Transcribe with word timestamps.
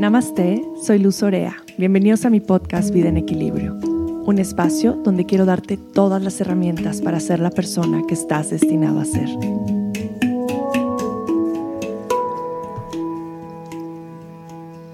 Namaste, 0.00 0.62
soy 0.82 0.98
Luz 0.98 1.22
Orea. 1.22 1.62
Bienvenidos 1.76 2.24
a 2.24 2.30
mi 2.30 2.40
podcast 2.40 2.90
Vida 2.90 3.10
en 3.10 3.18
Equilibrio, 3.18 3.74
un 3.74 4.38
espacio 4.38 4.94
donde 4.94 5.26
quiero 5.26 5.44
darte 5.44 5.76
todas 5.76 6.22
las 6.22 6.40
herramientas 6.40 7.02
para 7.02 7.20
ser 7.20 7.38
la 7.38 7.50
persona 7.50 8.00
que 8.08 8.14
estás 8.14 8.48
destinado 8.48 8.98
a 8.98 9.04
ser. 9.04 9.28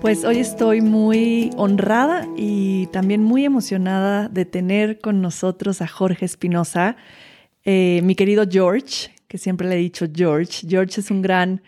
Pues 0.01 0.25
hoy 0.25 0.41
estoy 0.41 0.81
muy 0.81 1.53
honrada 1.57 2.27
y 2.37 2.89
también 2.89 3.23
muy 3.23 3.45
emocionada 3.45 4.29
de 4.29 4.45
tener 4.45 4.99
con 4.99 5.23
nosotros 5.23 5.83
a 5.83 5.87
Jorge 5.87 6.25
Espinosa, 6.25 6.97
eh, 7.65 8.01
mi 8.03 8.17
querido 8.17 8.45
George, 8.51 9.13
que 9.29 9.39
siempre 9.39 9.69
le 9.69 9.77
he 9.77 9.79
dicho 9.79 10.09
George. 10.13 10.67
George 10.69 11.01
es 11.01 11.13
un 11.13 11.23
gran 11.23 11.63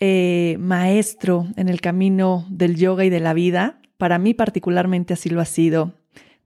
eh, 0.00 0.56
maestro 0.60 1.46
en 1.56 1.68
el 1.68 1.80
camino 1.80 2.46
del 2.50 2.76
yoga 2.76 3.04
y 3.04 3.10
de 3.10 3.20
la 3.20 3.34
vida. 3.34 3.80
Para 3.96 4.18
mí 4.18 4.34
particularmente 4.34 5.14
así 5.14 5.28
lo 5.28 5.40
ha 5.40 5.44
sido 5.44 5.94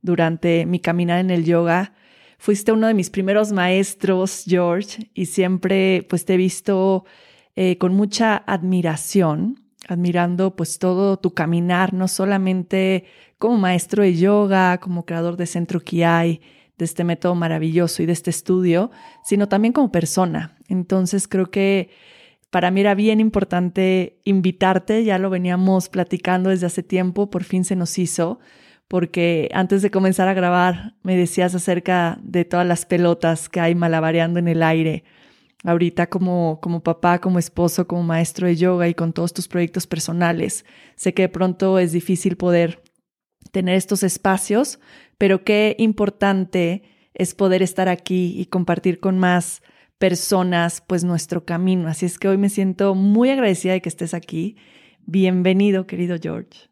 durante 0.01 0.67
mi 0.67 0.81
caminar 0.81 1.21
en 1.21 1.31
el 1.31 1.45
yoga. 1.45 1.95
Fuiste 2.39 2.73
uno 2.73 2.87
de 2.87 2.95
mis 2.95 3.11
primeros 3.11 3.53
maestros, 3.53 4.45
George, 4.47 5.11
y 5.15 5.27
siempre 5.27 6.07
pues 6.09 6.25
te 6.25 6.35
he 6.35 6.37
visto 6.37 7.05
eh, 7.55 7.79
con 7.79 7.95
mucha 7.95 8.37
admiración, 8.47 9.63
admirando 9.87 10.57
pues 10.57 10.79
todo 10.79 11.19
tu 11.19 11.35
caminar, 11.35 11.93
no 11.93 12.09
solamente 12.09 13.05
como 13.39 13.59
maestro 13.59 14.03
de 14.03 14.17
yoga, 14.17 14.79
como 14.79 15.05
creador 15.05 15.37
de 15.37 15.47
Centro 15.47 15.81
Kiai, 15.81 16.41
de 16.79 16.85
este 16.85 17.05
método 17.05 17.35
maravilloso 17.35 18.03
y 18.03 18.07
de 18.07 18.13
este 18.13 18.31
estudio, 18.31 18.91
sino 19.25 19.49
también 19.49 19.73
como 19.73 19.93
persona. 19.93 20.57
Entonces 20.69 21.29
creo 21.29 21.51
que 21.51 21.91
para 22.53 22.71
mí 22.71 22.83
era 22.83 22.95
bien 22.95 23.19
importante 23.19 24.21
invitarte, 24.25 25.05
ya 25.05 25.19
lo 25.19 25.31
veníamos 25.31 25.89
platicando 25.89 26.51
desde 26.51 26.67
hace 26.67 26.83
tiempo, 26.83 27.31
por 27.31 27.45
fin 27.45 27.65
se 27.65 27.77
nos 27.77 27.99
hizo, 27.99 28.41
porque 28.89 29.49
antes 29.55 29.81
de 29.81 29.91
comenzar 29.91 30.29
a 30.29 30.35
grabar 30.35 30.95
me 31.03 31.17
decías 31.17 31.55
acerca 31.55 32.19
de 32.23 32.45
todas 32.45 32.67
las 32.67 32.85
pelotas 32.85 33.49
que 33.49 33.61
hay 33.61 33.75
malabareando 33.75 34.39
en 34.39 34.49
el 34.49 34.63
aire. 34.63 35.05
Ahorita 35.65 36.11
como, 36.11 36.61
como 36.61 36.83
papá, 36.83 37.23
como 37.23 37.39
esposo, 37.39 37.87
como 37.87 38.03
maestro 38.03 38.47
de 38.47 38.57
yoga 38.57 38.87
y 38.87 38.93
con 38.93 39.15
todos 39.15 39.33
tus 39.33 39.49
proyectos 39.49 39.87
personales, 39.87 40.67
sé 40.95 41.15
que 41.15 41.23
de 41.23 41.29
pronto 41.31 41.79
es 41.79 41.93
difícil 41.93 42.37
poder 42.37 42.83
tener 43.51 43.77
estos 43.77 44.03
espacios, 44.03 44.79
pero 45.17 45.43
qué 45.43 45.75
importante 45.79 46.83
es 47.15 47.35
poder 47.35 47.63
estar 47.63 47.89
aquí 47.89 48.35
y 48.39 48.45
compartir 48.45 49.01
con 49.01 49.19
más 49.19 49.63
personas 50.03 50.83
pues 50.85 51.05
nuestro 51.05 51.45
camino. 51.45 51.89
Así 51.89 52.07
es 52.07 52.19
que 52.19 52.27
hoy 52.27 52.37
me 52.37 52.49
siento 52.49 52.97
muy 52.97 53.31
agradecida 53.31 53.75
de 53.75 53.81
que 53.81 53.89
estés 53.89 54.15
aquí. 54.15 54.57
Bienvenido, 55.07 55.87
querido 55.87 56.17
George. 56.21 56.69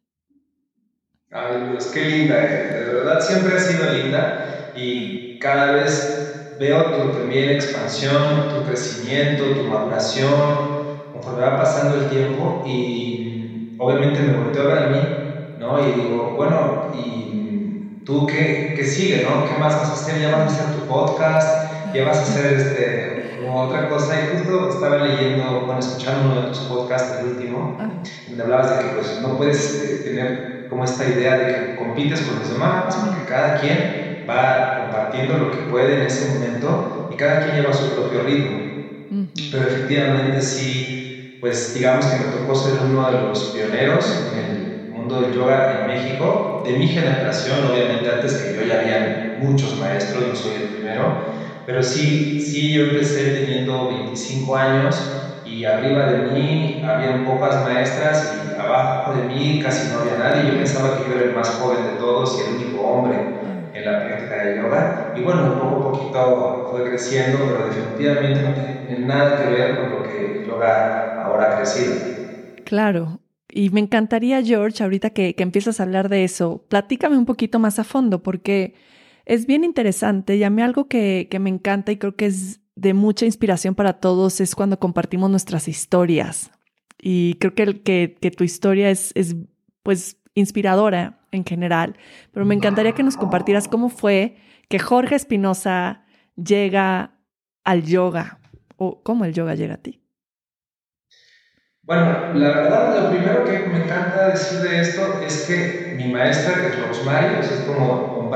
Ay, 1.30 1.68
Dios, 1.70 1.92
qué 1.94 2.06
linda. 2.06 2.44
Eh. 2.44 2.86
De 2.86 2.92
verdad 2.92 3.20
siempre 3.20 3.56
ha 3.56 3.60
sido 3.60 3.92
linda 3.92 4.72
y 4.74 5.38
cada 5.38 5.70
vez 5.70 6.56
veo 6.58 6.82
tu 6.86 7.18
también 7.20 7.50
expansión, 7.50 8.48
tu 8.48 8.64
crecimiento, 8.66 9.44
tu 9.44 9.62
maduración, 9.62 10.98
conforme 11.12 11.42
va 11.42 11.56
pasando 11.56 12.00
el 12.02 12.10
tiempo 12.10 12.64
y 12.66 13.76
obviamente 13.78 14.22
me 14.22 14.38
volteo 14.38 14.62
a 14.62 14.74
ver 14.74 14.78
a 14.78 14.86
mí, 14.88 15.56
¿no? 15.60 15.88
Y 15.88 15.92
digo, 15.92 16.34
bueno, 16.36 16.92
¿y 16.98 18.02
tú 18.04 18.26
qué, 18.26 18.74
qué 18.76 18.84
sigue, 18.84 19.22
no? 19.22 19.44
¿Qué 19.48 19.56
más 19.56 19.76
vas 19.76 19.88
a 19.88 19.92
hacer? 19.92 20.20
¿Ya 20.20 20.32
vas 20.32 20.40
a 20.40 20.46
hacer 20.46 20.80
tu 20.80 20.86
podcast? 20.88 21.70
¿Ya 21.94 22.04
vas 22.04 22.18
a 22.18 22.22
hacer 22.22 22.54
este, 22.54 23.19
otra 23.56 23.86
cosa, 23.86 24.16
y 24.16 24.28
justo 24.28 24.68
estaba 24.68 24.98
leyendo, 24.98 25.64
bueno, 25.64 25.80
escuchando 25.80 26.22
uno 26.22 26.40
de 26.40 26.46
tus 26.46 26.60
podcasts, 26.66 27.12
el 27.12 27.22
último, 27.22 27.76
donde 28.24 28.42
hablabas 28.42 28.70
de 28.70 28.78
que 28.78 28.88
pues, 28.88 29.18
no 29.18 29.36
puedes 29.36 29.70
eh, 29.78 30.00
tener 30.02 30.46
como 30.66 30.84
esta 30.84 31.06
idea 31.06 31.34
de 31.34 31.46
que 31.48 31.74
compites 31.74 32.22
con 32.22 32.36
los 32.36 32.48
demás, 32.48 32.96
porque 33.00 33.24
cada 33.24 33.54
quien 33.54 33.92
va 34.28 34.72
compartiendo 34.74 35.36
lo 35.36 35.50
que 35.50 35.60
puede 35.60 35.94
en 35.94 36.02
ese 36.02 36.22
momento 36.22 36.86
y 37.08 37.16
cada 37.16 37.40
quien 37.40 37.54
lleva 37.54 37.72
su 37.72 37.90
propio 37.90 38.20
ritmo. 38.20 38.68
Pero 39.48 39.64
efectivamente 39.66 40.40
sí, 40.42 40.96
pues 41.38 41.72
digamos 41.72 42.06
que 42.06 42.16
me 42.16 42.26
tocó 42.26 42.54
ser 42.54 42.78
uno 42.78 43.04
de 43.06 43.12
los 43.12 43.50
pioneros 43.50 44.20
en 44.22 44.34
el 44.36 44.76
mundo 44.86 45.20
del 45.20 45.32
yoga 45.32 45.70
en 45.72 45.84
México, 45.84 46.54
de 46.62 46.74
mi 46.74 46.86
generación, 46.88 47.64
obviamente 47.64 48.08
antes 48.08 48.36
que 48.36 48.50
yo 48.50 48.62
ya 48.62 48.74
había 48.74 49.12
muchos 49.32 49.76
maestros, 49.76 50.26
yo 50.26 50.34
soy 50.34 50.54
el 50.54 50.66
primero, 50.66 51.18
pero 51.70 51.84
sí, 51.84 52.40
sí, 52.40 52.72
yo 52.72 52.86
empecé 52.86 53.30
teniendo 53.30 53.86
25 53.86 54.56
años 54.56 55.00
y 55.44 55.64
arriba 55.64 56.06
de 56.06 56.32
mí 56.32 56.82
había 56.84 57.24
pocas 57.24 57.62
maestras 57.62 58.34
y 58.34 58.60
abajo 58.60 59.14
de 59.14 59.22
mí 59.28 59.60
casi 59.62 59.88
no 59.92 60.00
había 60.00 60.16
nadie. 60.18 60.50
Yo 60.50 60.56
pensaba 60.56 60.98
que 60.98 61.08
yo 61.08 61.16
era 61.16 61.30
el 61.30 61.36
más 61.36 61.48
joven 61.50 61.84
de 61.84 61.92
todos 61.92 62.36
y 62.36 62.48
el 62.48 62.56
único 62.56 62.82
hombre 62.82 63.18
en 63.72 63.84
la 63.84 64.04
práctica 64.04 64.44
de 64.44 64.56
yoga. 64.56 65.14
Y 65.16 65.20
bueno, 65.20 65.60
poco 65.60 65.76
a 65.76 65.92
poquito 65.92 66.68
fue 66.72 66.88
creciendo, 66.88 67.38
pero 67.46 67.66
definitivamente 67.66 68.42
no 68.42 68.52
tiene 68.52 69.06
nada 69.06 69.36
que 69.40 69.50
ver 69.50 69.78
con 69.78 69.90
lo 69.90 70.02
que 70.02 70.40
el 70.40 70.46
yoga 70.48 71.22
ahora 71.22 71.52
ha 71.52 71.56
crecido. 71.58 71.94
Claro. 72.64 73.20
Y 73.48 73.70
me 73.70 73.78
encantaría, 73.78 74.42
George, 74.42 74.82
ahorita 74.82 75.10
que, 75.10 75.36
que 75.36 75.42
empiezas 75.44 75.78
a 75.78 75.84
hablar 75.84 76.08
de 76.08 76.24
eso, 76.24 76.64
platícame 76.68 77.16
un 77.16 77.26
poquito 77.26 77.60
más 77.60 77.78
a 77.78 77.84
fondo, 77.84 78.24
porque 78.24 78.74
es 79.24 79.46
bien 79.46 79.64
interesante 79.64 80.36
y 80.36 80.44
a 80.44 80.50
mí 80.50 80.62
algo 80.62 80.88
que, 80.88 81.28
me 81.40 81.50
encanta 81.50 81.92
y 81.92 81.96
creo 81.96 82.16
que 82.16 82.26
es 82.26 82.60
de 82.76 82.94
mucha 82.94 83.26
inspiración 83.26 83.74
para 83.74 83.94
todos 83.94 84.40
es 84.40 84.54
cuando 84.54 84.78
compartimos 84.78 85.30
nuestras 85.30 85.68
historias. 85.68 86.50
Y 87.00 87.34
creo 87.34 87.54
que, 87.54 87.82
que, 87.82 88.16
que 88.20 88.30
tu 88.30 88.44
historia 88.44 88.90
es, 88.90 89.12
es 89.14 89.36
pues 89.82 90.18
inspiradora 90.34 91.20
en 91.32 91.44
general, 91.44 91.96
pero 92.32 92.46
me 92.46 92.54
encantaría 92.54 92.92
que 92.92 93.02
nos 93.02 93.16
compartieras 93.16 93.68
cómo 93.68 93.88
fue 93.88 94.36
que 94.68 94.78
Jorge 94.78 95.14
Espinosa 95.14 96.04
llega 96.36 97.12
al 97.64 97.84
yoga 97.84 98.38
o 98.76 99.02
cómo 99.02 99.24
el 99.24 99.32
yoga 99.34 99.54
llega 99.54 99.74
a 99.74 99.78
ti. 99.78 100.00
Bueno, 101.82 102.34
la 102.34 102.48
verdad, 102.48 103.02
lo 103.02 103.10
primero 103.10 103.44
que 103.44 103.66
me 103.68 103.84
encanta 103.84 104.28
decir 104.28 104.60
de 104.60 104.80
esto 104.80 105.20
es 105.22 105.44
que 105.46 105.94
mi 105.96 106.12
maestra, 106.12 106.54
que 106.54 106.68
es 106.68 106.86
Rosemary, 106.86 107.40
es 107.40 107.64
como 107.66 108.30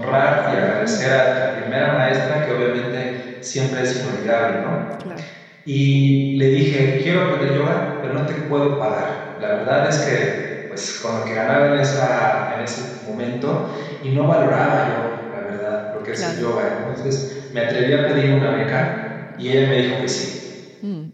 honrar 0.00 0.52
y 0.52 0.56
agradecer 0.56 1.12
a 1.12 1.46
la 1.46 1.56
primera 1.60 1.92
maestra, 1.94 2.44
que 2.44 2.52
obviamente 2.52 3.42
siempre 3.42 3.82
es 3.82 4.00
inolvidable, 4.00 4.60
¿no? 4.62 4.98
Claro. 5.02 5.20
Y 5.64 6.36
le 6.36 6.46
dije, 6.48 7.00
quiero 7.02 7.26
aprender 7.26 7.54
yoga, 7.54 7.98
pero 8.00 8.14
no 8.14 8.26
te 8.26 8.34
puedo 8.34 8.78
pagar. 8.78 9.36
La 9.38 9.48
verdad 9.48 9.88
es 9.88 9.98
que, 9.98 10.66
pues, 10.68 11.00
con 11.02 11.18
lo 11.18 11.24
que 11.24 11.34
ganaba 11.34 11.74
en, 11.74 11.80
esa, 11.80 12.54
en 12.54 12.62
ese 12.62 13.04
momento, 13.04 13.68
y 14.02 14.10
no 14.10 14.26
valoraba 14.26 14.88
yo, 14.88 15.34
la 15.34 15.40
verdad, 15.40 15.94
lo 15.94 16.02
que 16.02 16.12
es 16.12 16.22
el 16.22 16.40
yoga. 16.40 16.78
Entonces, 16.78 17.48
me 17.52 17.60
atreví 17.60 17.92
a 17.92 18.08
pedir 18.08 18.32
una 18.32 18.50
beca 18.50 19.32
y 19.36 19.50
ella 19.50 19.68
me 19.68 19.82
dijo 19.82 20.00
que 20.00 20.08
sí. 20.08 20.78
Mm. 20.80 21.10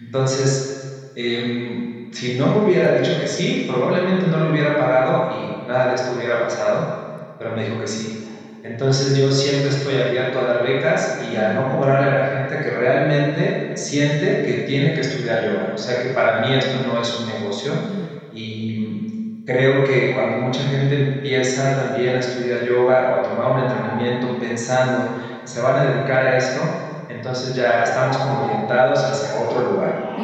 Entonces, 0.00 1.12
em, 1.14 2.10
si 2.12 2.38
no 2.38 2.46
me 2.46 2.64
hubiera 2.64 2.94
dicho 2.94 3.18
que 3.20 3.26
sí, 3.26 3.64
probablemente 3.68 4.26
no 4.26 4.38
lo 4.38 4.50
hubiera 4.50 4.76
pagado 4.78 5.30
y 5.30 5.66
nada 5.66 5.88
de 5.88 5.94
esto 5.94 6.14
hubiera 6.16 6.42
pasado, 6.42 7.36
pero 7.38 7.52
me 7.52 7.64
dijo 7.64 7.78
que 7.80 7.86
sí. 7.86 8.29
Entonces 8.62 9.16
yo 9.16 9.30
siempre 9.32 9.70
estoy 9.70 9.96
abierto 9.96 10.38
a 10.40 10.44
dar 10.44 10.62
becas 10.62 11.18
y 11.20 11.36
a 11.36 11.52
no 11.52 11.68
cobrarle 11.70 12.08
a 12.08 12.10
la 12.20 12.26
gente 12.26 12.60
que 12.60 12.70
realmente 12.70 13.76
siente 13.76 14.42
que 14.42 14.62
tiene 14.64 14.92
que 14.94 15.00
estudiar 15.00 15.42
yoga. 15.44 15.70
O 15.72 15.78
sea 15.78 15.98
que 15.98 16.10
para 16.10 16.40
mí 16.40 16.54
esto 16.54 16.78
no 16.80 16.98
es 17.00 17.14
un 17.18 17.26
negocio 17.26 17.86
y 18.30 19.42
creo 19.44 19.82
que 19.84 20.12
cuando 20.12 20.36
mucha 20.38 20.62
gente 20.64 20.94
empieza 20.94 21.74
también 21.74 22.16
a 22.16 22.18
estudiar 22.20 22.62
yoga 22.62 23.10
o 23.10 23.14
a 23.16 23.22
tomar 23.22 23.52
un 23.52 23.60
entrenamiento 23.60 24.38
pensando 24.38 25.14
se 25.44 25.60
van 25.60 25.76
a 25.76 25.84
dedicar 25.84 26.24
a 26.26 26.36
esto, 26.36 27.04
entonces 27.08 27.54
ya 27.54 27.82
estamos 27.82 28.18
como 28.18 28.40
orientados 28.40 29.04
hacia 29.04 29.34
otro 29.34 29.62
lugar. 29.62 30.14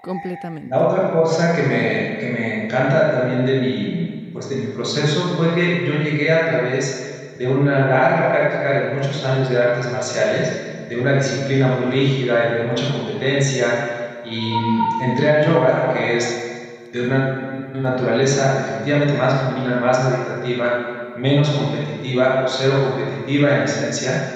Completamente. 0.00 0.68
La 0.68 0.80
otra 0.80 1.10
cosa 1.10 1.52
que 1.54 1.62
me, 1.62 2.16
que 2.18 2.26
me 2.28 2.64
encanta 2.64 3.10
también 3.10 3.44
de 3.44 3.60
mi, 3.60 4.30
pues 4.32 4.48
de 4.48 4.56
mi 4.56 4.66
proceso 4.68 5.36
fue 5.36 5.54
que 5.54 5.84
yo 5.84 5.94
llegué 5.94 6.32
a 6.32 6.44
través 6.44 7.11
de 7.36 7.48
una 7.48 7.86
larga 7.86 8.30
práctica 8.30 8.72
de 8.72 8.92
muchos 8.92 9.22
años 9.24 9.48
de 9.48 9.58
artes 9.58 9.88
marciales, 9.88 10.62
de 10.88 10.96
una 10.96 11.12
disciplina 11.14 11.68
muy 11.68 11.86
rígida 11.86 12.46
y 12.50 12.54
de 12.54 12.62
mucha 12.62 12.90
competencia, 12.90 13.88
y 14.20 14.52
entré 14.98 15.28
al 15.28 15.44
yoga, 15.44 15.88
que 15.88 16.16
es 16.16 16.48
de 16.90 17.02
una 17.02 17.42
naturaleza 17.72 18.58
efectivamente 18.58 19.14
más 19.14 19.38
femenina, 19.38 19.74
más 19.76 20.02
meditativa, 20.02 20.84
menos 21.14 21.50
competitiva 21.50 22.40
o 22.42 22.46
cero 22.48 22.78
competitiva 22.80 23.52
en 23.52 23.62
esencia, 23.62 24.28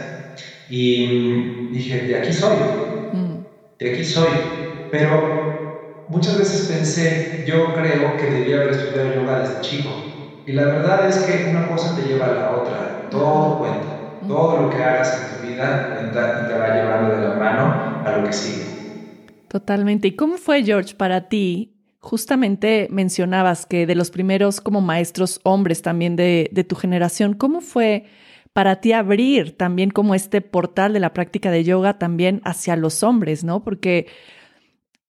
y 0.66 1.06
dije, 1.68 2.02
de 2.02 2.14
aquí 2.16 2.32
soy, 2.32 2.72
mm. 3.12 3.32
de 3.78 3.86
aquí 3.88 4.04
soy, 4.04 4.50
pero 4.88 5.42
muchas 6.06 6.36
veces 6.36 6.62
pensé, 6.62 7.32
yo 7.36 7.72
creo 7.72 8.16
que 8.16 8.28
debía 8.28 8.56
haber 8.56 8.70
estudiado 8.70 9.08
yoga 9.08 9.36
desde 9.36 9.58
chico, 9.58 10.05
y 10.46 10.52
la 10.52 10.64
verdad 10.64 11.08
es 11.08 11.18
que 11.18 11.50
una 11.50 11.66
cosa 11.68 11.96
te 11.96 12.02
lleva 12.02 12.26
a 12.26 12.32
la 12.32 12.50
otra 12.52 13.08
todo 13.10 13.58
cuenta. 13.58 13.96
Todo 14.26 14.62
lo 14.62 14.70
que 14.70 14.76
hagas 14.76 15.20
en 15.20 15.40
tu 15.40 15.46
vida 15.48 15.94
cuenta 15.94 16.42
y 16.44 16.48
te 16.48 16.58
va 16.58 16.74
llevando 16.74 17.16
de 17.16 17.28
la 17.28 17.34
mano 17.34 18.02
a 18.04 18.16
lo 18.16 18.26
que 18.26 18.32
sigue. 18.32 18.64
Totalmente. 19.48 20.08
¿Y 20.08 20.16
cómo 20.16 20.36
fue, 20.36 20.64
George, 20.64 20.94
para 20.94 21.28
ti 21.28 21.74
justamente 22.00 22.88
mencionabas 22.90 23.66
que 23.66 23.86
de 23.86 23.94
los 23.94 24.10
primeros 24.10 24.60
como 24.60 24.80
maestros 24.80 25.40
hombres 25.42 25.82
también 25.82 26.14
de, 26.14 26.48
de, 26.52 26.62
tu 26.62 26.76
generación, 26.76 27.34
¿cómo 27.34 27.60
fue 27.60 28.04
para 28.52 28.80
ti 28.80 28.92
abrir 28.92 29.56
también 29.56 29.90
como 29.90 30.14
este 30.14 30.40
portal 30.40 30.92
de 30.92 31.00
la 31.00 31.12
práctica 31.12 31.50
de 31.50 31.64
yoga 31.64 31.98
también 31.98 32.40
hacia 32.44 32.76
los 32.76 33.02
hombres, 33.02 33.42
¿no? 33.42 33.64
Porque 33.64 34.06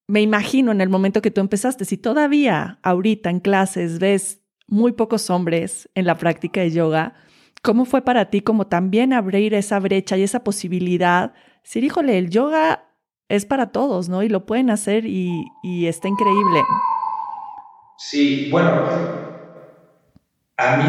me 0.07 0.21
imagino 0.21 0.71
en 0.71 0.81
el 0.81 0.89
momento 0.89 1.21
que 1.21 1.31
tú 1.31 1.41
empezaste, 1.41 1.85
si 1.85 1.97
todavía 1.97 2.79
ahorita 2.81 3.29
en 3.29 3.41
clases 3.41 3.99
ves 3.99 4.36
muy 4.67 4.91
pocos 4.91 5.29
hombres 5.29 5.89
en 5.95 6.05
la 6.05 6.17
práctica 6.17 6.61
de 6.61 6.71
yoga, 6.71 7.13
¿cómo 7.61 7.85
fue 7.85 8.01
para 8.01 8.29
ti 8.29 8.41
como 8.41 8.67
también 8.67 9.13
abrir 9.13 9.53
esa 9.53 9.79
brecha 9.79 10.17
y 10.17 10.23
esa 10.23 10.43
posibilidad? 10.43 11.33
Decir, 11.63 11.83
híjole, 11.83 12.17
el 12.17 12.29
yoga 12.29 12.83
es 13.29 13.45
para 13.45 13.71
todos, 13.71 14.09
¿no? 14.09 14.23
Y 14.23 14.29
lo 14.29 14.45
pueden 14.45 14.69
hacer 14.69 15.05
y, 15.05 15.45
y 15.63 15.87
está 15.87 16.07
increíble. 16.07 16.61
Sí, 17.97 18.49
bueno, 18.51 18.71
a 20.57 20.77
mí 20.77 20.83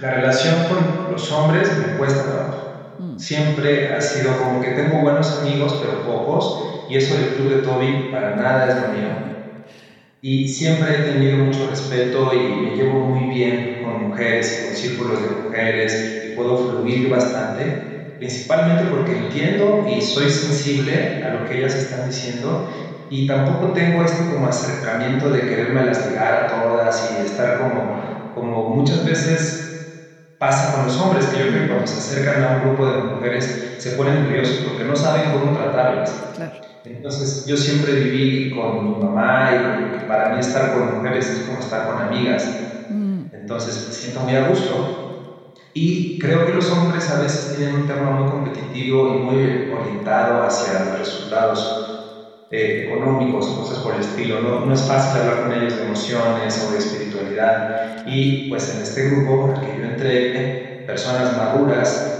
la 0.00 0.10
relación 0.10 0.54
con 0.68 1.12
los 1.12 1.30
hombres 1.32 1.70
me 1.78 1.96
cuesta 1.96 2.24
trabajo. 2.24 2.72
Mm. 2.98 3.18
Siempre 3.18 3.94
ha 3.94 4.00
sido 4.00 4.36
como 4.38 4.60
que 4.60 4.70
tengo 4.70 5.00
buenos 5.00 5.40
amigos, 5.40 5.80
pero 5.80 6.02
pocos, 6.04 6.88
y 6.88 6.96
eso 6.96 7.16
del 7.16 7.34
club 7.34 7.48
de 7.50 7.62
Toby 7.62 8.08
para 8.10 8.36
nada 8.36 8.68
es 8.68 8.82
lo 8.82 8.88
mío. 8.88 9.31
Y 10.24 10.46
siempre 10.46 10.94
he 10.94 11.02
tenido 11.02 11.36
mucho 11.38 11.66
respeto 11.66 12.32
y 12.32 12.60
me 12.60 12.70
llevo 12.70 13.00
muy 13.08 13.26
bien 13.26 13.82
con 13.82 14.04
mujeres 14.04 14.56
y 14.60 14.64
con 14.64 14.72
círculos 14.72 15.20
de 15.20 15.34
mujeres 15.34 16.20
y 16.22 16.28
puedo 16.32 16.56
fluir 16.56 17.08
bastante, 17.08 17.88
principalmente 18.16 18.84
porque 18.84 19.16
entiendo 19.16 19.84
y 19.84 20.00
soy 20.00 20.30
sensible 20.30 21.20
a 21.24 21.28
lo 21.30 21.44
que 21.44 21.56
ellas 21.56 21.74
están 21.74 22.04
diciendo 22.04 22.66
y 23.08 23.26
tampoco 23.26 23.72
tengo 23.72 24.04
este 24.04 24.24
como 24.28 24.46
acercamiento 24.46 25.28
de 25.28 25.44
quererme 25.44 25.82
las 25.84 26.06
ligar 26.06 26.44
a 26.44 26.46
todas 26.46 27.10
y 27.10 27.20
estar 27.20 27.58
como, 27.58 27.98
como 28.30 28.68
muchas 28.68 29.04
veces 29.04 29.76
pasa 30.38 30.72
con 30.72 30.84
los 30.84 30.98
hombres, 30.98 31.26
que 31.26 31.38
yo 31.38 31.48
creo 31.48 31.62
que 31.62 31.68
cuando 31.68 31.86
se 31.88 31.98
acercan 31.98 32.42
a 32.42 32.48
un 32.50 32.60
grupo 32.60 32.86
de 32.86 32.98
mujeres 33.02 33.74
se 33.76 33.92
ponen 33.92 34.22
nerviosos 34.22 34.60
porque 34.60 34.84
no 34.84 34.96
saben 34.96 35.30
cómo 35.32 35.52
tratarlas. 35.52 36.28
Entonces 36.84 37.44
yo 37.46 37.56
siempre 37.56 37.94
viví 37.94 38.50
con 38.50 38.84
mi 38.84 39.00
mamá 39.00 39.50
y 39.52 40.06
para 40.06 40.30
mí 40.30 40.40
estar 40.40 40.72
con 40.72 40.96
mujeres 40.96 41.30
es 41.30 41.46
como 41.46 41.60
estar 41.60 41.86
con 41.86 41.98
amigas. 41.98 42.72
Mm. 42.88 43.22
Entonces 43.32 43.86
me 43.86 43.92
siento 43.92 44.20
muy 44.20 44.34
a 44.34 44.48
gusto. 44.48 44.98
Y 45.74 46.18
creo 46.18 46.44
que 46.44 46.52
los 46.52 46.70
hombres 46.70 47.08
a 47.08 47.18
veces 47.18 47.48
tienen 47.48 47.74
un 47.74 47.86
tema 47.86 48.10
muy 48.10 48.30
competitivo 48.30 49.08
y 49.08 49.18
muy 49.18 49.68
orientado 49.70 50.42
hacia 50.42 50.80
los 50.84 50.98
resultados 50.98 51.82
eh, 52.50 52.82
económicos 52.84 53.48
cosas 53.54 53.78
por 53.78 53.94
el 53.94 54.00
estilo. 54.00 54.40
¿no? 54.42 54.66
no 54.66 54.74
es 54.74 54.82
fácil 54.86 55.16
hablar 55.16 55.40
con 55.40 55.52
ellos 55.52 55.74
de 55.76 55.82
emociones 55.82 56.60
o 56.60 56.70
de 56.70 56.78
espiritualidad. 56.78 57.70
Y 58.04 58.48
pues 58.48 58.68
en 58.68 58.82
este 58.82 59.04
grupo 59.04 59.46
al 59.46 59.60
que 59.60 59.74
yo 59.74 59.84
entré, 59.84 60.82
personas 60.84 61.34
maduras, 61.34 62.18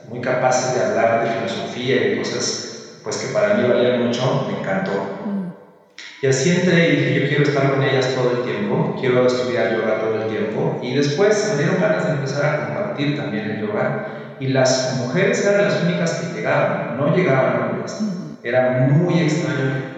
muy 0.00 0.20
capaces 0.20 0.72
de 0.72 0.80
hablar 0.80 1.20
de 1.20 1.26
filosofía 1.26 2.02
y 2.02 2.16
cosas 2.16 2.63
pues 3.04 3.18
que 3.18 3.32
para 3.34 3.54
mí 3.54 3.68
valían 3.68 4.06
mucho, 4.06 4.48
me 4.50 4.58
encantó. 4.58 5.24
Y 6.22 6.26
así 6.26 6.50
entré 6.50 6.88
y 6.88 6.96
dije, 6.96 7.20
yo 7.20 7.28
quiero 7.28 7.44
estar 7.44 7.70
con 7.70 7.82
ellas 7.82 8.14
todo 8.14 8.38
el 8.38 8.44
tiempo, 8.44 8.96
quiero 8.98 9.26
estudiar 9.26 9.76
yoga 9.76 10.00
todo 10.00 10.22
el 10.22 10.28
tiempo. 10.30 10.80
Y 10.82 10.94
después 10.94 11.52
me 11.52 11.62
dieron 11.62 11.82
ganas 11.82 12.06
de 12.06 12.12
empezar 12.14 12.46
a 12.46 12.66
compartir 12.66 13.14
también 13.14 13.50
el 13.50 13.60
yoga. 13.60 14.36
Y 14.40 14.46
las 14.46 14.96
mujeres 14.96 15.44
eran 15.44 15.66
las 15.66 15.82
únicas 15.82 16.14
que 16.14 16.34
llegaban, 16.34 16.96
no 16.96 17.14
llegaban 17.14 17.72
hombres. 17.72 18.00
Era 18.42 18.88
muy 18.90 19.20
extraño 19.20 19.94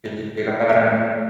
que 0.00 0.10
llegaran. 0.10 1.24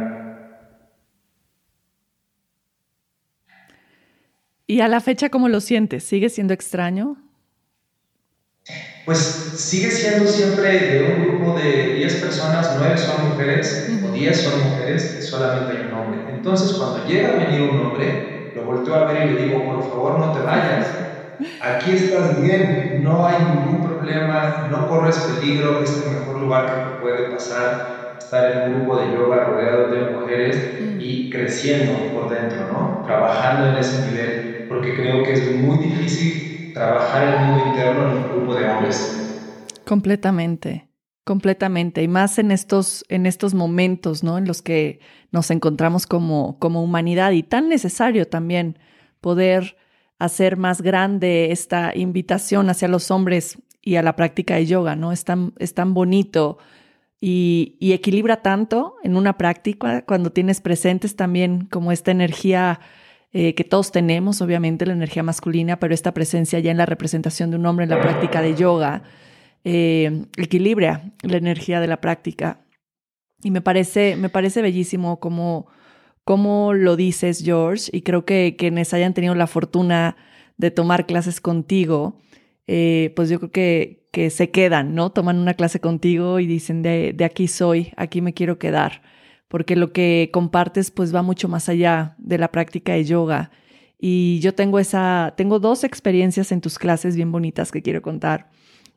¿Y 4.66 4.80
a 4.80 4.88
la 4.88 5.00
fecha 5.00 5.30
cómo 5.30 5.48
lo 5.48 5.60
sientes? 5.60 6.04
¿Sigue 6.04 6.28
siendo 6.28 6.52
extraño? 6.52 7.23
Pues 9.06 9.34
sigue 9.50 9.90
siendo 9.90 10.26
siempre 10.26 10.86
de 10.86 11.02
un 11.02 11.18
grupo 11.18 11.52
de 11.52 11.86
10 11.90 12.16
personas, 12.16 12.70
9 12.70 12.96
son 12.96 13.18
mujeres 13.18 13.76
o 13.98 14.08
10 14.08 14.38
son 14.38 14.56
mujeres 14.56 15.10
y 15.12 15.20
solamente 15.20 15.72
hay 15.72 15.82
un 15.82 15.92
hombre. 15.92 16.22
Entonces 16.24 16.72
cuando 16.72 16.98
llega 16.98 17.28
a 17.28 17.32
venir 17.32 17.60
un 17.62 17.76
hombre, 17.76 18.16
lo 18.52 18.62
volteo 18.62 18.94
a 18.94 19.02
ver 19.02 19.16
y 19.16 19.22
le 19.22 19.34
digo, 19.34 19.62
por 19.62 19.82
favor 19.82 20.16
no 20.16 20.30
te 20.30 20.40
vayas, 20.40 20.94
aquí 21.58 21.92
estás 21.92 22.32
bien, 22.32 22.78
no 22.88 23.24
hay 23.26 23.40
ningún 23.40 23.80
problema, 23.80 24.54
no 24.60 24.84
corres 24.84 25.20
peligro, 25.20 25.78
es 25.78 25.94
el 25.94 26.04
mejor 26.04 26.38
lugar 26.38 26.66
que 26.66 26.78
puede 26.98 27.24
pasar, 27.24 27.76
estar 28.18 28.44
en 28.46 28.56
un 28.56 28.66
grupo 28.66 28.96
de 28.96 29.08
yoga 29.08 29.40
rodeado 29.40 29.86
de 29.86 30.00
mujeres 30.00 30.62
y 30.96 31.22
creciendo 31.30 32.06
por 32.10 32.26
dentro, 32.26 32.64
¿no? 32.64 32.92
Trabajando 33.02 33.64
en 33.66 33.76
ese 33.76 33.98
nivel, 33.98 34.36
porque 34.66 34.92
creo 34.92 35.22
que 35.22 35.32
es 35.32 35.42
muy 35.42 35.76
difícil 35.78 36.38
trabajar 36.74 37.22
el 37.28 37.46
mundo 37.46 37.66
interno 37.68 38.10
en 38.10 38.16
un 38.18 38.22
grupo 38.24 38.54
de 38.56 38.68
hombres. 38.68 39.16
Completamente. 39.86 40.88
Completamente, 41.24 42.02
y 42.02 42.08
más 42.08 42.38
en 42.38 42.50
estos, 42.50 43.02
en 43.08 43.24
estos 43.24 43.54
momentos, 43.54 44.22
¿no? 44.22 44.36
En 44.36 44.46
los 44.46 44.60
que 44.60 45.00
nos 45.32 45.50
encontramos 45.50 46.06
como, 46.06 46.58
como 46.58 46.82
humanidad 46.82 47.32
y 47.32 47.42
tan 47.42 47.70
necesario 47.70 48.28
también 48.28 48.78
poder 49.22 49.78
hacer 50.18 50.58
más 50.58 50.82
grande 50.82 51.50
esta 51.50 51.92
invitación 51.94 52.68
hacia 52.68 52.88
los 52.88 53.10
hombres 53.10 53.56
y 53.80 53.96
a 53.96 54.02
la 54.02 54.16
práctica 54.16 54.56
de 54.56 54.66
yoga, 54.66 54.96
¿no? 54.96 55.12
Es 55.12 55.24
tan, 55.24 55.54
es 55.58 55.72
tan 55.72 55.94
bonito 55.94 56.58
y, 57.26 57.78
equilibra 57.80 58.42
tanto 58.42 58.96
en 59.02 59.16
una 59.16 59.38
práctica 59.38 60.04
cuando 60.04 60.30
tienes 60.30 60.60
presentes 60.60 61.16
también 61.16 61.64
como 61.70 61.90
esta 61.90 62.10
energía 62.10 62.80
eh, 63.36 63.56
que 63.56 63.64
todos 63.64 63.90
tenemos, 63.90 64.40
obviamente 64.40 64.86
la 64.86 64.92
energía 64.92 65.24
masculina, 65.24 65.80
pero 65.80 65.92
esta 65.92 66.14
presencia 66.14 66.60
ya 66.60 66.70
en 66.70 66.76
la 66.76 66.86
representación 66.86 67.50
de 67.50 67.56
un 67.56 67.66
hombre 67.66 67.82
en 67.82 67.90
la 67.90 68.00
práctica 68.00 68.40
de 68.40 68.54
yoga 68.54 69.02
eh, 69.64 70.26
equilibra 70.36 71.12
la 71.22 71.36
energía 71.36 71.80
de 71.80 71.88
la 71.88 72.00
práctica. 72.00 72.64
Y 73.42 73.50
me 73.50 73.60
parece, 73.60 74.14
me 74.14 74.28
parece 74.28 74.62
bellísimo 74.62 75.18
como 75.18 75.66
cómo 76.22 76.74
lo 76.74 76.94
dices, 76.94 77.42
George, 77.44 77.90
y 77.92 78.02
creo 78.02 78.24
que 78.24 78.54
quienes 78.56 78.94
hayan 78.94 79.14
tenido 79.14 79.34
la 79.34 79.48
fortuna 79.48 80.16
de 80.56 80.70
tomar 80.70 81.04
clases 81.04 81.40
contigo, 81.40 82.20
eh, 82.68 83.12
pues 83.16 83.30
yo 83.30 83.40
creo 83.40 83.50
que, 83.50 84.08
que 84.12 84.30
se 84.30 84.50
quedan, 84.50 84.94
¿no? 84.94 85.10
Toman 85.10 85.38
una 85.38 85.54
clase 85.54 85.80
contigo 85.80 86.38
y 86.38 86.46
dicen, 86.46 86.82
de, 86.82 87.12
de 87.12 87.24
aquí 87.24 87.48
soy, 87.48 87.92
aquí 87.96 88.20
me 88.20 88.32
quiero 88.32 88.60
quedar, 88.60 89.02
porque 89.54 89.76
lo 89.76 89.92
que 89.92 90.30
compartes 90.32 90.90
pues 90.90 91.14
va 91.14 91.22
mucho 91.22 91.46
más 91.46 91.68
allá 91.68 92.16
de 92.18 92.38
la 92.38 92.50
práctica 92.50 92.94
de 92.94 93.04
yoga. 93.04 93.52
Y 94.00 94.40
yo 94.40 94.52
tengo 94.52 94.80
esa, 94.80 95.32
tengo 95.36 95.60
dos 95.60 95.84
experiencias 95.84 96.50
en 96.50 96.60
tus 96.60 96.76
clases 96.76 97.14
bien 97.14 97.30
bonitas 97.30 97.70
que 97.70 97.80
quiero 97.80 98.02
contar. 98.02 98.50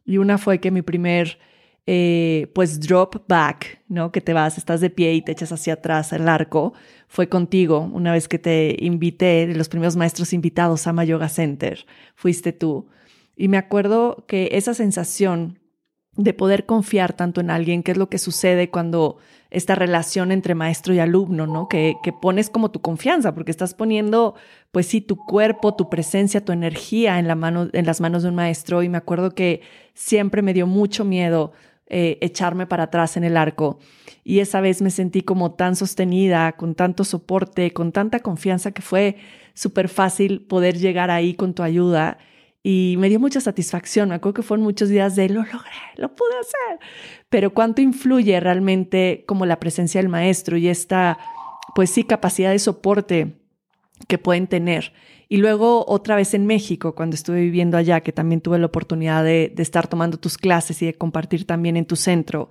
Y 0.03 0.17
una 0.17 0.39
fue 0.39 0.59
que 0.59 0.71
mi 0.71 0.81
primer 0.81 1.37
eh, 1.85 2.51
pues 2.55 2.79
drop 2.79 3.27
back, 3.27 3.83
¿no? 3.87 4.11
Que 4.11 4.19
te 4.19 4.33
vas, 4.33 4.57
estás 4.57 4.81
de 4.81 4.89
pie 4.89 5.13
y 5.13 5.21
te 5.21 5.31
echas 5.31 5.51
hacia 5.51 5.73
atrás 5.73 6.11
el 6.11 6.27
arco, 6.27 6.73
fue 7.07 7.29
contigo 7.29 7.91
una 7.93 8.11
vez 8.11 8.27
que 8.27 8.39
te 8.39 8.77
invité, 8.79 9.45
de 9.45 9.53
los 9.53 9.69
primeros 9.69 9.95
maestros 9.95 10.33
invitados 10.33 10.87
a 10.87 11.03
Yoga 11.03 11.29
Center, 11.29 11.85
fuiste 12.15 12.51
tú. 12.51 12.87
Y 13.35 13.47
me 13.47 13.57
acuerdo 13.57 14.25
que 14.27 14.49
esa 14.53 14.73
sensación 14.73 15.59
de 16.15 16.33
poder 16.33 16.65
confiar 16.65 17.13
tanto 17.13 17.41
en 17.41 17.51
alguien, 17.51 17.83
que 17.83 17.91
es 17.91 17.97
lo 17.97 18.09
que 18.09 18.17
sucede 18.17 18.71
cuando 18.71 19.19
esta 19.49 19.75
relación 19.75 20.31
entre 20.31 20.55
maestro 20.55 20.93
y 20.93 20.99
alumno, 20.99 21.47
¿no? 21.47 21.67
Que, 21.67 21.95
que 22.03 22.11
pones 22.13 22.49
como 22.49 22.71
tu 22.71 22.81
confianza, 22.81 23.33
porque 23.33 23.51
estás 23.51 23.73
poniendo, 23.73 24.35
pues 24.71 24.87
sí, 24.87 25.01
tu 25.01 25.17
cuerpo, 25.17 25.75
tu 25.75 25.89
presencia, 25.89 26.43
tu 26.43 26.51
energía 26.51 27.19
en, 27.19 27.27
la 27.27 27.35
mano, 27.35 27.69
en 27.71 27.85
las 27.85 28.01
manos 28.01 28.23
de 28.23 28.29
un 28.29 28.35
maestro. 28.35 28.83
Y 28.83 28.89
me 28.89 28.97
acuerdo 28.97 29.31
que 29.31 29.61
siempre 29.93 30.41
me 30.41 30.53
dio 30.53 30.67
mucho 30.67 31.05
miedo 31.05 31.53
eh, 31.89 32.17
echarme 32.19 32.67
para 32.67 32.83
atrás 32.83 33.15
en 33.15 33.23
el 33.23 33.37
arco. 33.37 33.79
Y 34.25 34.39
esa 34.39 34.59
vez 34.59 34.81
me 34.81 34.89
sentí 34.89 35.21
como 35.21 35.53
tan 35.53 35.77
sostenida, 35.77 36.51
con 36.57 36.75
tanto 36.75 37.05
soporte, 37.05 37.71
con 37.71 37.93
tanta 37.93 38.19
confianza 38.19 38.71
que 38.71 38.81
fue 38.81 39.15
súper 39.53 39.87
fácil 39.87 40.41
poder 40.41 40.77
llegar 40.77 41.09
ahí 41.09 41.33
con 41.33 41.53
tu 41.53 41.63
ayuda. 41.63 42.17
Y 42.63 42.95
me 42.97 43.09
dio 43.09 43.19
mucha 43.19 43.39
satisfacción. 43.39 44.09
Me 44.09 44.15
acuerdo 44.15 44.35
que 44.35 44.41
fueron 44.43 44.63
muchos 44.63 44.89
días 44.89 45.15
de 45.15 45.29
lo 45.29 45.41
logré, 45.41 45.71
lo 45.95 46.13
pude 46.15 46.37
hacer. 46.39 46.79
Pero 47.29 47.53
cuánto 47.53 47.81
influye 47.81 48.39
realmente 48.39 49.23
como 49.27 49.45
la 49.45 49.59
presencia 49.59 50.01
del 50.01 50.09
maestro 50.09 50.57
y 50.57 50.67
esta, 50.67 51.17
pues 51.75 51.89
sí, 51.89 52.03
capacidad 52.03 52.51
de 52.51 52.59
soporte 52.59 53.37
que 54.07 54.17
pueden 54.17 54.47
tener. 54.47 54.93
Y 55.29 55.37
luego 55.37 55.85
otra 55.87 56.15
vez 56.15 56.33
en 56.33 56.45
México, 56.45 56.95
cuando 56.95 57.15
estuve 57.15 57.41
viviendo 57.41 57.77
allá, 57.77 58.01
que 58.01 58.13
también 58.13 58.41
tuve 58.41 58.59
la 58.59 58.67
oportunidad 58.67 59.23
de, 59.23 59.53
estar 59.57 59.87
tomando 59.87 60.17
tus 60.17 60.37
clases 60.37 60.81
y 60.81 60.85
de 60.85 60.93
compartir 60.93 61.45
también 61.45 61.75
en 61.75 61.85
tu 61.85 61.95
centro. 61.95 62.49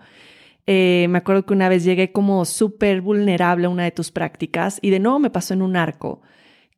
Eh, 0.67 1.07
me 1.09 1.19
acuerdo 1.19 1.47
que 1.47 1.55
una 1.55 1.69
vez 1.69 1.85
llegué 1.85 2.13
como 2.13 2.45
súper 2.45 3.01
vulnerable 3.01 3.67
a 3.67 3.71
una 3.71 3.85
de 3.85 3.93
tus 3.93 4.11
prácticas 4.11 4.79
y 4.83 4.91
de 4.91 4.99
nuevo 4.99 5.19
me 5.19 5.31
pasó 5.31 5.55
en 5.55 5.63
un 5.63 5.77
arco, 5.77 6.23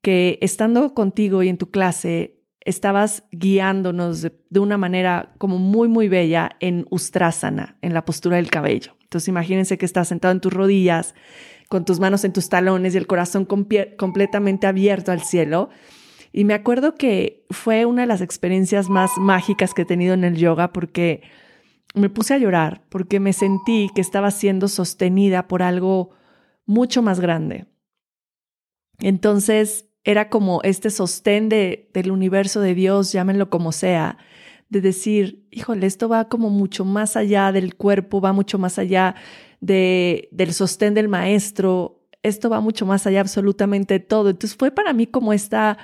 que 0.02 0.38
estando 0.40 0.94
contigo 0.94 1.42
y 1.42 1.48
en 1.48 1.58
tu 1.58 1.70
clase, 1.70 2.37
estabas 2.68 3.24
guiándonos 3.32 4.20
de, 4.20 4.60
una 4.60 4.76
manera 4.76 5.32
como 5.38 5.56
muy, 5.58 5.88
muy 5.88 6.08
bella 6.08 6.50
en 6.60 6.86
Ustrasana, 6.90 7.78
en 7.80 7.94
la 7.94 8.04
postura 8.04 8.36
del 8.36 8.50
cabello. 8.50 8.94
Entonces 9.02 9.28
imagínense 9.28 9.78
que 9.78 9.86
estás 9.86 10.08
sentado 10.08 10.32
en 10.32 10.40
tus 10.40 10.52
rodillas, 10.52 11.14
con 11.70 11.86
tus 11.86 11.98
manos 11.98 12.24
en 12.24 12.34
tus 12.34 12.50
talones 12.50 12.94
y 12.94 12.98
el 12.98 13.06
corazón 13.06 13.46
completamente 13.46 14.66
abierto 14.66 15.12
al 15.12 15.22
cielo. 15.22 15.70
Y 16.30 16.44
me 16.44 16.52
acuerdo 16.52 16.94
que 16.94 17.46
fue 17.48 17.86
una 17.86 18.02
de 18.02 18.08
las 18.08 18.20
experiencias 18.20 18.90
más 18.90 19.12
mágicas 19.16 19.72
que 19.72 19.82
he 19.82 19.86
tenido 19.86 20.12
en 20.12 20.24
el 20.24 20.36
yoga 20.36 20.72
porque 20.74 21.22
me 21.94 22.10
puse 22.10 22.34
a 22.34 22.38
llorar, 22.38 22.82
porque 22.90 23.18
me 23.18 23.32
sentí 23.32 23.90
que 23.94 24.02
estaba 24.02 24.30
siendo 24.30 24.68
sostenida 24.68 25.48
por 25.48 25.62
algo 25.62 26.10
mucho 26.66 27.00
más 27.00 27.18
grande. 27.18 27.64
Entonces 29.00 29.87
era 30.04 30.30
como 30.30 30.60
este 30.62 30.90
sostén 30.90 31.48
del 31.48 32.10
universo 32.10 32.60
de 32.60 32.74
Dios, 32.74 33.12
llámenlo 33.12 33.50
como 33.50 33.72
sea, 33.72 34.18
de 34.68 34.80
decir, 34.80 35.46
híjole, 35.50 35.86
esto 35.86 36.08
va 36.08 36.28
como 36.28 36.50
mucho 36.50 36.84
más 36.84 37.16
allá 37.16 37.52
del 37.52 37.74
cuerpo, 37.74 38.20
va 38.20 38.32
mucho 38.32 38.58
más 38.58 38.78
allá 38.78 39.14
de, 39.60 40.28
del 40.30 40.52
sostén 40.52 40.94
del 40.94 41.08
maestro, 41.08 42.06
esto 42.22 42.50
va 42.50 42.60
mucho 42.60 42.86
más 42.86 43.06
allá 43.06 43.20
absolutamente 43.20 44.00
todo. 44.00 44.30
Entonces 44.30 44.56
fue 44.56 44.70
para 44.70 44.92
mí 44.92 45.06
como 45.06 45.32
esta 45.32 45.78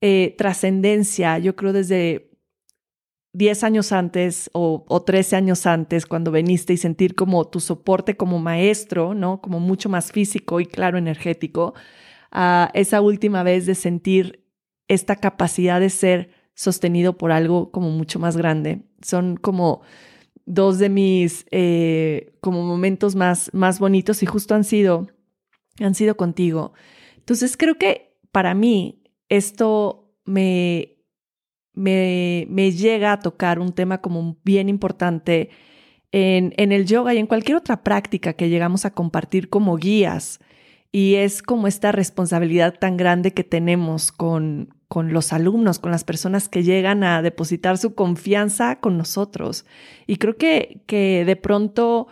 eh, 0.00 0.34
trascendencia, 0.38 1.38
yo 1.38 1.56
creo 1.56 1.72
desde 1.72 2.30
10 3.32 3.64
años 3.64 3.92
antes 3.92 4.50
o, 4.52 4.84
o 4.88 5.02
13 5.02 5.36
años 5.36 5.66
antes, 5.66 6.06
cuando 6.06 6.30
veniste 6.30 6.72
y 6.72 6.76
sentir 6.76 7.14
como 7.14 7.46
tu 7.46 7.60
soporte 7.60 8.16
como 8.16 8.38
maestro, 8.38 9.14
¿no? 9.14 9.40
Como 9.40 9.60
mucho 9.60 9.88
más 9.88 10.12
físico 10.12 10.60
y 10.60 10.66
claro, 10.66 10.98
energético, 10.98 11.74
a 12.30 12.70
esa 12.74 13.00
última 13.00 13.42
vez 13.42 13.66
de 13.66 13.74
sentir 13.74 14.44
esta 14.88 15.16
capacidad 15.16 15.80
de 15.80 15.90
ser 15.90 16.30
sostenido 16.54 17.16
por 17.16 17.30
algo 17.30 17.70
como 17.70 17.90
mucho 17.90 18.18
más 18.18 18.36
grande. 18.36 18.82
Son 19.02 19.36
como 19.36 19.82
dos 20.44 20.78
de 20.78 20.88
mis 20.88 21.46
eh, 21.50 22.34
como 22.40 22.64
momentos 22.64 23.14
más, 23.14 23.50
más 23.52 23.78
bonitos 23.78 24.22
y 24.22 24.26
justo 24.26 24.54
han 24.54 24.64
sido, 24.64 25.08
han 25.78 25.94
sido 25.94 26.16
contigo. 26.16 26.72
Entonces 27.16 27.56
creo 27.56 27.76
que 27.76 28.18
para 28.32 28.54
mí 28.54 29.02
esto 29.28 30.14
me, 30.24 30.96
me, 31.74 32.46
me 32.48 32.72
llega 32.72 33.12
a 33.12 33.20
tocar 33.20 33.58
un 33.60 33.72
tema 33.72 34.00
como 34.00 34.38
bien 34.42 34.68
importante 34.68 35.50
en, 36.10 36.54
en 36.56 36.72
el 36.72 36.86
yoga 36.86 37.14
y 37.14 37.18
en 37.18 37.26
cualquier 37.26 37.58
otra 37.58 37.84
práctica 37.84 38.32
que 38.32 38.48
llegamos 38.48 38.84
a 38.84 38.94
compartir 38.94 39.50
como 39.50 39.76
guías 39.76 40.40
y 40.90 41.16
es 41.16 41.42
como 41.42 41.66
esta 41.66 41.92
responsabilidad 41.92 42.74
tan 42.78 42.96
grande 42.96 43.34
que 43.34 43.44
tenemos 43.44 44.10
con, 44.10 44.74
con 44.88 45.12
los 45.12 45.32
alumnos, 45.32 45.78
con 45.78 45.90
las 45.90 46.04
personas 46.04 46.48
que 46.48 46.62
llegan 46.62 47.04
a 47.04 47.20
depositar 47.20 47.76
su 47.76 47.94
confianza 47.94 48.80
con 48.80 48.96
nosotros. 48.96 49.66
Y 50.06 50.16
creo 50.16 50.36
que, 50.36 50.82
que 50.86 51.24
de 51.26 51.36
pronto 51.36 52.08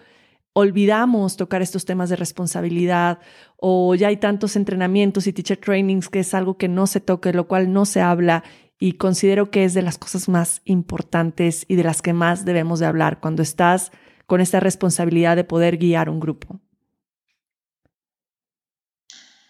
olvidamos 0.53 1.37
tocar 1.37 1.63
estos 1.63 1.85
temas 1.85 2.11
de 2.11 2.17
responsabilidad 2.17 3.19
o 3.57 3.95
ya 3.95 4.09
hay 4.09 4.19
tantos 4.19 4.57
entrenamientos 4.57 5.27
y 5.27 5.33
teacher 5.33 5.59
trainings 5.59 6.09
que 6.09 6.21
es 6.21 6.35
algo 6.35 6.57
que 6.57 6.69
no 6.69 6.87
se 6.87 7.01
toque, 7.01 7.33
lo 7.33 7.47
cual 7.47 7.73
no 7.73 7.85
se 7.87 8.01
habla 8.01 8.45
y 8.79 8.93
considero 8.93 9.51
que 9.51 9.65
es 9.65 9.75
de 9.75 9.83
las 9.83 9.99
cosas 9.99 10.29
más 10.29 10.61
importantes 10.65 11.65
y 11.69 11.77
de 11.77 11.85
las 11.85 12.03
que 12.03 12.13
más 12.13 12.45
debemos 12.45 12.79
de 12.81 12.87
hablar 12.87 13.21
cuando 13.21 13.43
estás 13.43 13.91
con 14.27 14.41
esta 14.41 14.61
responsabilidad 14.61 15.37
de 15.37 15.45
poder 15.45 15.79
guiar 15.79 16.11
un 16.11 16.21
grupo. 16.21 16.61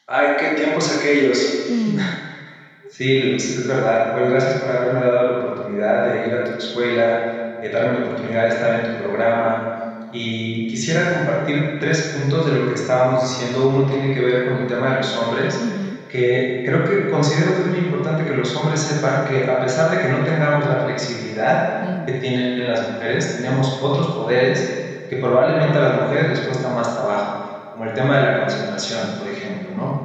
Ay, 0.07 0.31
qué 0.37 0.51
tiempos 0.51 0.91
aquellos. 0.91 1.53
Mm. 1.67 1.95
Sí, 2.89 3.33
es 3.55 3.65
verdad. 3.67 4.07
Pues 4.13 4.27
gracias 4.27 4.55
por 4.57 4.71
haberme 4.71 5.01
dado 5.01 5.25
la 5.25 5.33
oportunidad 5.33 6.01
de 6.03 6.19
ir 6.21 6.35
a 6.35 6.41
tu 6.41 6.55
escuela, 6.57 7.21
de 7.59 7.69
darme 7.71 7.93
la 7.93 7.99
oportunidad 7.99 8.43
de 8.43 8.49
estar 8.49 8.73
en 8.73 8.83
tu 8.83 8.95
programa. 8.95 9.59
Y 10.11 10.63
quisiera 10.67 11.07
compartir 11.07 11.67
tres 11.79 12.03
puntos 12.03 12.45
de 12.45 12.53
lo 12.53 12.65
que 12.67 12.75
estábamos 12.75 13.21
diciendo. 13.21 13.63
Uno 13.63 13.85
tiene 13.85 14.09
que 14.11 14.21
ver 14.21 14.41
con 14.41 14.57
el 14.57 14.67
tema 14.67 14.89
de 14.89 14.95
los 14.95 15.15
hombres, 15.15 15.63
que 16.07 16.51
creo 16.63 16.83
que 16.85 17.05
considero 17.07 17.53
que 17.55 17.63
es 17.63 17.69
muy 17.69 17.79
importante 17.79 18.25
que 18.25 18.35
los 18.35 18.55
hombres 18.57 18.81
sepan 18.83 19.21
que 19.23 19.43
a 19.47 19.59
pesar 19.59 19.89
de 19.89 19.99
que 19.99 20.09
no 20.09 20.23
tengamos 20.23 20.67
la 20.67 20.77
flexibilidad 20.77 21.61
que 22.05 22.13
tienen 22.13 22.67
las 22.67 22.83
mujeres, 22.83 23.31
tenemos 23.31 23.75
otros 23.79 24.09
poderes 24.09 24.69
que 25.09 25.17
probablemente 25.17 25.79
a 25.79 25.81
las 25.81 25.93
mujeres 25.93 26.27
les 26.27 26.41
cuesta 26.41 26.69
más 26.69 26.89
trabajo, 26.89 27.39
como 27.76 27.85
el 27.85 27.92
tema 27.92 28.14
de 28.16 28.23
la 28.23 28.33
concentración, 28.33 29.12
por 29.14 29.28
ejemplo. 29.28 29.71
¿no? 29.71 30.00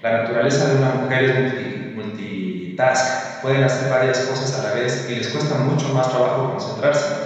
La 0.00 0.10
naturaleza 0.10 0.66
de 0.66 0.74
una 0.74 0.90
mujer 0.90 1.22
es 1.22 1.32
multitask, 1.32 3.08
pueden 3.40 3.62
hacer 3.62 3.88
varias 3.88 4.20
cosas 4.20 4.52
a 4.52 4.58
la 4.58 4.70
vez 4.70 5.02
y 5.06 5.14
les 5.14 5.26
cuesta 5.26 5.54
mucho 5.54 5.88
más 5.88 6.10
trabajo 6.10 6.44
concentrarse. 6.44 7.16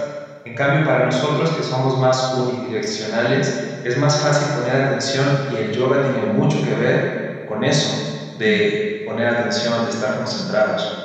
En 0.45 0.53
cambio, 0.53 0.81
para 0.81 1.01
nosotros 1.01 1.51
que 1.51 1.61
somos 1.61 1.97
más 1.97 2.25
unidireccionales, 2.31 3.59
es 3.83 3.97
más 3.97 4.17
fácil 4.17 4.49
poner 4.49 4.75
atención 4.75 5.41
y 5.45 5.57
el 5.57 5.71
yoga 5.71 5.99
tiene 5.99 6.23
mucho 6.23 6.61
que 6.61 6.73
ver 6.73 7.03
con 7.43 7.65
eso, 7.65 8.01
de 8.33 8.79
poner 9.03 9.27
atención, 9.27 9.83
de 9.83 9.89
estar 9.89 10.13
concentrados. 10.13 10.95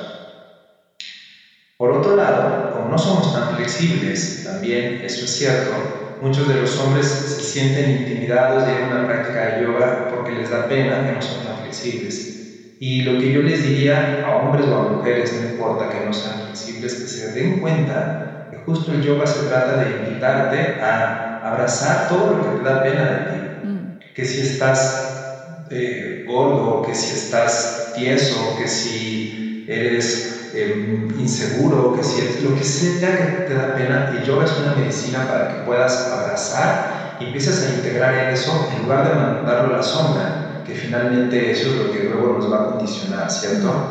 Por 1.75 1.91
otro 1.91 2.13
lado, 2.13 2.63
como 2.69 2.87
no 2.87 2.97
somos 2.97 3.29
tan 3.29 3.47
flexibles, 3.49 4.37
también 4.41 4.95
eso 5.01 5.25
es 5.25 5.31
cierto, 5.31 5.89
muchos 6.19 6.47
de 6.47 6.55
los 6.55 6.77
hombres 6.77 7.19
se 7.23 7.41
sienten 7.41 7.89
intimidados 7.89 8.63
de 8.63 8.77
una 8.77 8.99
práctica 9.03 9.43
de 9.43 9.55
yoga 9.55 9.95
porque 10.07 10.31
les 10.31 10.49
da 10.49 10.65
pena 10.67 11.01
que 11.01 11.11
no 11.11 11.21
son 11.21 11.41
tan 11.41 11.55
flexibles. 11.55 12.25
Y 12.79 13.01
lo 13.01 13.17
que 13.17 13.29
yo 13.29 13.41
les 13.41 13.61
diría 13.61 14.13
a 14.21 14.31
hombres 14.31 14.67
o 14.67 14.75
a 14.75 14.79
mujeres, 14.79 15.31
no 15.31 15.41
importa 15.41 15.87
que 15.87 15.99
no 15.99 16.13
sean 16.13 16.37
flexibles, 16.37 16.95
que 16.95 17.07
se 17.07 17.29
den 17.29 17.51
cuenta 17.53 18.09
que 18.49 18.55
justo 18.55 18.91
el 18.91 19.01
yoga 19.01 19.25
se 19.27 19.41
trata 19.41 19.75
de 19.75 19.87
invitarte 19.87 20.73
a 20.77 21.15
abrazar 21.39 22.05
todo 22.05 22.27
lo 22.27 22.39
que 22.39 22.49
te 22.49 22.61
da 22.61 22.79
pena 22.81 23.07
de 23.07 23.19
ti. 23.19 23.47
Mm. 23.63 23.87
Que 24.13 24.25
si 24.25 24.39
estás 24.39 24.93
eh, 25.69 26.13
gordo, 26.23 26.81
que 26.81 26.93
si 26.95 27.11
estás 27.11 27.73
tieso, 27.91 28.53
que 28.53 28.67
si 28.67 29.25
eres 29.67 30.19
Em, 30.49 31.07
inseguro, 31.13 31.91
que 31.91 32.03
si 32.03 32.21
lo 32.37 32.53
que 32.53 32.63
sea 32.63 33.13
que 33.13 33.25
te 33.43 33.53
da 33.53 33.73
pena, 33.73 34.05
el 34.07 34.21
yoga 34.23 34.45
es 34.45 34.55
una 34.55 34.71
medicina 34.71 35.25
para 35.25 35.45
que 35.45 35.57
puedas 35.57 35.99
abrazar 36.05 36.79
y 37.17 37.23
empieces 37.25 37.59
a 37.61 37.67
integrar 37.67 38.13
en 38.13 38.29
eso 38.29 38.63
en 38.65 38.77
lugar 38.77 39.01
de 39.03 39.11
mandarlo 39.11 39.67
a 39.67 39.69
la 39.69 39.81
sombra, 39.81 40.33
que 40.63 40.73
finalmente 40.73 41.49
eso 41.49 41.67
es 41.67 41.73
lo 41.75 41.89
que 41.89 41.99
luego 41.99 42.29
nos 42.29 42.49
va 42.49 42.57
a 42.57 42.61
condicionar, 42.61 43.29
¿cierto? 43.29 43.83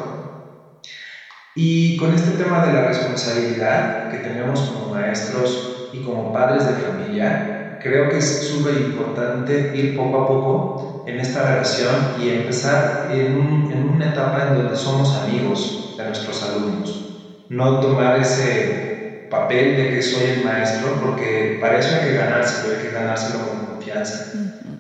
Y 1.55 1.95
con 1.97 2.13
este 2.13 2.33
tema 2.33 2.61
de 2.61 2.71
la 2.71 2.81
responsabilidad 2.81 3.89
que 4.09 4.19
tenemos 4.19 4.63
como 4.63 4.87
maestros 4.87 5.65
y 5.91 6.01
como 6.01 6.31
padres 6.31 6.65
de 6.65 6.75
familia, 6.75 7.41
creo 7.79 8.09
que 8.09 8.19
es 8.19 8.37
súper 8.39 8.75
importante 8.75 9.69
ir 9.71 9.93
poco 9.93 10.17
a 10.17 10.25
poco 10.25 10.69
en 11.07 11.21
esta 11.21 11.43
relación 11.43 12.11
y 12.15 12.31
empezar 12.31 13.07
en, 13.09 13.65
en 13.71 13.85
una 13.85 14.07
etapa 14.07 14.43
en 14.43 14.55
donde 14.55 14.77
somos 14.77 15.15
amigos, 15.15 15.83
de 15.97 16.05
nuestros 16.05 16.43
alumnos. 16.43 17.09
No 17.49 17.81
tomar 17.81 18.17
ese 18.17 18.85
papel 19.29 19.77
de 19.77 19.89
que 19.89 20.03
soy 20.03 20.27
el 20.27 20.41
maestro, 20.41 20.99
porque 20.99 21.57
para 21.61 21.79
eso 21.79 21.95
hay 21.95 22.01
que 22.01 22.13
ganárselo, 22.13 22.71
hay 22.71 22.79
que 22.79 22.91
ganárselo 22.91 23.43
con 23.43 23.61
confianza. 23.61 24.21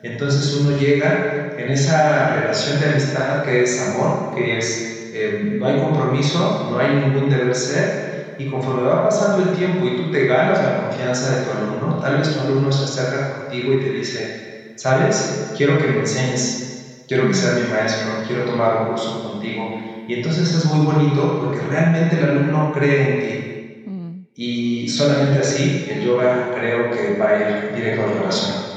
Entonces 0.02 0.52
uno 0.52 0.70
llega 0.72 1.26
en 1.56 1.70
esa 1.70 2.26
relación 2.26 2.78
de 2.78 2.86
amistad 2.86 3.42
que 3.42 3.62
es 3.62 3.78
amor, 3.78 4.28
que 4.30 4.56
es 4.58 4.90
eh, 5.10 5.30
no 5.38 5.66
hay 5.66 5.74
compromiso, 5.76 6.58
no 6.60 6.78
hay 6.78 6.90
ningún 6.90 7.28
deber 7.28 7.54
ser, 7.56 7.96
y 8.36 8.46
conforme 8.46 8.82
va 8.84 9.00
pasando 9.00 9.40
el 9.40 9.50
tiempo 9.50 9.86
y 9.86 9.94
tú 9.94 10.08
te 10.08 10.24
ganas 10.24 10.60
la 10.60 10.72
confianza 10.72 11.28
de 11.30 11.38
tu 11.38 11.50
alumno, 11.50 11.96
tal 11.98 12.16
vez 12.16 12.30
tu 12.30 12.40
alumno 12.40 12.72
se 12.72 12.84
acerca 12.84 13.22
contigo 13.24 13.72
y 13.72 13.78
te 13.78 13.90
dice, 13.90 14.30
¿sabes? 14.76 15.52
Quiero 15.56 15.78
que 15.78 15.88
me 15.88 16.00
enseñes, 16.00 17.04
quiero 17.08 17.26
que 17.28 17.34
seas 17.34 17.60
mi 17.60 17.68
maestro, 17.68 18.24
quiero 18.26 18.44
tomar 18.44 18.82
un 18.82 18.88
curso 18.88 19.32
contigo. 19.32 19.80
Y 20.08 20.14
entonces 20.14 20.54
es 20.54 20.64
muy 20.66 20.86
bonito 20.86 21.40
porque 21.42 21.60
realmente 21.66 22.16
el 22.16 22.30
alumno 22.30 22.72
cree 22.72 23.12
en 23.12 23.84
ti. 23.84 23.90
Mm. 23.90 24.26
Y 24.34 24.88
solamente 24.88 25.40
así 25.40 25.86
el 25.90 26.04
yoga 26.04 26.52
creo 26.54 26.90
que 26.90 27.18
va 27.18 27.30
a 27.30 27.36
ir 27.38 27.74
directo 27.74 28.04
a 28.04 28.06
la 28.06 28.12
relación. 28.20 28.76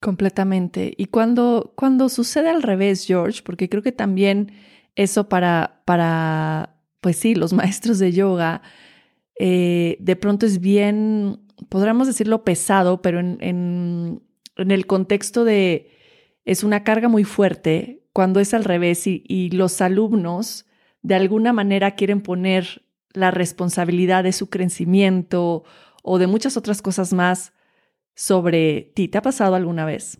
Completamente. 0.00 0.92
Y 0.96 1.06
cuando, 1.06 1.72
cuando 1.74 2.08
sucede 2.08 2.50
al 2.50 2.62
revés, 2.62 3.06
George, 3.06 3.40
porque 3.44 3.68
creo 3.68 3.82
que 3.82 3.92
también 3.92 4.52
eso 4.94 5.28
para, 5.28 5.82
para 5.84 6.76
pues 7.00 7.16
sí, 7.16 7.34
los 7.34 7.52
maestros 7.54 7.98
de 7.98 8.12
yoga, 8.12 8.62
eh, 9.38 9.96
de 10.00 10.16
pronto 10.16 10.46
es 10.46 10.60
bien, 10.60 11.40
podríamos 11.68 12.06
decirlo 12.06 12.44
pesado, 12.44 13.02
pero 13.02 13.20
en, 13.20 13.38
en, 13.40 14.22
en 14.56 14.70
el 14.70 14.86
contexto 14.86 15.44
de, 15.44 15.90
es 16.44 16.64
una 16.64 16.84
carga 16.84 17.08
muy 17.08 17.24
fuerte 17.24 18.02
cuando 18.12 18.40
es 18.40 18.54
al 18.54 18.64
revés 18.64 19.06
y, 19.06 19.50
los 19.50 19.80
alumnos 19.80 20.64
de 21.02 21.14
alguna 21.14 21.52
manera 21.52 21.94
quieren 21.94 22.22
poner 22.22 22.82
la 23.12 23.30
responsabilidad 23.30 24.24
de 24.24 24.32
su 24.32 24.48
crecimiento 24.48 25.64
o 26.02 26.18
de 26.18 26.26
muchas 26.26 26.56
otras 26.56 26.82
cosas 26.82 27.12
más 27.12 27.52
sobre 28.14 28.92
ti. 28.94 29.08
¿Te 29.08 29.18
ha 29.18 29.22
pasado 29.22 29.54
alguna 29.54 29.84
vez? 29.84 30.18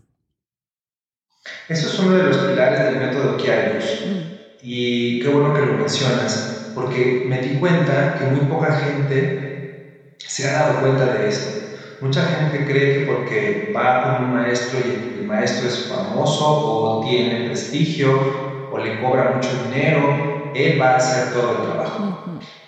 Eso 1.69 1.87
es 1.87 1.99
uno 1.99 2.17
de 2.17 2.23
los 2.23 2.37
pilares 2.37 2.79
del 2.83 2.99
método 2.99 3.37
Kiairos. 3.37 4.03
Mm. 4.05 4.37
Y 4.61 5.21
qué 5.21 5.29
bueno 5.29 5.53
que 5.53 5.61
lo 5.61 5.73
mencionas. 5.73 6.53
porque 6.75 7.23
me 7.25 7.41
di 7.41 7.57
cuenta 7.57 8.19
que 8.19 8.25
muy 8.25 8.45
poca 8.45 8.79
gente 8.79 10.15
se 10.19 10.47
ha 10.47 10.51
dado 10.53 10.81
cuenta 10.81 11.11
de 11.15 11.27
esto. 11.27 11.66
Mucha 12.01 12.23
gente 12.27 12.65
cree 12.65 12.93
que 12.93 13.05
porque 13.05 13.71
va 13.75 14.03
con 14.03 14.25
un 14.25 14.31
maestro 14.31 14.79
y 14.79 15.17
el 15.17 15.25
maestro 15.25 15.67
es 15.67 15.87
famoso 15.87 16.45
o 16.47 17.01
tiene 17.01 17.45
prestigio 17.45 18.67
o 18.69 18.77
le 18.77 18.99
cobra 18.99 19.31
mucho 19.31 19.55
dinero, 19.63 20.51
él 20.53 20.79
va 20.79 20.91
a 20.91 20.97
hacer 20.97 21.31
todo 21.33 21.55
el 21.57 21.61
trabajo. 21.61 22.23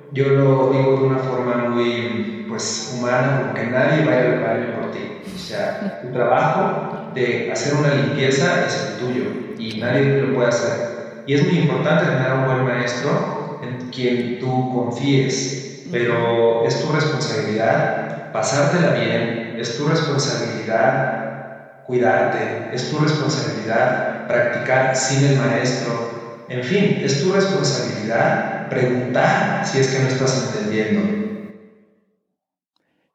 Yo 0.10 0.30
lo 0.30 0.70
digo 0.72 0.96
de 0.96 1.02
una 1.02 1.18
forma 1.20 1.58
muy 1.58 2.44
pues, 2.48 2.88
humana, 2.92 3.42
porque 3.44 3.64
nadie 3.66 4.04
va 4.04 4.14
a 4.50 4.56
ir 4.56 4.72
por 4.72 4.92
ti. 4.92 5.20
O 5.34 5.38
sea, 5.38 5.98
tu 6.00 6.12
trabajo 6.12 6.90
de 7.08 7.50
hacer 7.52 7.74
una 7.74 7.90
limpieza 7.90 8.64
es 8.64 8.78
el 8.78 8.96
tuyo 8.96 9.26
y 9.58 9.78
nadie 9.78 10.04
lo 10.04 10.32
puede 10.34 10.50
hacer. 10.50 10.88
Y 11.26 11.34
es 11.34 11.44
muy 11.44 11.58
importante 11.58 12.06
tener 12.06 12.32
un 12.32 12.46
buen 12.46 12.64
maestro 12.64 13.36
en 13.60 13.90
quien 13.90 14.38
tú 14.38 14.70
confíes, 14.70 15.67
pero 15.92 16.66
es 16.66 16.82
tu 16.82 16.92
responsabilidad 16.92 18.32
pasártela 18.32 18.92
bien, 18.92 19.56
es 19.60 19.78
tu 19.78 19.88
responsabilidad 19.88 21.84
cuidarte, 21.88 22.76
es 22.76 22.92
tu 22.92 23.00
responsabilidad 23.00 24.28
practicar 24.28 24.96
sin 24.96 25.26
el 25.26 25.38
maestro. 25.38 26.46
En 26.50 26.64
fin, 26.64 27.00
es 27.04 27.24
tu 27.24 27.32
responsabilidad 27.32 28.70
preguntar 28.70 29.66
si 29.66 29.80
es 29.80 29.88
que 29.88 30.00
no 30.04 30.08
estás 30.08 30.54
entendiendo. 30.54 31.18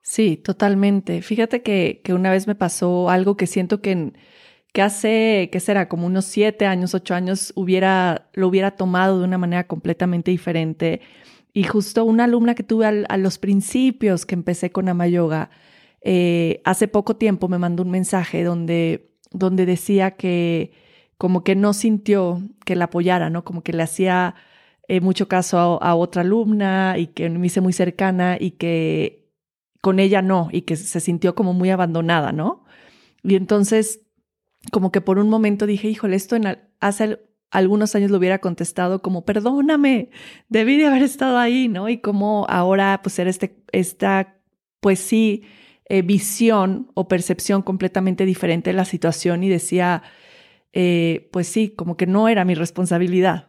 Sí, 0.02 0.36
totalmente. 0.36 1.22
Fíjate 1.22 1.62
que, 1.62 2.02
una 2.12 2.30
vez 2.30 2.46
me 2.46 2.54
pasó 2.54 3.08
algo 3.08 3.36
que 3.36 3.46
siento 3.46 3.80
que, 3.80 4.12
que 4.72 4.82
hace, 4.82 5.48
¿qué 5.52 5.60
será? 5.60 5.88
Como 5.88 6.06
unos 6.06 6.24
siete 6.24 6.66
años, 6.66 6.94
ocho 6.94 7.14
años, 7.14 7.52
hubiera, 7.56 8.28
lo 8.34 8.48
hubiera 8.48 8.72
tomado 8.72 9.18
de 9.18 9.24
una 9.24 9.38
manera 9.38 9.66
completamente 9.66 10.30
diferente. 10.30 11.00
Y 11.52 11.64
justo 11.64 12.04
una 12.04 12.24
alumna 12.24 12.54
que 12.54 12.62
tuve 12.62 12.86
a 12.86 13.16
los 13.18 13.38
principios 13.38 14.24
que 14.24 14.34
empecé 14.34 14.72
con 14.72 14.88
Ama 14.88 15.06
Yoga, 15.06 15.50
eh, 16.00 16.60
hace 16.64 16.88
poco 16.88 17.16
tiempo 17.16 17.48
me 17.48 17.58
mandó 17.58 17.82
un 17.82 17.90
mensaje 17.90 18.42
donde, 18.42 19.12
donde 19.30 19.66
decía 19.66 20.12
que 20.12 20.72
como 21.18 21.44
que 21.44 21.54
no 21.54 21.72
sintió 21.72 22.42
que 22.64 22.74
la 22.74 22.86
apoyara, 22.86 23.30
¿no? 23.30 23.44
Como 23.44 23.62
que 23.62 23.72
le 23.72 23.82
hacía 23.82 24.34
eh, 24.88 25.00
mucho 25.00 25.28
caso 25.28 25.80
a, 25.82 25.94
otra 25.94 26.22
alumna 26.22 26.96
y 26.98 27.08
que 27.08 27.30
me 27.30 27.46
hice 27.46 27.60
muy 27.60 27.72
cercana 27.72 28.36
y 28.40 28.52
que 28.52 29.30
con 29.80 30.00
ella 30.00 30.22
no, 30.22 30.48
y 30.52 30.62
que 30.62 30.76
se 30.76 31.00
sintió 31.00 31.34
como 31.34 31.52
muy 31.54 31.70
abandonada, 31.70 32.32
¿no? 32.32 32.64
Y 33.22 33.36
entonces, 33.36 34.00
como 34.72 34.90
que 34.92 35.00
por 35.00 35.18
un 35.18 35.28
momento 35.28 35.66
dije, 35.66 35.88
híjole, 35.88 36.16
esto 36.16 36.36
en 36.36 36.58
hace 36.80 37.20
algunos 37.52 37.94
años 37.94 38.10
lo 38.10 38.18
hubiera 38.18 38.40
contestado 38.40 39.02
como, 39.02 39.24
perdóname, 39.24 40.10
debí 40.48 40.78
de 40.78 40.86
haber 40.86 41.02
estado 41.02 41.38
ahí, 41.38 41.68
¿no? 41.68 41.88
Y 41.88 41.98
como 41.98 42.46
ahora, 42.48 43.00
pues, 43.02 43.18
era 43.18 43.30
este, 43.30 43.62
esta, 43.72 44.36
pues 44.80 44.98
sí, 44.98 45.44
eh, 45.86 46.00
visión 46.00 46.90
o 46.94 47.06
percepción 47.06 47.60
completamente 47.60 48.24
diferente 48.24 48.70
de 48.70 48.74
la 48.76 48.86
situación 48.86 49.44
y 49.44 49.50
decía, 49.50 50.02
eh, 50.72 51.28
pues 51.32 51.46
sí, 51.46 51.68
como 51.68 51.98
que 51.98 52.06
no 52.06 52.28
era 52.28 52.46
mi 52.46 52.54
responsabilidad, 52.54 53.48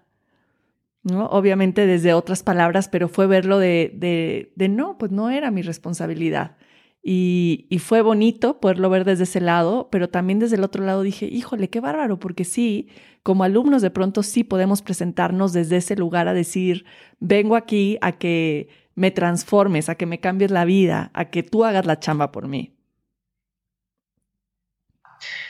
¿no? 1.03 1.27
Obviamente 1.27 1.87
desde 1.87 2.13
otras 2.13 2.43
palabras, 2.43 2.89
pero 2.89 3.07
fue 3.07 3.27
verlo 3.27 3.59
de, 3.59 4.51
de, 4.55 4.67
no, 4.67 4.97
pues 4.97 5.11
no 5.13 5.29
era 5.29 5.49
mi 5.51 5.61
responsabilidad. 5.61 6.57
Y, 7.05 7.67
fue 7.79 8.01
bonito 8.01 8.61
poderlo 8.61 8.89
ver 8.89 9.03
desde 9.03 9.25
ese 9.25 9.41
lado, 9.41 9.89
pero 9.91 10.07
también 10.09 10.39
desde 10.39 10.55
el 10.55 10.63
otro 10.63 10.85
lado 10.85 11.01
dije, 11.01 11.25
híjole, 11.25 11.69
qué 11.69 11.81
bárbaro, 11.81 12.17
porque 12.17 12.45
sí, 12.45 12.87
como 13.23 13.43
alumnos 13.43 13.81
de 13.81 13.89
pronto 13.89 14.23
sí 14.23 14.45
podemos 14.45 14.81
presentarnos 14.81 15.51
desde 15.51 15.77
ese 15.77 15.97
lugar 15.97 16.29
a 16.29 16.33
decir, 16.33 16.85
vengo 17.19 17.57
aquí 17.57 17.97
a 18.01 18.13
que 18.13 18.69
me 18.95 19.11
transformes, 19.11 19.89
a 19.89 19.95
que 19.95 20.05
me 20.05 20.21
cambies 20.21 20.51
la 20.51 20.63
vida, 20.63 21.11
a 21.13 21.25
que 21.25 21.43
tú 21.43 21.65
hagas 21.65 21.85
la 21.85 21.99
chamba 21.99 22.31
por 22.31 22.47
mí. 22.47 22.73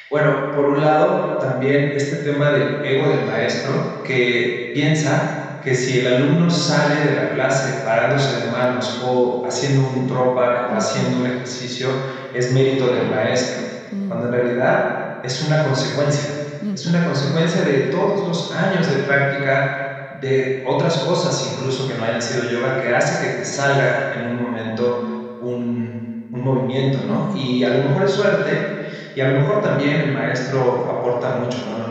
Bueno, 0.10 0.52
por 0.56 0.66
un 0.66 0.82
lado, 0.82 1.38
también 1.38 1.92
este 1.96 2.18
tema 2.18 2.52
del 2.52 2.84
ego 2.84 3.10
del 3.10 3.26
maestro, 3.28 4.04
que 4.04 4.72
piensa 4.74 5.53
que 5.64 5.74
si 5.74 6.00
el 6.00 6.14
alumno 6.16 6.50
sale 6.50 7.10
de 7.10 7.16
la 7.16 7.30
clase 7.30 7.82
parándose 7.86 8.46
de 8.46 8.52
manos 8.52 9.02
o 9.06 9.46
haciendo 9.48 9.90
un 9.96 10.08
drawback 10.08 10.74
o 10.74 10.78
haciendo 10.78 11.20
un 11.20 11.26
ejercicio, 11.28 11.90
es 12.34 12.52
mérito 12.52 12.88
del 12.88 13.10
maestro, 13.10 13.64
mm. 13.92 14.08
cuando 14.08 14.28
en 14.28 14.34
realidad 14.34 15.20
es 15.24 15.46
una 15.48 15.64
consecuencia. 15.64 16.30
Mm. 16.62 16.74
Es 16.74 16.86
una 16.86 17.06
consecuencia 17.06 17.62
de 17.62 17.74
todos 17.92 18.28
los 18.28 18.52
años 18.56 18.90
de 18.90 19.04
práctica 19.04 20.18
de 20.22 20.66
otras 20.68 20.98
cosas, 21.00 21.54
incluso 21.54 21.88
que 21.88 21.96
no 21.96 22.06
hayan 22.06 22.22
sido 22.22 22.50
yoga, 22.50 22.82
que 22.82 22.96
hace 22.96 23.26
que 23.26 23.34
te 23.40 23.46
salga 23.46 24.14
en 24.16 24.32
un 24.32 24.44
momento 24.44 25.38
un, 25.42 26.30
un 26.32 26.44
movimiento, 26.44 27.00
¿no? 27.08 27.38
Y 27.38 27.64
a 27.64 27.70
lo 27.70 27.90
mejor 27.90 28.06
es 28.06 28.12
suerte, 28.12 29.12
y 29.16 29.22
a 29.22 29.30
lo 29.30 29.42
mejor 29.42 29.62
también 29.62 29.96
el 30.02 30.14
maestro 30.14 30.88
aporta 30.90 31.40
mucho, 31.44 31.58
no 31.70 31.88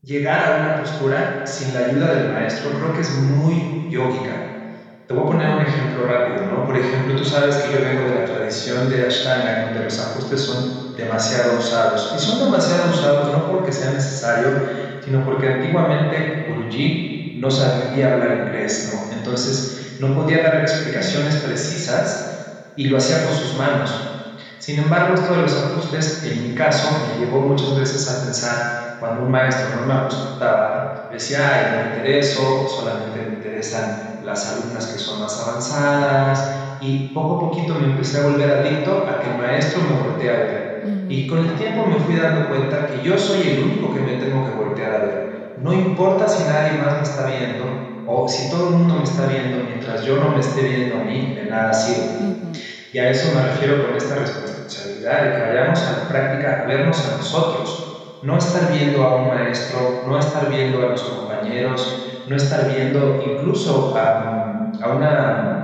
llegar 0.00 0.40
a 0.40 0.50
una 0.50 0.74
postura 0.74 1.40
sin 1.44 1.72
la 1.72 1.80
ayuda 1.80 2.10
del 2.10 2.24
maestro 2.24 2.72
creo 2.72 2.92
que 2.92 3.00
es 3.00 3.10
muy 3.10 3.76
yógica. 3.86 4.48
Te 5.06 5.14
voy 5.14 5.24
a 5.24 5.26
poner 5.26 5.50
un 5.50 5.60
ejemplo 5.60 6.02
rápido, 6.02 6.44
¿no? 6.44 6.64
Por 6.64 6.76
ejemplo, 6.76 7.14
tú 7.14 7.24
sabes 7.24 7.58
que 7.58 7.68
yo 7.70 7.80
vengo 7.80 8.04
de 8.04 8.12
la 8.12 8.24
tradición 8.24 8.88
de 8.88 9.02
Ashtanga, 9.02 9.56
donde 9.56 9.80
los 9.82 9.98
ajustes 10.00 10.40
son 10.42 10.70
demasiado 10.94 11.54
usados. 11.54 12.08
Y 12.10 12.18
son 12.18 12.38
demasiado 12.38 12.86
usados 12.86 13.28
no 13.28 13.44
porque 13.44 13.72
sea 13.72 13.88
necesario, 13.88 14.58
sino 15.02 15.22
porque 15.22 15.46
antiguamente 15.46 16.30
Guruji 16.40 16.98
no 17.34 17.50
sabía 17.50 18.06
hablar 18.06 18.30
inglés, 18.32 18.80
¿no? 18.82 19.06
Entonces 19.10 19.64
no 19.98 20.12
podía 20.12 20.40
dar 20.40 20.54
explicaciones 20.56 21.36
precisas 21.36 22.20
y 22.74 22.86
lo 22.86 22.96
hacía 22.96 23.18
con 23.18 23.32
sus 23.32 23.54
manos. 23.54 24.04
Sin 24.58 24.78
embargo, 24.78 25.14
esto 25.14 25.32
de 25.32 25.38
los 25.38 25.56
ajustes, 25.56 26.16
en 26.22 26.40
mi 26.40 26.50
caso, 26.50 26.96
me 27.00 27.14
llevó 27.14 27.40
muchas 27.40 27.72
veces 27.72 28.06
a 28.08 28.14
pensar, 28.14 28.64
cuando 28.96 29.20
un 29.20 29.30
maestro 29.30 29.70
no 29.70 29.82
me 29.82 29.92
ajustaba, 29.94 30.84
decía, 31.08 31.50
ay, 31.50 31.64
no 31.64 31.74
me 31.74 31.84
intereso, 31.84 32.62
solamente 32.66 33.20
me 33.20 33.32
interesan 33.32 33.92
las 34.18 34.46
alumnas 34.46 34.86
que 34.86 34.98
son 34.98 35.18
más 35.18 35.38
avanzadas, 35.38 36.44
y 36.78 37.00
poco 37.12 37.34
a 37.34 37.38
poquito 37.38 37.74
me 37.76 37.84
empecé 37.84 38.16
a 38.16 38.20
volver 38.20 38.50
adicto 38.50 39.02
a 39.04 39.14
que 39.16 39.26
el 39.26 39.34
maestro 39.34 39.82
me 39.82 39.92
voltea 39.94 40.42
Y 41.06 41.26
con 41.26 41.42
el 41.42 41.54
tiempo 41.54 41.84
me 41.84 41.98
fui 41.98 42.14
dando 42.14 42.44
cuenta 42.44 42.84
que 42.84 43.00
yo 43.00 43.18
soy 43.18 43.44
el 43.46 43.58
único 43.58 43.88
que 43.88 44.00
me 44.00 44.14
tengo 44.14 44.42
que 44.42 44.52
voltear 44.52 44.92
a 44.92 44.98
ver. 44.98 45.22
No 45.54 45.72
importa 45.72 46.28
si 46.28 46.42
nadie 46.44 46.72
más 46.72 46.94
me 46.94 47.02
está 47.02 47.22
viendo 47.24 47.78
o 48.04 48.26
si 48.26 48.44
todo 48.44 48.64
el 48.64 48.70
mundo 48.70 48.94
me 48.96 49.02
está 49.04 49.24
viendo 49.24 49.60
mientras 49.60 50.02
yo 50.02 50.16
no 50.16 50.28
me 50.28 50.40
esté 50.40 50.62
viendo 50.62 50.94
a 50.96 51.00
mí, 51.00 51.28
de 51.32 51.44
nada 51.44 51.72
sirve. 51.72 52.18
Y 52.90 52.98
a 52.98 53.08
eso 53.08 53.28
me 53.28 53.40
refiero 53.40 53.78
con 53.78 53.94
esta 53.94 54.14
responsabilidad 54.14 55.20
de 55.20 55.30
que 55.30 55.40
vayamos 55.40 55.84
a 55.84 55.90
la 55.90 56.02
práctica 56.02 56.50
a 56.58 56.64
vernos 56.64 57.04
a 57.04 57.10
nosotros, 57.10 57.80
no 58.20 58.36
estar 58.36 58.66
viendo 58.66 59.02
a 59.02 59.08
un 59.10 59.26
maestro, 59.26 59.96
no 60.00 60.18
estar 60.18 60.46
viendo 60.46 60.80
a 60.80 60.86
los 60.86 61.02
compañeros, 61.04 61.94
no 62.24 62.36
estar 62.36 62.64
viendo 62.64 63.14
incluso 63.18 63.88
a, 63.90 64.12
a 64.80 64.88
una 64.88 65.58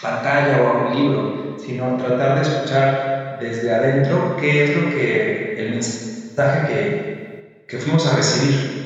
pantalla 0.00 0.58
o 0.58 0.66
a 0.66 0.72
un 0.72 0.90
libro, 0.90 1.30
sino 1.54 1.94
tratar 1.96 2.34
de 2.34 2.40
escuchar 2.40 2.98
desde 3.40 3.74
adentro 3.74 4.36
qué 4.40 4.64
es 4.64 4.76
lo 4.76 4.90
que 4.90 5.66
el 5.66 5.70
mensaje 5.72 6.68
que, 6.72 7.64
que 7.68 7.78
fuimos 7.78 8.06
a 8.06 8.16
recibir 8.16 8.82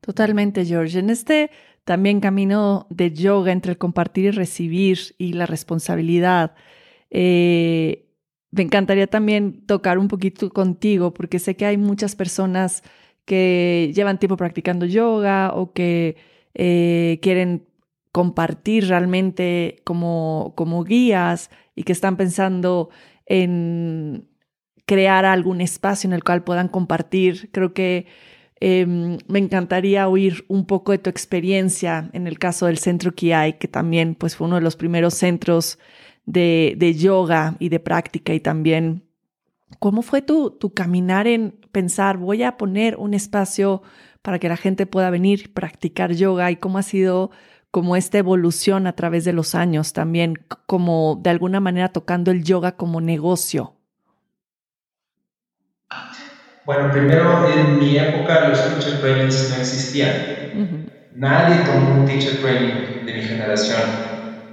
Totalmente, 0.00 0.64
George. 0.64 0.98
En 0.98 1.10
este 1.10 1.50
también 1.84 2.20
camino 2.20 2.86
de 2.90 3.12
yoga 3.12 3.52
entre 3.52 3.72
el 3.72 3.78
compartir 3.78 4.26
y 4.26 4.30
recibir 4.30 4.98
y 5.18 5.32
la 5.34 5.46
responsabilidad, 5.46 6.54
eh, 7.10 8.06
me 8.50 8.62
encantaría 8.62 9.06
también 9.06 9.66
tocar 9.66 9.98
un 9.98 10.08
poquito 10.08 10.50
contigo, 10.50 11.12
porque 11.14 11.38
sé 11.38 11.56
que 11.56 11.66
hay 11.66 11.76
muchas 11.76 12.16
personas 12.16 12.82
que 13.24 13.92
llevan 13.94 14.18
tiempo 14.18 14.36
practicando 14.36 14.86
yoga 14.86 15.52
o 15.54 15.72
que 15.72 16.16
eh, 16.54 17.18
quieren 17.22 17.66
compartir 18.12 18.88
realmente 18.88 19.80
como, 19.84 20.52
como 20.56 20.84
guías 20.84 21.50
y 21.74 21.84
que 21.84 21.92
están 21.92 22.16
pensando 22.16 22.90
en 23.26 24.28
crear 24.86 25.24
algún 25.24 25.60
espacio 25.60 26.08
en 26.08 26.14
el 26.14 26.24
cual 26.24 26.42
puedan 26.42 26.68
compartir. 26.68 27.50
Creo 27.52 27.72
que 27.72 28.06
em, 28.58 29.18
me 29.28 29.38
encantaría 29.38 30.08
oír 30.08 30.44
un 30.48 30.66
poco 30.66 30.92
de 30.92 30.98
tu 30.98 31.10
experiencia 31.10 32.10
en 32.12 32.26
el 32.26 32.38
caso 32.38 32.66
del 32.66 32.78
centro 32.78 33.12
Kiai, 33.14 33.58
que 33.58 33.68
también 33.68 34.16
pues, 34.16 34.36
fue 34.36 34.48
uno 34.48 34.56
de 34.56 34.62
los 34.62 34.76
primeros 34.76 35.14
centros 35.14 35.78
de, 36.26 36.74
de 36.76 36.94
yoga 36.94 37.56
y 37.60 37.68
de 37.68 37.80
práctica 37.80 38.34
y 38.34 38.40
también 38.40 39.04
cómo 39.78 40.02
fue 40.02 40.22
tu, 40.22 40.50
tu 40.50 40.74
caminar 40.74 41.26
en 41.26 41.52
pensar, 41.72 42.18
voy 42.18 42.42
a 42.42 42.56
poner 42.56 42.96
un 42.96 43.14
espacio 43.14 43.82
para 44.22 44.38
que 44.38 44.48
la 44.48 44.56
gente 44.56 44.86
pueda 44.86 45.10
venir 45.10 45.52
practicar 45.54 46.12
yoga 46.12 46.50
y 46.50 46.56
cómo 46.56 46.78
ha 46.78 46.82
sido 46.82 47.30
como 47.70 47.96
esta 47.96 48.18
evolución 48.18 48.86
a 48.86 48.94
través 48.94 49.24
de 49.24 49.32
los 49.32 49.54
años 49.54 49.92
también, 49.92 50.34
como 50.66 51.18
de 51.22 51.30
alguna 51.30 51.60
manera 51.60 51.88
tocando 51.88 52.30
el 52.30 52.42
yoga 52.42 52.76
como 52.76 53.00
negocio? 53.00 53.74
Bueno, 56.66 56.90
primero 56.92 57.48
en 57.48 57.78
mi 57.78 57.96
época 57.96 58.48
los 58.48 58.62
teacher 58.74 59.00
trainings 59.00 59.50
no 59.50 59.56
existían. 59.56 60.12
Nadie 61.14 61.64
tomó 61.64 62.00
un 62.00 62.06
teacher 62.06 62.40
training 62.40 63.06
de 63.06 63.14
mi 63.14 63.22
generación. 63.22 63.80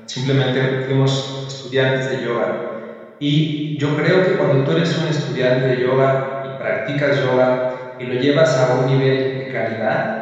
Simplemente 0.06 0.86
fuimos 0.86 1.46
estudiantes 1.48 2.10
de 2.10 2.24
yoga. 2.24 2.78
Y 3.20 3.78
yo 3.78 3.96
creo 3.96 4.24
que 4.24 4.38
cuando 4.38 4.64
tú 4.64 4.72
eres 4.72 4.98
un 4.98 5.08
estudiante 5.08 5.68
de 5.68 5.82
yoga 5.82 6.44
y 6.46 6.58
practicas 6.60 7.20
yoga 7.20 7.96
y 8.00 8.06
lo 8.06 8.14
llevas 8.14 8.58
a 8.58 8.76
un 8.76 8.88
nivel 8.88 9.40
de 9.40 9.52
calidad, 9.52 10.17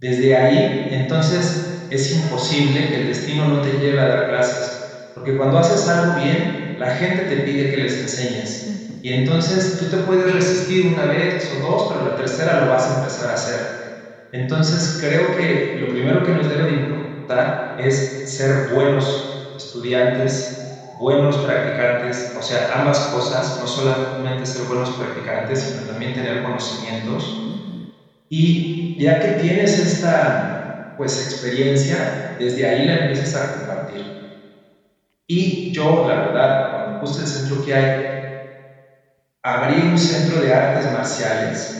desde 0.00 0.34
ahí, 0.34 0.76
entonces 0.88 1.58
es 1.88 2.10
imposible 2.10 2.86
que 2.86 2.96
el 2.96 3.04
destino 3.04 3.44
no 3.46 3.60
te 3.60 3.74
lleve 3.74 4.00
a 4.00 4.06
dar 4.06 4.24
clases, 4.24 4.74
porque 5.12 5.34
cuando 5.34 5.58
haces 5.58 5.86
algo 5.86 6.12
bien, 6.12 6.52
la 6.74 6.88
gente 6.88 7.22
te 7.22 7.36
pide 7.36 7.66
que 7.66 7.76
les 7.76 7.98
enseñes. 7.98 8.62
Y 9.00 9.10
entonces 9.10 9.74
tú 9.74 9.88
te 9.88 9.98
puedes 9.98 10.30
resistir 10.30 10.84
una 10.84 11.06
vez 11.06 11.50
o 11.50 11.58
dos, 11.58 11.84
pero 11.84 12.00
la 12.00 12.14
tercera 12.14 12.54
lo 12.54 12.66
vas 12.66 12.86
a 12.86 12.90
empezar 12.90 13.28
a 13.28 13.32
hacer. 13.32 13.66
Entonces 14.30 14.88
creo 14.94 15.30
que 15.30 15.64
lo 15.72 15.88
primero 15.88 16.22
que 16.22 16.32
nos 16.32 16.46
debe 16.48 16.70
importar 16.70 17.56
es 17.76 18.06
ser 18.22 18.54
buenos 18.54 19.26
estudiantes, 19.56 20.50
buenos 20.90 21.38
practicantes, 21.38 22.28
o 22.32 22.42
sea, 22.42 22.64
ambas 22.68 23.00
cosas, 23.00 23.54
no 23.54 23.66
solamente 23.66 24.44
ser 24.46 24.62
buenos 24.64 24.90
practicantes, 24.92 25.60
sino 25.60 25.82
también 25.82 26.12
tener 26.12 26.38
conocimientos 26.38 27.36
y 28.28 28.68
ya 28.96 29.18
que 29.18 29.30
tienes 29.30 29.76
esta 29.78 30.44
pues, 30.94 31.18
experiencia, 31.18 32.14
desde 32.36 32.64
ahí 32.64 32.82
la 32.82 32.94
empiezas 32.94 33.34
a 33.34 33.44
compartir. 33.46 34.08
Y 35.28 35.60
yo, 35.62 36.00
la 36.02 36.16
verdad, 36.16 36.58
cuando 36.66 36.92
puse 36.92 37.20
el 37.20 37.26
centro 37.26 37.60
que 37.60 37.72
hay, 37.72 37.94
abrí 39.42 39.82
un 39.82 39.96
centro 39.96 40.38
de 40.38 40.50
artes 40.50 40.86
marciales, 40.86 41.76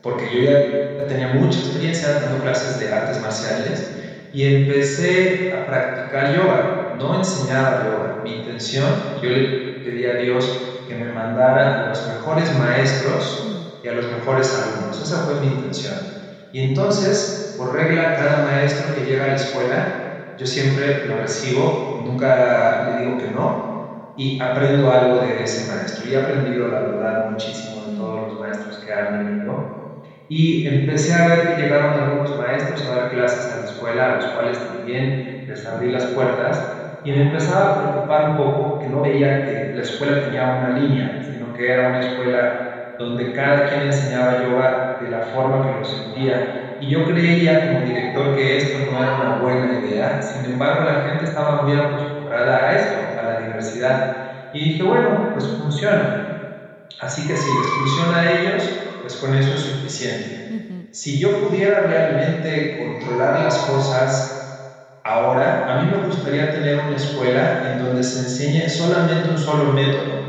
porque 0.00 0.30
yo 0.30 0.40
ya 0.40 0.60
tenía 1.06 1.28
mucha 1.28 1.60
experiencia 1.60 2.10
dando 2.10 2.38
clases 2.38 2.76
de 2.76 2.88
artes 2.88 3.18
marciales, 3.18 3.86
y 4.30 4.44
empecé 4.44 5.38
a 5.50 5.64
practicar 5.64 6.28
yoga. 6.28 6.70
No 6.90 7.14
enseñaba 7.14 7.74
yoga. 7.74 8.14
Mi 8.20 8.32
intención, 8.32 9.00
yo 9.20 9.30
le 9.30 9.52
pedí 9.82 10.04
a 10.04 10.14
Dios 10.14 10.54
que 10.84 10.94
me 10.94 11.08
mandara 11.08 11.68
a 11.68 11.82
los 11.82 12.04
mejores 12.04 12.50
maestros 12.52 13.42
y 13.80 13.88
a 13.88 13.92
los 13.92 14.08
mejores 14.08 14.52
alumnos. 14.52 15.00
Esa 15.00 15.18
fue 15.18 15.34
mi 15.36 15.46
intención. 15.46 16.02
Y 16.50 16.58
entonces, 16.60 17.36
por 17.54 17.72
regla, 17.72 18.10
cada 18.12 18.36
maestro 18.36 18.90
que 18.90 19.02
llega 19.02 19.24
a 19.24 19.26
la 19.28 19.34
escuela, 19.34 19.90
yo 20.36 20.46
siempre 20.46 20.98
lo 21.02 21.16
recibo, 21.16 21.82
nunca 21.96 22.76
le 22.78 22.92
digo 22.94 23.16
que 23.16 23.28
no, 23.28 23.60
y 24.14 24.34
aprendo 24.38 24.90
algo 24.90 25.18
de 25.18 25.42
ese 25.42 25.62
maestro. 25.62 26.04
Y 26.04 26.12
he 26.12 26.16
aprendido, 26.16 26.66
la 26.68 26.80
verdad, 26.80 27.16
muchísimo 27.16 27.82
de 27.82 27.90
todos 27.90 28.20
los 28.20 28.36
maestros 28.36 28.78
que 28.78 28.92
han 28.92 29.10
venido. 29.10 29.64
Y 30.26 30.58
empecé 30.62 31.12
a 31.14 31.22
ver 31.22 31.44
que 31.44 31.54
llegaron 31.54 31.94
algunos 31.94 32.34
maestros 32.34 32.84
a 32.84 32.88
dar 32.90 33.06
clases 33.06 33.48
a 33.48 33.56
la 33.56 33.62
escuela, 33.62 34.06
a 34.06 34.08
los 34.08 34.26
cuales 34.26 34.60
también 34.62 35.14
les 35.44 35.64
abrí 35.64 35.88
las 35.88 36.06
puertas, 36.06 36.64
y 37.02 37.12
me 37.12 37.20
empezaba 37.20 37.62
a 37.64 37.72
preocupar 37.72 38.22
un 38.22 38.32
poco 38.34 38.76
que 38.78 38.88
no 38.88 39.00
veía 39.00 39.36
que 39.38 39.66
la 39.70 39.80
escuela 39.82 40.16
tenía 40.16 40.46
una 40.46 40.68
línea, 40.70 41.14
sino 41.18 41.50
que 41.50 41.68
era 41.70 41.82
una 41.82 41.98
escuela 42.00 42.50
donde 42.98 43.32
cada 43.32 43.64
quien 43.64 43.82
enseñaba 43.82 44.34
yoga 44.34 44.96
de 44.98 45.08
la 45.08 45.22
forma 45.22 45.60
que 45.62 45.72
lo 45.72 45.84
sentía. 45.84 46.42
Y 46.78 46.88
yo 46.88 47.04
creía 47.04 47.60
como 47.60 47.82
director 47.82 48.32
que 48.32 48.56
esto 48.56 48.80
no 48.80 48.98
era 49.00 49.12
una 49.12 49.30
buena 49.30 49.72
idea, 49.72 50.22
sin 50.22 50.44
embargo 50.44 50.82
la 50.82 50.96
gente 50.96 51.24
estaba 51.24 51.52
muy 51.54 51.72
acostumbrada 51.74 52.58
a 52.60 52.72
esto, 52.72 53.10
a 53.14 53.22
la 53.22 53.36
diversidad. 53.36 54.04
Y 54.50 54.60
dije, 54.60 54.82
bueno, 54.82 55.28
pues 55.32 55.48
funciona. 55.56 56.14
Así 56.98 57.24
que 57.24 57.36
si 57.36 57.52
les 57.52 57.70
funciona 57.70 58.18
a 58.18 58.26
ellos, 58.28 58.78
pues 59.00 59.16
con 59.16 59.34
eso 59.34 59.54
es 59.54 59.60
suficiente. 59.62 60.44
Si 60.90 61.18
yo 61.18 61.36
pudiera 61.36 61.80
realmente 61.80 62.70
controlar 62.70 63.38
las 63.38 63.58
cosas 63.58 64.34
ahora, 65.02 65.62
a 65.66 65.74
mí 65.74 65.86
me 65.86 65.98
gustaría 65.98 66.48
tener 66.50 66.78
una 66.78 66.96
escuela 66.96 67.56
en 67.60 67.76
donde 67.76 68.02
se 68.04 68.18
enseñe 68.18 68.68
solamente 68.68 69.28
un 69.30 69.38
solo 69.38 69.66
método 69.66 70.24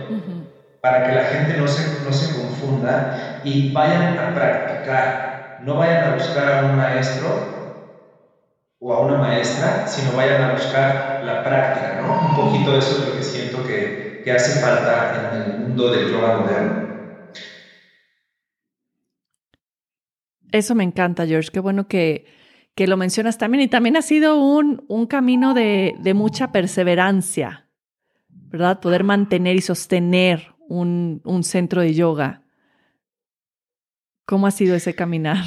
para 0.82 1.04
que 1.04 1.12
la 1.12 1.24
gente 1.24 1.54
no 1.56 1.68
se, 1.68 1.94
no 1.98 2.12
se 2.14 2.30
confunda 2.70 3.42
y 3.44 3.72
vayan 3.72 4.18
a 4.18 4.34
practicar, 4.34 5.60
no 5.64 5.78
vayan 5.78 6.12
a 6.12 6.16
buscar 6.16 6.52
a 6.52 6.66
un 6.66 6.78
maestro 6.78 7.60
o 8.80 8.94
a 8.94 9.02
una 9.02 9.18
maestra, 9.18 9.88
sino 9.88 10.16
vayan 10.16 10.42
a 10.42 10.54
buscar 10.54 11.24
la 11.24 11.44
práctica, 11.44 12.02
¿no? 12.02 12.30
Un 12.30 12.36
poquito 12.36 12.78
eso 12.78 13.02
es 13.02 13.10
lo 13.10 13.16
que 13.16 13.24
siento 13.24 13.64
que, 13.64 14.22
que 14.24 14.32
hace 14.32 14.60
falta 14.62 15.36
en 15.36 15.52
el 15.54 15.60
mundo 15.60 15.92
del 15.92 16.12
yoga 16.12 16.38
moderno. 16.38 16.90
Eso 20.52 20.74
me 20.76 20.84
encanta, 20.84 21.28
George. 21.28 21.50
Qué 21.52 21.60
bueno 21.60 21.88
que, 21.88 22.26
que 22.74 22.88
lo 22.88 22.98
mencionas 22.98 23.38
también. 23.38 23.64
Y 23.64 23.68
también 23.68 23.98
ha 23.98 24.02
sido 24.02 24.42
un, 24.42 24.84
un 24.88 25.06
camino 25.06 25.54
de, 25.54 25.96
de 26.00 26.14
mucha 26.16 26.52
perseverancia, 26.52 27.70
¿verdad? 28.30 28.80
Poder 28.80 29.04
mantener 29.04 29.58
y 29.58 29.62
sostener 29.62 30.56
un, 30.70 31.22
un 31.26 31.44
centro 31.44 31.82
de 31.82 31.94
yoga. 31.94 32.44
¿Cómo 34.30 34.46
ha 34.46 34.52
sido 34.52 34.76
ese 34.76 34.94
caminar? 34.94 35.44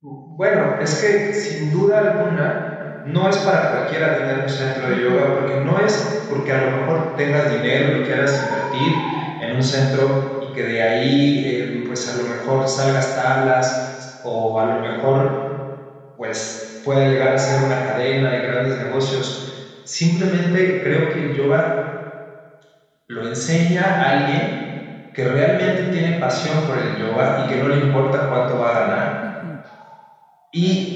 Bueno, 0.00 0.80
es 0.80 0.94
que 1.02 1.34
sin 1.34 1.70
duda 1.70 1.98
alguna 1.98 3.02
no 3.04 3.28
es 3.28 3.36
para 3.36 3.72
cualquiera 3.72 4.16
tener 4.16 4.38
un 4.38 4.48
centro 4.48 4.88
de 4.88 5.02
yoga, 5.02 5.34
porque 5.34 5.60
no 5.62 5.78
es 5.84 6.24
porque 6.30 6.50
a 6.50 6.62
lo 6.62 6.76
mejor 6.78 7.16
tengas 7.16 7.52
dinero 7.52 7.98
y 7.98 8.04
quieras 8.04 8.48
invertir 8.48 8.94
en 9.42 9.56
un 9.56 9.62
centro 9.62 10.48
y 10.48 10.54
que 10.54 10.62
de 10.62 10.82
ahí 10.82 11.44
eh, 11.44 11.84
pues 11.86 12.08
a 12.08 12.22
lo 12.22 12.28
mejor 12.34 12.66
salgas 12.66 13.22
tablas 13.22 14.22
o 14.24 14.58
a 14.58 14.64
lo 14.64 14.80
mejor 14.80 16.14
pues 16.16 16.80
pueda 16.82 17.06
llegar 17.06 17.34
a 17.34 17.38
ser 17.38 17.66
una 17.66 17.84
cadena 17.84 18.30
de 18.30 18.46
grandes 18.46 18.78
negocios. 18.78 19.82
Simplemente 19.84 20.80
creo 20.82 21.12
que 21.12 21.22
el 21.22 21.36
yoga 21.36 22.60
lo 23.08 23.28
enseña 23.28 24.10
alguien 24.10 24.69
que 25.20 25.24
realmente 25.24 25.84
tiene 25.84 26.12
pasión 26.12 26.64
por 26.64 26.78
el 26.78 26.94
yoga 26.94 27.32
y 27.36 27.44
que 27.46 27.58
no 27.58 27.68
le 27.68 27.76
importa 27.76 28.26
cuánto 28.26 28.56
va 28.56 28.70
a 28.70 28.72
ganar. 28.72 29.18
Y 30.52 30.94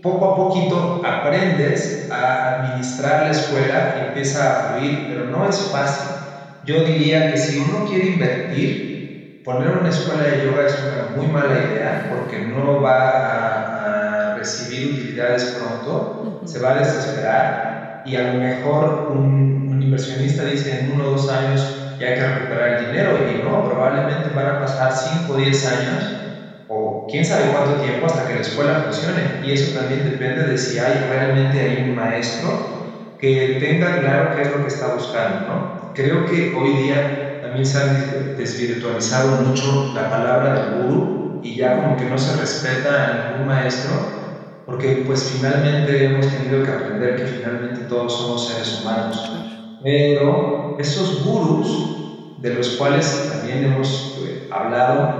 poco 0.00 0.24
a 0.26 0.34
poquito 0.34 0.98
aprendes 1.02 2.00
a 2.08 2.46
administrar 2.46 3.20
la 3.20 3.30
escuela 3.30 3.86
y 3.88 3.98
empieza 3.98 4.46
a 4.46 4.52
fluir, 4.52 5.04
pero 5.06 5.24
no 5.24 5.44
es 5.46 5.62
fácil. 5.62 6.16
Yo 6.60 6.82
diría 6.82 7.26
que 7.26 7.36
si 7.36 7.56
uno 7.56 7.82
quiere 7.84 8.06
invertir, 8.06 8.82
poner 9.42 9.72
una 9.72 9.90
escuela 9.90 10.24
de 10.24 10.38
yoga 10.38 10.64
es 10.64 10.78
una 10.78 10.98
muy 10.98 11.28
mala 11.28 11.56
idea 11.56 12.04
porque 12.06 12.38
no 12.38 12.78
va 12.80 13.16
a, 13.16 14.26
a 14.26 14.30
recibir 14.30 14.84
utilidades 14.84 15.46
pronto, 15.46 16.10
se 16.44 16.58
va 16.58 16.70
a 16.70 16.74
desesperar 16.74 17.60
y 18.02 18.16
a 18.16 18.22
lo 18.22 18.34
mejor 18.34 19.02
un 19.06 19.80
inversionista 19.82 20.44
dice 20.44 20.72
en 20.72 20.88
uno 20.88 21.04
o 21.06 21.08
dos 21.10 21.28
años 21.28 21.76
ya 21.98 22.08
hay 22.08 22.14
que 22.14 22.26
recuperar 22.26 22.68
el 22.80 22.86
dinero 22.86 23.18
y 23.30 23.42
no, 23.42 23.64
probablemente 23.64 24.30
van 24.30 24.46
a 24.48 24.60
pasar 24.60 24.92
5 24.92 25.32
o 25.32 25.36
10 25.36 25.66
años 25.66 26.26
o 26.68 27.06
quién 27.10 27.24
sabe 27.24 27.50
cuánto 27.52 27.80
tiempo 27.80 28.06
hasta 28.06 28.26
que 28.26 28.34
la 28.34 28.40
escuela 28.40 28.82
funcione. 28.82 29.38
Y 29.42 29.52
eso 29.52 29.72
también 29.78 30.04
depende 30.04 30.44
de 30.44 30.58
si 30.58 30.78
hay 30.78 30.98
realmente 31.08 31.60
hay 31.60 31.76
un 31.88 31.94
maestro 31.94 32.76
que 33.18 33.56
tenga 33.60 34.00
claro 34.00 34.34
qué 34.34 34.42
es 34.42 34.50
lo 34.50 34.60
que 34.60 34.68
está 34.68 34.88
buscando. 34.88 35.40
¿no? 35.46 35.70
Creo 35.92 36.24
que 36.24 36.52
hoy 36.54 36.72
día 36.72 37.36
también 37.40 37.64
se 37.66 37.78
ha 37.78 37.84
desvirtualizado 37.84 39.32
mucho 39.32 39.90
la 39.92 40.08
palabra 40.08 40.52
del 40.52 40.68
guru 40.68 41.14
y 41.40 41.54
ya 41.54 41.74
como 41.74 41.96
que 41.96 42.06
no 42.06 42.18
se 42.18 42.32
respeta 42.32 43.04
a 43.04 43.06
ningún 43.08 43.44
maestro 43.44 44.10
porque 44.64 44.96
pues 44.96 45.24
finalmente 45.24 46.04
hemos 46.04 46.28
tenido 46.28 46.60
que 46.62 46.70
aprender 46.70 47.14
que 47.14 47.26
finalmente 47.26 47.82
todos 47.82 48.12
somos 48.12 48.44
seres 48.44 48.74
humanos 48.74 49.32
pero 49.86 50.50
esos 50.76 51.12
gurús, 51.12 51.86
de 52.36 52.50
los 52.50 52.70
cuales 52.70 53.22
también 53.24 53.62
hemos 53.62 54.10
eh, 54.16 54.34
hablado, 54.50 55.12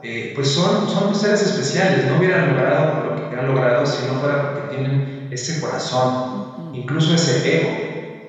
eh, 0.00 0.26
pues 0.34 0.48
son, 0.48 0.86
son 0.86 1.14
seres 1.14 1.42
especiales, 1.42 2.04
no 2.04 2.16
hubieran 2.16 2.46
logrado 2.46 2.94
lo 2.98 3.14
que 3.14 3.34
han 3.34 3.46
logrado 3.46 3.86
si 3.86 4.02
no 4.02 4.16
fuera 4.16 4.38
porque 4.38 4.62
tienen 4.62 5.02
ese 5.30 5.56
corazón, 5.56 6.18
incluso 6.72 7.14
ese 7.14 7.40
ego. 7.42 7.80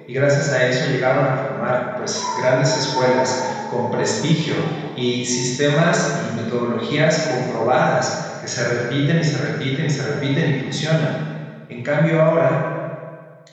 Y 0.05 0.13
gracias 0.13 0.49
a 0.49 0.61
eso 0.63 0.85
llegaron 0.85 1.25
a 1.25 1.33
formar 1.33 1.83
pues, 1.95 2.29
grandes 2.33 2.75
escuelas 2.75 3.37
con 3.65 3.89
prestigio 3.89 4.69
y 4.93 5.25
sistemas 5.25 6.09
y 6.13 6.31
metodologías 6.31 7.19
comprobadas 7.19 8.13
que 8.39 8.47
se 8.47 8.63
repiten 8.63 9.19
y 9.19 9.23
se 9.23 9.37
repiten 9.37 9.85
y 9.87 9.89
se 9.91 10.03
repiten 10.03 10.47
y 10.47 10.53
funcionan. 10.53 11.19
En 11.67 11.81
cambio 11.81 12.19
ahora 12.19 12.63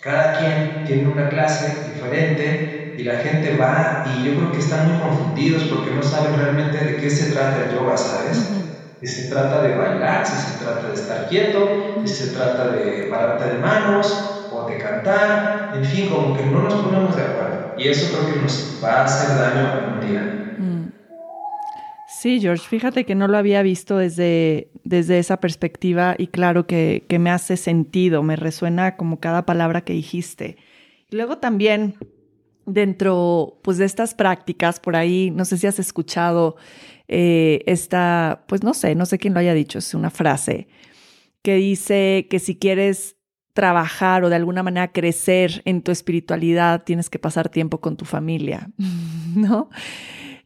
cada 0.01 0.29
quien 0.29 0.73
tiene 0.83 1.07
una 1.07 1.27
clase 1.29 1.79
diferente 1.83 2.57
y 2.95 3.03
la 3.05 3.15
gente 3.15 3.51
va 3.51 3.99
y 4.03 4.23
yo 4.23 4.35
creo 4.35 4.51
que 4.51 4.59
están 4.61 4.83
muy 4.83 4.95
confundidos 4.95 5.65
porque 5.65 5.91
no 5.91 6.03
saben 6.03 6.33
realmente 6.33 6.83
de 6.83 6.95
qué 6.97 7.11
se 7.11 7.27
trata 7.27 7.59
el 7.59 7.69
yoga, 7.69 7.97
¿sabes? 7.97 8.45
Si 9.01 9.07
se 9.07 9.25
trata 9.25 9.59
de 9.61 9.73
bailar, 9.73 10.25
si 10.27 10.37
se 10.37 10.53
trata 10.53 10.87
de 10.87 10.95
estar 10.95 11.25
quieto, 11.25 11.71
si 11.97 12.09
se 12.09 12.27
trata 12.27 12.67
de 12.67 13.03
pararte 13.05 13.47
de 13.47 13.57
manos 13.57 14.19
o 14.49 14.65
de 14.65 14.77
cantar, 14.77 15.41
en 15.71 15.85
fin, 15.85 16.05
como 16.05 16.33
que 16.33 16.43
no 16.45 16.61
nos 16.61 16.77
ponemos 16.77 17.15
de 17.15 17.23
acuerdo. 17.23 17.59
Y 17.75 17.87
eso 17.87 18.09
creo 18.09 18.25
que 18.25 18.35
nos 18.35 18.61
va 18.83 18.99
a 18.99 19.03
hacer 19.03 19.33
daño 19.35 19.69
algún 19.69 19.99
día. 20.01 20.29
Sí, 22.21 22.39
George, 22.39 22.69
fíjate 22.69 23.07
que 23.07 23.15
no 23.15 23.29
lo 23.29 23.39
había 23.39 23.63
visto 23.63 23.97
desde, 23.97 24.69
desde 24.85 25.19
esa 25.19 25.41
perspectiva 25.41 26.17
y 26.19 26.27
claro 26.27 26.67
que, 26.67 27.07
que 27.09 27.19
me 27.19 27.31
hace 27.31 27.57
sentido, 27.57 28.23
me 28.23 28.37
resuena 28.37 28.99
como 28.99 29.21
cada 29.21 29.47
palabra 29.47 29.81
que 29.81 29.95
dijiste. 29.95 30.59
Y 31.09 31.17
luego 31.17 31.39
también 31.39 31.95
dentro 32.67 33.59
pues 33.63 33.79
de 33.79 33.87
estas 33.87 34.13
prácticas, 34.13 34.81
por 34.81 34.97
ahí, 34.97 35.31
no 35.31 35.47
sé 35.47 35.57
si 35.57 35.67
has 35.67 35.79
escuchado 35.79 36.57
eh, 37.09 37.63
esta, 37.65 38.45
pues 38.49 38.63
no 38.63 38.75
sé, 38.75 38.95
no 38.95 39.07
sé 39.07 39.17
quién 39.17 39.33
lo 39.33 39.41
haya 39.41 39.55
dicho, 39.55 39.79
es 39.79 39.95
una 39.95 40.11
frase 40.11 40.69
que 41.41 41.55
dice 41.55 42.27
que 42.29 42.39
si 42.39 42.59
quieres 42.59 43.17
trabajar 43.55 44.25
o 44.25 44.29
de 44.29 44.37
alguna 44.37 44.63
manera 44.63 44.93
crecer 44.93 45.63
en 45.65 45.81
tu 45.81 45.91
espiritualidad, 45.91 46.85
tienes 46.85 47.09
que 47.09 47.19
pasar 47.19 47.49
tiempo 47.49 47.81
con 47.81 47.97
tu 47.97 48.05
familia, 48.05 48.69
¿no? 49.35 49.71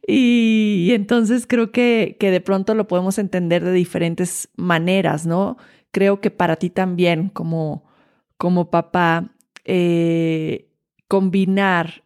Y, 0.07 0.89
entonces 0.91 1.47
creo 1.47 1.71
que, 1.71 2.17
que, 2.19 2.31
de 2.31 2.41
pronto 2.41 2.75
lo 2.75 2.87
podemos 2.87 3.17
entender 3.17 3.63
de 3.63 3.71
diferentes 3.71 4.49
maneras, 4.55 5.25
¿no? 5.25 5.57
Creo 5.91 6.21
que 6.21 6.31
para 6.31 6.57
ti 6.57 6.69
también, 6.69 7.29
como, 7.29 7.85
como 8.37 8.69
papá, 8.69 9.35
eh, 9.65 10.69
combinar 11.07 12.03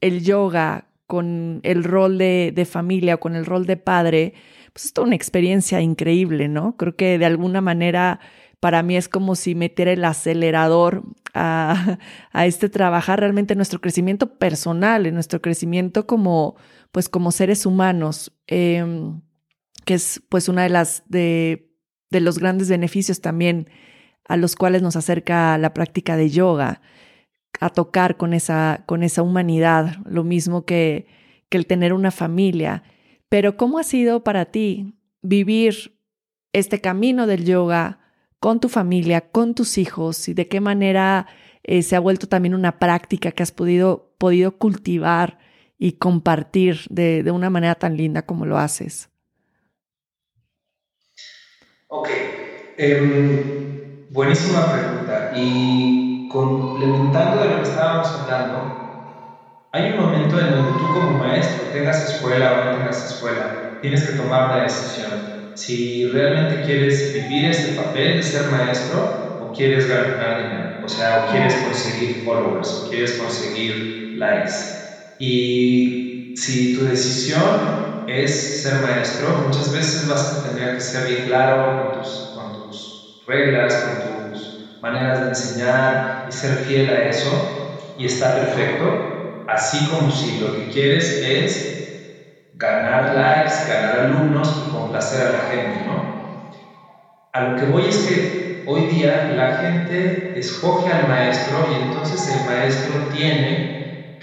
el 0.00 0.22
yoga 0.22 0.88
con 1.06 1.60
el 1.62 1.84
rol 1.84 2.18
de, 2.18 2.68
familia 2.70 3.14
o 3.16 3.20
con 3.20 3.34
el 3.34 3.46
rol 3.46 3.66
de 3.66 3.76
padre, 3.76 4.34
pues 4.72 4.86
es 4.86 4.92
toda 4.92 5.06
una 5.06 5.16
experiencia 5.16 5.80
increíble, 5.80 6.48
¿no? 6.48 6.76
Creo 6.76 6.96
que 6.96 7.18
de 7.18 7.24
alguna 7.24 7.60
manera 7.60 8.20
para 8.60 8.82
mí 8.82 8.96
es 8.96 9.08
como 9.08 9.36
si 9.36 9.54
metiera 9.54 9.92
el 9.92 10.04
acelerador 10.04 11.04
a, 11.34 11.98
este 12.34 12.68
trabajar 12.68 13.20
realmente 13.20 13.54
nuestro 13.54 13.80
crecimiento 13.80 14.38
personal, 14.38 15.06
en 15.06 15.14
nuestro 15.14 15.40
crecimiento 15.40 16.06
como, 16.06 16.56
pues 16.92 17.08
como 17.08 17.32
seres 17.32 17.66
humanos, 17.66 18.32
em, 18.46 19.20
que 19.84 19.94
es 19.94 20.22
pues 20.28 20.48
una 20.48 20.62
de 20.62 20.68
las 20.70 21.02
de, 21.06 21.72
de 22.10 22.20
los 22.20 22.38
grandes 22.38 22.68
beneficios 22.68 23.20
también 23.20 23.68
a 24.24 24.36
los 24.36 24.56
cuales 24.56 24.82
nos 24.82 24.96
acerca 24.96 25.56
la 25.58 25.74
práctica 25.74 26.16
de 26.16 26.30
yoga 26.30 26.82
a 27.60 27.70
tocar 27.70 28.16
con 28.16 28.34
esa, 28.34 28.84
con 28.86 29.02
esa 29.02 29.22
humanidad, 29.22 29.96
lo 30.04 30.22
mismo 30.22 30.64
que, 30.64 31.06
que 31.48 31.58
el 31.58 31.66
tener 31.66 31.92
una 31.92 32.10
familia. 32.10 32.82
Pero 33.28 33.56
¿cómo 33.56 33.78
ha 33.78 33.84
sido 33.84 34.22
para 34.22 34.46
ti 34.46 34.94
vivir 35.22 35.98
este 36.52 36.80
camino 36.80 37.26
del 37.26 37.44
yoga 37.44 38.00
con 38.40 38.60
tu 38.60 38.68
familia, 38.68 39.30
con 39.30 39.54
tus 39.54 39.78
hijos 39.78 40.28
y 40.28 40.34
de 40.34 40.48
qué 40.48 40.60
manera 40.60 41.26
eh, 41.62 41.82
se 41.82 41.96
ha 41.96 42.00
vuelto 42.00 42.28
también 42.28 42.54
una 42.54 42.78
práctica 42.78 43.32
que 43.32 43.42
has 43.42 43.52
podido, 43.52 44.14
podido 44.18 44.56
cultivar 44.56 45.38
y 45.78 45.92
compartir 45.92 46.80
de, 46.90 47.22
de, 47.22 47.30
una 47.30 47.50
manera 47.50 47.76
tan 47.76 47.96
linda 47.96 48.22
como 48.22 48.44
lo 48.44 48.58
haces? 48.58 49.08
Ok, 51.86 52.08
em, 52.76 54.08
buenísima 54.10 54.72
pregunta. 54.72 55.32
Y 55.36 56.28
complementando 56.30 57.42
de 57.42 57.48
lo 57.48 57.56
que 57.56 57.68
estábamos 57.68 58.08
hablando, 58.08 58.78
hay 59.72 59.92
un 59.92 60.00
momento 60.00 60.40
en 60.40 60.50
donde 60.50 60.72
tú 60.72 60.86
como 60.92 61.18
maestro, 61.18 61.68
tengas 61.72 62.10
escuela 62.10 62.52
o 62.52 62.64
no 62.64 62.78
tengas 62.78 63.12
escuela, 63.12 63.78
tienes 63.80 64.02
que 64.02 64.16
tomar 64.16 64.50
una 64.50 64.62
decisión. 64.64 65.52
Si 65.54 66.08
realmente 66.08 66.62
quieres 66.62 67.14
vivir 67.14 67.46
este 67.46 67.80
papel 67.80 68.16
de 68.16 68.22
ser 68.22 68.50
maestro 68.50 69.38
o 69.42 69.52
quieres 69.52 69.88
ganar 69.88 70.42
dinero, 70.42 70.84
o 70.84 70.88
sea, 70.88 71.26
o 71.26 71.30
quieres 71.30 71.54
conseguir 71.54 72.24
followers, 72.24 72.68
o 72.68 72.90
quieres 72.90 73.12
conseguir 73.14 74.16
likes. 74.18 74.77
Y 75.18 75.84
si 76.34 76.68
tu 76.72 76.82
decisión 76.82 77.76
es 78.06 78.32
ser 78.60 78.78
maestro, 78.78 79.34
muchas 79.34 79.70
veces 79.70 80.04
vas 80.04 80.24
a 80.30 80.40
tener 80.40 80.72
que 80.72 80.80
ser 80.80 81.02
bien 81.02 81.22
claro 81.22 81.70
con 81.72 81.90
tus, 81.90 82.26
con 82.30 82.50
tus 82.52 83.02
reglas, 83.26 83.76
con 83.76 83.98
tu 83.98 84.32
maneras 84.80 85.20
de 85.20 85.26
enseñar 85.26 86.00
y 86.24 86.32
ser 86.32 86.54
fiel 86.56 86.88
a 86.88 87.02
eso 87.02 87.50
y 87.96 88.04
está 88.04 88.32
perfecto, 88.32 89.04
así 89.46 89.84
como 89.84 90.10
si 90.10 90.32
lo 90.34 90.52
que 90.52 90.66
quieres 90.66 91.16
es 91.20 91.68
ganar 92.52 93.08
likes, 93.10 93.54
ganar 93.64 93.94
alumnos 93.94 94.54
y 94.56 94.66
complacer 94.66 95.20
a 95.22 95.28
la 95.28 95.40
gente, 95.40 95.82
¿no? 95.82 96.08
A 97.32 97.40
lo 97.40 97.54
que 97.54 97.64
voy 97.64 97.86
es 97.86 97.98
que 97.98 98.28
hoy 98.64 98.84
día 98.84 99.22
la 99.26 99.48
gente 99.48 100.20
escoge 100.32 100.90
al 100.90 101.02
maestro 101.02 101.64
y 101.64 101.74
entonces 101.74 102.26
el 102.26 102.42
maestro 102.42 103.06
tiene 103.08 103.64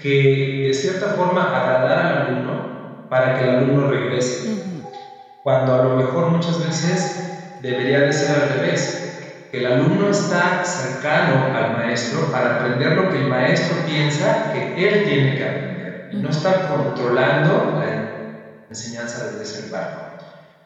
que 0.06 0.62
de 0.68 0.72
cierta 0.72 1.08
forma 1.08 1.42
agradar 1.56 1.98
al 1.98 2.18
alumno 2.22 3.06
para 3.08 3.34
que 3.34 3.42
el 3.42 3.50
alumno 3.50 3.90
regrese. 3.90 4.62
Cuando 5.42 5.74
a 5.74 5.82
lo 5.82 5.96
mejor 5.96 6.30
muchas 6.30 6.58
veces 6.60 7.56
debería 7.58 8.00
de 8.02 8.12
ser 8.12 8.30
al 8.30 8.48
revés 8.48 9.06
el 9.52 9.66
alumno 9.66 10.10
está 10.10 10.64
cercano 10.64 11.50
al 11.54 11.74
maestro 11.74 12.30
para 12.30 12.56
aprender 12.56 12.92
lo 12.92 13.08
que 13.08 13.16
el 13.16 13.28
maestro 13.28 13.84
piensa 13.84 14.48
que 14.52 14.74
él 14.76 15.02
tiene 15.04 15.34
que 15.34 15.44
aprender 15.44 16.04
y 16.10 16.16
no 16.20 16.30
está 16.30 16.66
controlando 16.68 17.72
la 17.74 18.04
enseñanza 18.68 19.24
desde 19.24 19.42
ese 19.42 19.58
lugar. 19.58 19.88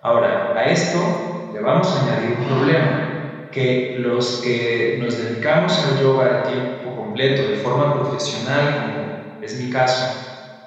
Ahora, 0.03 0.50
a 0.55 0.64
esto 0.64 1.22
le 1.50 1.61
vamos 1.61 1.94
a 1.94 1.98
añadir 1.98 2.33
un 2.33 2.42
problema, 2.42 3.07
que 3.50 3.87
los 3.92 4.38
que 4.40 4.90
nos 4.96 5.16
dedicamos 5.16 5.79
al 5.81 5.94
yoga 5.94 6.31
a 6.35 6.42
tiempo 6.42 6.92
completo, 6.92 7.46
de 7.46 7.55
forma 7.55 7.92
profesional, 7.92 8.72
como 8.72 9.00
es 9.40 9.55
mi 9.55 9.68
caso, 9.68 10.12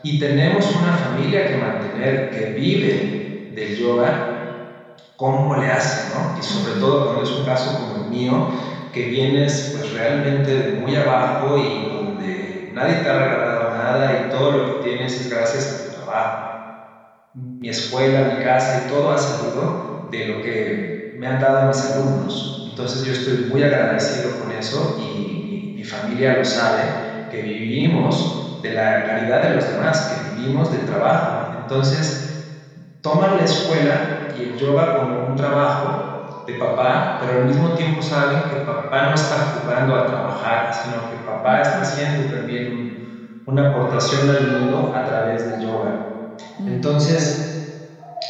y 0.02 0.18
tenemos 0.18 0.72
una 0.72 0.94
familia 0.94 1.44
que 1.44 1.56
mantener 1.56 2.28
que 2.30 2.46
vive 2.46 3.10
del 3.48 3.76
yoga, 3.76 4.22
cómo 5.16 5.56
le 5.56 5.70
hace, 5.70 6.04
¿no? 6.04 6.30
Y 6.34 6.44
sobre 6.44 6.74
todo 6.76 7.02
cuando 7.02 7.24
es 7.24 7.32
un 7.34 7.42
caso 7.44 7.74
como 7.74 7.96
el 7.96 8.04
mío, 8.04 8.46
que 8.92 9.06
vienes 9.06 9.64
pues 9.72 9.90
realmente 9.90 10.58
de 10.58 10.68
muy 10.68 10.96
abajo 10.96 11.58
y 11.58 11.84
donde 11.84 12.64
nadie 12.68 12.98
te 12.98 13.10
ha 13.10 13.14
regalado 13.14 13.64
nada 13.64 14.14
y 14.14 14.24
todo 14.24 14.50
lo 14.52 14.64
que 14.64 14.76
tienes 14.76 15.18
es 15.18 15.28
gracias 15.28 15.68
a 15.68 15.74
tu 15.76 15.88
trabajo. 15.88 16.46
Mi 17.60 17.68
escuela, 17.70 18.24
mi 18.24 18.38
casa 18.38 18.76
y 18.76 18.82
todo 18.82 19.10
ha 19.12 19.18
salido 19.18 19.76
de 20.02 20.24
lo 20.24 20.40
que 20.40 20.78
me 21.14 21.28
han 21.28 21.38
dado 21.40 21.64
mis 21.64 21.84
alumnos. 21.84 22.52
Entonces 22.64 23.02
yo 23.02 23.12
estoy 23.12 23.36
muy 23.36 23.62
agradecido 23.62 24.34
con 24.34 24.52
eso 24.52 24.92
y 24.96 25.66
mi 25.72 25.84
familia 25.84 26.32
lo 26.32 26.44
sabe, 26.44 26.92
que 27.28 27.42
vivimos 27.42 28.30
de 28.64 28.72
la 28.72 29.04
caridad 29.04 29.42
de 29.42 29.50
los 29.50 29.68
demás, 29.68 30.02
que 30.02 30.18
vivimos 30.18 30.70
del 30.70 30.86
trabajo. 30.86 31.44
Entonces, 31.52 32.16
toman 33.02 33.36
la 33.38 33.44
escuela 33.44 34.08
y 34.28 34.42
el 34.44 34.56
yoga 34.56 34.88
como 34.88 35.20
un 35.20 35.36
trabajo 35.36 36.02
de 36.46 36.56
papá, 36.56 37.16
pero 37.18 37.34
al 37.34 37.42
mismo 37.42 37.72
tiempo 37.72 38.02
saben 38.02 38.44
que 38.44 38.58
papá 38.58 39.04
no 39.04 39.14
está 39.14 39.42
jugando 39.42 39.96
a 39.96 40.06
trabajar, 40.06 40.68
sino 40.70 41.06
que 41.06 41.18
papá 41.18 41.60
está 41.62 41.82
haciendo 41.82 42.26
también 42.26 42.74
una 43.46 43.64
aportación 43.64 44.30
al 44.30 44.42
mundo 44.42 44.88
a 44.92 45.04
través 45.04 45.44
del 45.44 45.60
yoga. 45.60 45.98
Entonces, 46.66 47.36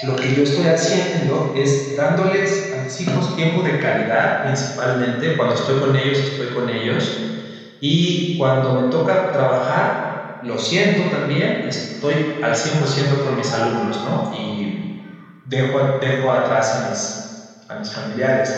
lo 0.01 0.13
que 0.15 0.31
yo 0.31 0.43
estoy 0.43 0.65
haciendo 0.67 1.49
es 1.53 1.81
dándoles 1.95 2.65
a 2.69 2.77
mis 2.77 2.99
hijos 2.99 3.31
tiempo 3.31 3.63
de 3.63 3.77
calidad, 3.77 4.33
principalmente, 4.39 5.31
cuando 5.31 5.55
estoy 5.55 5.75
con 5.75 5.95
ellos, 5.95 6.21
estoy 6.21 6.49
con 6.49 6.69
ellos, 6.69 7.15
y 7.79 8.25
cuando 8.33 8.71
me 8.71 8.83
toca 8.83 9.23
trabajar, 9.31 10.02
lo 10.43 10.57
siento 10.59 11.07
también, 11.07 11.59
estoy 11.63 12.27
al 12.39 12.55
100% 12.55 13.19
con 13.19 13.35
mis 13.35 13.53
alumnos, 13.53 14.01
¿no? 14.03 14.23
Y 14.29 14.67
dejo, 15.43 15.83
dejo 15.83 16.31
atrás 16.31 16.73
a 16.73 16.79
mis, 16.79 17.19
a 17.67 17.75
mis 17.75 17.91
familiares. 17.91 18.57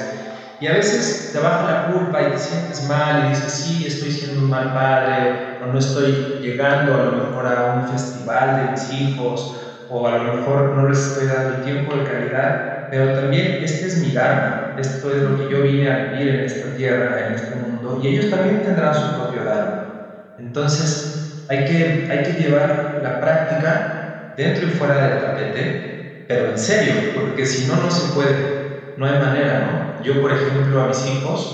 Y 0.57 0.67
a 0.67 0.71
veces 0.71 1.21
te 1.29 1.39
baja 1.39 1.63
la 1.63 1.75
culpa 1.75 2.21
y 2.21 2.27
te 2.27 2.37
sientes 2.39 2.81
mal 2.81 3.19
y 3.19 3.23
dices, 3.23 3.53
sí, 3.53 3.85
estoy 3.85 4.09
siendo 4.11 4.39
un 4.41 4.47
mal 4.49 4.69
padre, 4.71 5.31
o 5.57 5.65
no 5.67 5.77
estoy 5.77 6.25
llegando 6.39 6.95
a 6.95 6.99
lo 7.01 7.11
mejor 7.11 7.47
a 7.47 7.63
un 7.63 7.81
festival 7.83 8.53
de 8.55 8.65
mis 8.65 8.89
hijos, 8.89 9.47
o 9.85 10.07
a 10.07 10.11
lo 10.11 10.21
mejor 10.21 10.69
no 10.71 10.85
les 10.85 11.01
estoy 11.01 11.25
dando 11.25 11.55
tiempo 11.55 11.93
de 11.95 12.03
calidad, 12.03 12.55
pero 12.87 13.11
también 13.11 13.53
este 13.57 13.85
es 13.85 13.95
mi 13.95 14.11
Dharma, 14.11 14.61
esto 14.75 15.11
es 15.11 15.21
lo 15.21 15.33
que 15.33 15.47
yo 15.47 15.61
vine 15.61 15.87
a 15.87 15.93
vivir 15.93 16.29
en 16.29 16.41
esta 16.43 16.67
tierra, 16.69 17.19
en 17.19 17.31
este 17.31 17.55
mundo, 17.55 17.95
y 17.95 18.07
ellos 18.07 18.27
también 18.27 18.59
tendrán 18.61 18.93
su 18.93 19.09
propio 19.09 19.43
Dharma. 19.43 19.83
Entonces, 20.37 20.99
hay 21.47 21.63
que, 21.63 21.97
hay 22.07 22.21
que 22.21 22.35
llevar 22.35 22.79
la 22.95 23.17
práctica 23.19 23.85
dentro 24.35 24.65
y 24.65 24.69
fuera 24.69 24.99
del 24.99 25.17
tapete 25.17 25.75
pero 26.25 26.47
en 26.47 26.57
serio, 26.57 27.07
porque 27.11 27.45
si 27.45 27.61
no, 27.61 27.77
no 27.77 27.89
se 27.91 28.05
puede, 28.05 28.49
no 28.95 29.05
hay 29.05 29.13
manera, 29.13 29.55
¿no? 29.55 29.83
Yo, 29.97 30.17
por 30.17 30.31
ejemplo, 30.31 30.79
a 30.79 30.83
mis 30.83 31.05
hijos, 31.05 31.53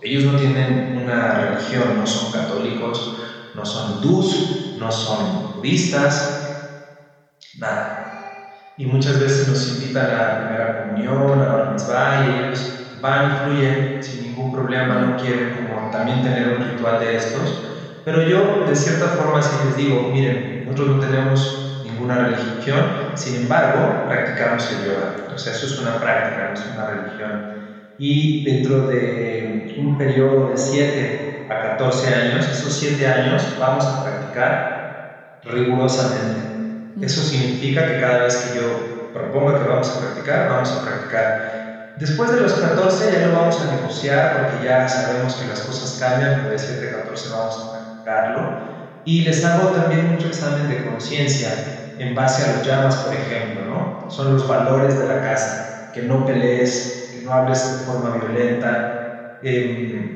ellos 0.00 0.24
no 0.24 0.34
tienen 0.34 0.82
una 0.88 1.28
religión, 1.34 1.94
no 1.94 2.06
son 2.06 2.28
católicos, 2.30 3.06
no 3.52 3.64
son 3.64 3.86
hindús, 3.86 4.42
no 4.72 4.90
son 4.90 5.42
budistas, 5.52 6.28
nada. 7.52 7.92
y 8.76 8.86
muchas 8.86 9.18
veces 9.18 9.44
nos 9.44 9.66
invitan 9.68 10.10
a 10.10 10.20
la 10.22 10.30
primera 10.30 10.68
comunión, 10.68 11.42
a 11.42 11.48
Bar 11.48 11.66
Mitzvah, 11.66 12.16
y 12.16 12.42
van 12.92 13.30
fluyen 13.30 13.90
sin 14.00 14.20
ningún 14.20 14.50
problema, 14.50 14.96
no 14.96 15.14
quieren 15.14 15.48
como 15.50 15.88
también 15.88 16.20
tener 16.20 16.48
un 16.48 16.60
ritual 16.60 16.98
de 16.98 17.14
estos. 17.14 17.56
Pero 18.06 18.22
yo, 18.22 18.64
de 18.68 18.76
cierta 18.76 19.08
forma, 19.08 19.42
sí 19.42 19.50
les 19.64 19.76
digo, 19.76 20.10
miren, 20.12 20.62
nosotros 20.64 20.94
no 20.94 21.00
tenemos 21.00 21.82
ninguna 21.84 22.28
religión, 22.28 22.84
sin 23.16 23.34
embargo, 23.34 24.04
practicamos 24.06 24.70
el 24.70 24.86
yoga. 24.86 25.34
O 25.34 25.36
sea, 25.36 25.52
eso 25.52 25.66
es 25.66 25.76
una 25.80 25.98
práctica, 25.98 26.50
no 26.50 26.54
es 26.54 26.66
una 26.72 26.86
religión. 26.86 27.54
Y 27.98 28.44
dentro 28.44 28.86
de 28.86 29.74
un 29.76 29.98
periodo 29.98 30.50
de 30.50 30.56
7 30.56 31.48
a 31.50 31.60
14 31.76 32.14
años, 32.14 32.48
esos 32.48 32.72
7 32.74 33.08
años 33.08 33.42
vamos 33.58 33.84
a 33.84 34.04
practicar 34.04 35.40
rigurosamente. 35.42 37.04
Eso 37.04 37.20
significa 37.22 37.88
que 37.88 38.00
cada 38.00 38.22
vez 38.22 38.36
que 38.36 38.60
yo 38.60 39.10
proponga 39.12 39.58
que 39.60 39.68
vamos 39.68 39.88
a 39.88 40.00
practicar, 40.00 40.48
vamos 40.48 40.70
a 40.70 40.84
practicar. 40.84 41.94
Después 41.96 42.30
de 42.30 42.40
los 42.40 42.52
14 42.52 43.12
ya 43.12 43.26
no 43.26 43.40
vamos 43.40 43.60
a 43.60 43.74
negociar 43.74 44.48
porque 44.52 44.64
ya 44.64 44.88
sabemos 44.88 45.34
que 45.34 45.48
las 45.48 45.58
cosas 45.62 45.98
cambian, 45.98 46.42
pero 46.42 46.50
de 46.50 46.58
7 46.60 46.88
a 46.88 46.98
14 47.02 47.30
vamos 47.30 47.58
a 47.58 47.75
practicarlo. 48.06 48.50
Y 49.02 49.20
les 49.20 49.42
hago 49.42 49.70
también 49.70 50.02
mucho 50.02 50.26
examen 50.26 50.66
de 50.66 50.78
conciencia 50.78 51.60
en 51.96 52.14
base 52.14 52.42
a 52.42 52.46
los 52.46 52.60
llamas, 52.60 52.96
por 52.96 53.14
ejemplo, 53.14 53.62
¿no? 53.64 53.88
Son 54.06 54.30
los 54.30 54.46
valores 54.46 54.96
de 54.96 55.04
la 55.04 55.16
casa, 55.16 55.60
que 55.90 56.02
no 56.02 56.24
pelees, 56.24 56.88
que 57.08 57.18
no 57.18 57.32
hables 57.32 57.66
de 57.68 57.76
forma 57.78 58.10
violenta, 58.10 58.82
em, 59.40 60.08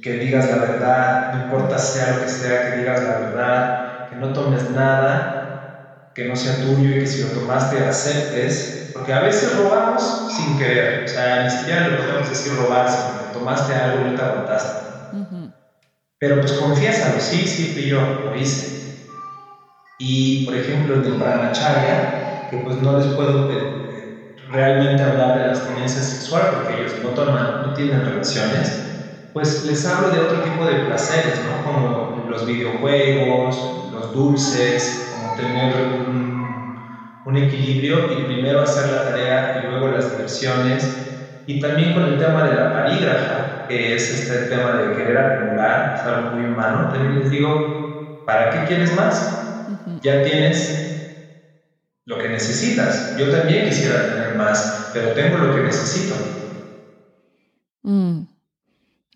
que 0.00 0.16
digas 0.16 0.46
la 0.48 0.56
verdad, 0.56 1.18
no 1.26 1.36
importa 1.36 1.78
sea 1.78 2.06
lo 2.06 2.18
que 2.18 2.28
sea, 2.28 2.58
que 2.60 2.70
digas 2.72 3.00
la 3.02 3.12
verdad, 3.12 3.66
que 4.06 4.16
no 4.16 4.30
tomes 4.30 4.66
nada 4.66 5.26
que 6.14 6.24
no 6.24 6.36
sea 6.36 6.54
tuyo 6.54 6.90
y 6.90 6.98
que 6.98 7.06
si 7.06 7.20
lo 7.20 7.30
tomaste 7.30 7.80
aceptes, 7.82 8.68
porque 8.92 9.12
a 9.12 9.18
veces 9.18 9.52
robamos 9.52 10.18
sin 10.26 10.54
querer, 10.54 10.86
o 11.04 11.06
sea, 11.06 11.38
ni 11.38 11.48
siquiera 11.50 11.80
lo 11.80 11.94
podemos 11.94 12.26
decir 12.28 12.52
robar, 12.52 12.88
sino 12.88 13.16
que 13.16 13.28
tomaste 13.28 13.74
algo 13.74 14.04
y 14.04 14.12
te 14.12 14.22
aguantaste. 14.22 14.74
Pero 16.18 16.40
pues 16.40 16.52
confiésalo, 16.52 17.18
sí, 17.20 17.46
sí, 17.46 17.66
fui 17.66 17.86
yo, 17.86 18.16
lo 18.20 18.34
hice. 18.34 18.68
Y 19.98 20.36
por 20.44 20.54
ejemplo, 20.54 20.94
el 20.94 21.02
del 21.02 21.16
Pranacharya, 21.16 22.12
que 22.48 22.58
pues 22.58 22.76
no 22.76 22.92
les 22.92 23.08
puedo 23.08 23.44
realmente 24.46 25.02
hablar 25.02 25.32
de 25.32 25.40
la 25.40 25.48
abstinencia 25.50 26.02
sexual 26.02 26.48
porque 26.48 26.72
ellos 26.72 26.96
no 26.96 27.12
toman, 27.12 27.52
no 27.60 27.72
tienen 27.72 28.00
relaciones, 28.00 28.72
pues 29.32 29.60
les 29.62 29.84
hablo 29.84 30.10
de 30.10 30.18
otro 30.18 30.40
tipo 30.40 30.64
de 30.64 30.76
placeres, 30.76 31.40
¿no? 31.40 31.60
Como 31.60 32.08
los 32.24 32.44
videojuegos, 32.44 33.62
los 33.86 34.10
dulces, 34.10 34.90
tener 35.36 35.80
un, 35.80 37.36
equilibrio 37.36 38.04
y 38.08 38.16
primero 38.16 38.62
hacer 38.62 38.86
la 38.86 39.02
tarea 39.02 39.44
y 39.52 39.60
luego 39.60 39.86
las 39.86 40.06
diversiones. 40.06 40.88
Y 41.48 41.60
también 41.60 41.94
con 41.94 42.04
el 42.04 42.18
tema 42.18 42.44
de 42.44 42.54
la 42.54 42.72
parígrafa, 42.74 43.66
que 43.66 43.94
es 43.94 44.10
este 44.10 44.54
tema 44.54 44.82
de 44.82 44.94
querer 44.94 45.16
acumular, 45.16 45.94
es 45.96 46.02
algo 46.02 46.36
muy 46.36 46.44
humano, 46.44 46.90
también 46.92 47.20
les 47.20 47.30
digo, 47.30 48.22
¿para 48.26 48.50
qué 48.50 48.66
quieres 48.68 48.94
más? 48.94 49.34
Ya 50.02 50.22
tienes 50.22 51.08
lo 52.04 52.18
que 52.18 52.28
necesitas. 52.28 53.16
Yo 53.16 53.30
también 53.30 53.64
quisiera 53.64 54.12
tener 54.12 54.34
más, 54.36 54.90
pero 54.92 55.12
tengo 55.12 55.38
lo 55.38 55.54
que 55.54 55.62
necesito. 55.62 56.16
Mm. 57.82 58.24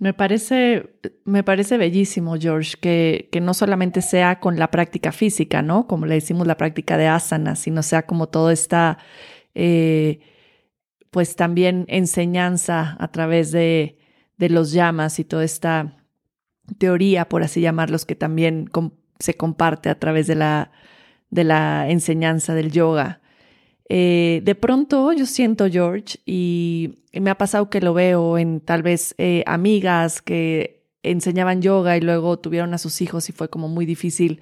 Me 0.00 0.14
parece, 0.14 1.00
me 1.26 1.44
parece 1.44 1.76
bellísimo, 1.76 2.36
George, 2.40 2.76
que, 2.80 3.28
que, 3.30 3.42
no 3.42 3.52
solamente 3.52 4.00
sea 4.00 4.40
con 4.40 4.58
la 4.58 4.70
práctica 4.70 5.12
física, 5.12 5.60
¿no? 5.60 5.86
Como 5.86 6.06
le 6.06 6.14
decimos 6.14 6.46
la 6.46 6.56
práctica 6.56 6.96
de 6.96 7.08
asana, 7.08 7.56
sino 7.56 7.82
sea 7.82 8.06
como 8.06 8.30
toda 8.30 8.54
esta, 8.54 8.96
eh, 9.54 10.31
pues 11.12 11.36
también 11.36 11.84
enseñanza 11.88 12.96
a 12.98 13.12
través 13.12 13.52
de, 13.52 13.98
de, 14.38 14.48
los 14.48 14.72
llamas 14.72 15.18
y 15.18 15.24
toda 15.24 15.44
esta 15.44 15.94
teoría, 16.78 17.28
por 17.28 17.42
así 17.42 17.60
llamarlos, 17.60 18.06
que 18.06 18.14
también 18.14 18.70
se 19.18 19.34
comparte 19.34 19.90
a 19.90 19.98
través 19.98 20.26
de 20.26 20.36
la, 20.36 20.72
de 21.28 21.44
la 21.44 21.90
enseñanza 21.90 22.54
del 22.54 22.72
yoga. 22.72 23.20
Eh, 23.90 24.40
de 24.42 24.54
pronto 24.54 25.12
yo 25.12 25.26
siento, 25.26 25.68
George, 25.68 26.18
y 26.24 26.94
me 27.12 27.28
ha 27.28 27.36
pasado 27.36 27.68
que 27.68 27.82
lo 27.82 27.92
veo 27.92 28.38
en 28.38 28.60
tal 28.60 28.82
vez 28.82 29.14
eh, 29.18 29.44
amigas 29.46 30.22
que 30.22 30.82
enseñaban 31.02 31.60
yoga 31.60 31.98
y 31.98 32.00
luego 32.00 32.38
tuvieron 32.38 32.72
a 32.72 32.78
sus 32.78 33.02
hijos 33.02 33.28
y 33.28 33.32
fue 33.32 33.50
como 33.50 33.68
muy 33.68 33.84
difícil 33.84 34.40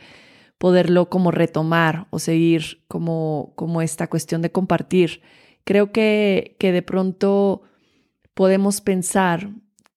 poderlo 0.57 1.09
como 1.09 1.33
retomar 1.33 2.07
o 2.11 2.21
seguir 2.21 2.85
como, 2.87 3.55
como 3.57 3.83
esta 3.83 4.07
cuestión 4.07 4.41
de 4.41 4.53
compartir. 4.53 5.21
Creo 5.65 5.93
que, 5.93 6.57
que 6.59 6.73
de 6.73 6.83
pronto 6.83 7.63
podemos 8.35 8.81
pensar 8.81 9.51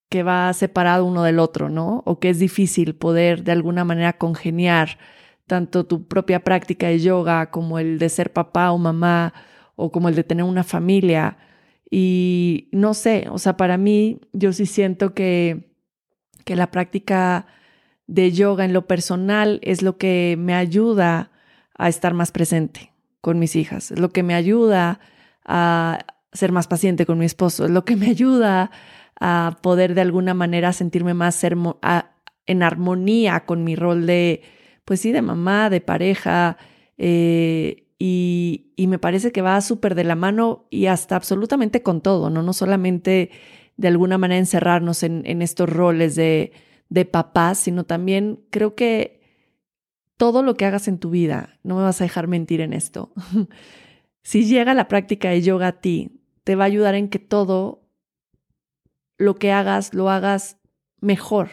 que 0.10 0.22
va 0.22 0.54
separado 0.54 1.06
uno 1.06 1.24
del 1.24 1.40
otro, 1.40 1.70
¿no? 1.70 2.04
O 2.06 2.20
que 2.20 2.30
es 2.30 2.38
difícil 2.38 2.94
poder 2.96 3.44
de 3.44 3.52
alguna 3.52 3.84
manera 3.84 4.14
congeniar 4.14 5.00
tanto 5.48 5.86
tu 5.86 6.08
propia 6.08 6.44
práctica 6.44 6.88
de 6.88 7.00
yoga 7.00 7.50
como 7.50 7.80
el 7.80 7.98
de 8.00 8.10
ser 8.10 8.32
papá 8.32 8.72
o 8.72 8.78
mamá 8.78 9.34
o 9.76 9.92
como 9.92 10.10
el 10.10 10.16
de 10.16 10.24
tener 10.24 10.46
una 10.46 10.64
familia. 10.64 11.38
Y 11.90 12.70
no 12.72 12.94
sé, 12.94 13.28
o 13.32 13.38
sea, 13.40 13.58
para 13.58 13.78
mí 13.78 14.22
yo 14.34 14.54
sí 14.54 14.66
siento 14.66 15.14
que, 15.14 15.74
que 16.46 16.56
la 16.56 16.72
práctica 16.72 17.48
de 18.08 18.32
yoga 18.32 18.66
en 18.66 18.74
lo 18.74 18.88
personal 18.88 19.60
es 19.64 19.82
lo 19.82 19.98
que 19.98 20.36
me 20.38 20.54
ayuda 20.54 21.32
a 21.78 21.90
estar 21.90 22.14
más 22.14 22.32
presente 22.32 22.92
con 23.22 23.40
mis 23.40 23.56
hijas, 23.56 23.92
es 23.92 24.00
lo 24.00 24.10
que 24.10 24.22
me 24.22 24.36
ayuda 24.36 25.00
a 25.46 26.00
ser 26.32 26.52
más 26.52 26.68
paciente 26.68 27.06
con 27.06 27.18
mi 27.18 27.26
esposo, 27.26 27.66
es 27.66 27.72
lo 27.72 27.86
que 27.86 27.96
me 27.96 28.08
ayuda 28.08 28.72
a 29.20 29.58
poder 29.62 29.96
de 29.96 30.02
alguna 30.02 30.34
manera 30.34 30.74
sentirme 30.74 31.14
más 31.14 31.44
en 31.44 32.64
armonía 32.64 33.46
con 33.46 33.64
mi 33.64 33.76
rol 33.76 34.06
de, 34.06 34.42
pues 34.86 35.00
sí, 35.00 35.12
de 35.12 35.22
mamá, 35.22 35.70
de 35.70 35.82
pareja, 35.82 36.58
eh, 36.98 37.84
y, 38.06 38.70
me 38.88 39.00
parece 39.00 39.32
que 39.32 39.42
va 39.42 39.62
súper 39.62 39.96
de 39.96 40.04
la 40.04 40.16
mano 40.16 40.68
y 40.70 40.88
hasta 40.88 41.16
absolutamente 41.16 41.82
con 41.84 42.02
todo, 42.02 42.30
¿no? 42.30 42.44
No 42.44 42.52
solamente 42.52 43.32
de 43.78 43.88
alguna 43.88 44.18
manera 44.18 44.40
encerrarnos 44.40 45.04
en, 45.04 45.42
estos 45.42 45.70
roles 45.70 46.16
de, 46.16 46.52
de 46.90 47.06
papás, 47.06 47.60
sino 47.60 47.86
también 47.86 48.42
creo 48.50 48.76
que 48.76 49.22
todo 50.18 50.44
lo 50.44 50.56
que 50.56 50.66
hagas 50.66 50.90
en 50.90 51.00
tu 51.00 51.12
vida, 51.12 51.58
no 51.64 51.78
me 51.78 51.84
vas 51.84 52.02
a 52.02 52.04
dejar 52.04 52.28
mentir 52.28 52.60
en 52.60 52.74
esto, 52.74 53.14
si 54.24 54.46
llega 54.46 54.74
la 54.74 54.88
práctica 54.88 55.30
de 55.30 55.42
yoga 55.42 55.68
a 55.68 55.80
ti, 55.82 56.20
te 56.44 56.56
va 56.56 56.64
a 56.64 56.68
ayudar 56.68 56.96
en 56.96 57.10
que 57.10 57.20
todo 57.20 57.84
lo 59.18 59.36
que 59.36 59.52
hagas 59.52 59.94
lo 59.94 60.10
hagas 60.10 60.58
mejor, 61.00 61.50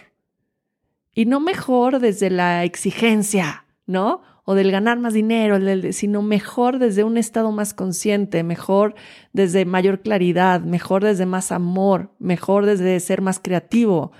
y 1.12 1.26
no 1.26 1.40
mejor 1.40 1.98
desde 1.98 2.30
la 2.30 2.64
exigencia, 2.64 3.66
¿no? 3.86 4.22
O 4.44 4.54
del 4.54 4.70
ganar 4.70 4.98
más 4.98 5.12
dinero, 5.12 5.58
sino 5.92 6.22
mejor 6.22 6.78
desde 6.78 7.04
un 7.04 7.16
estado 7.16 7.52
más 7.52 7.74
consciente, 7.74 8.42
mejor 8.42 8.94
desde 9.32 9.64
mayor 9.64 10.00
claridad, 10.00 10.60
mejor 10.60 11.04
desde 11.04 11.26
más 11.26 11.52
amor, 11.52 12.14
mejor 12.18 12.66
desde 12.66 12.98
ser 13.00 13.20
más 13.20 13.38
creativo. 13.38 14.12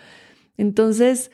Entonces, 0.56 1.30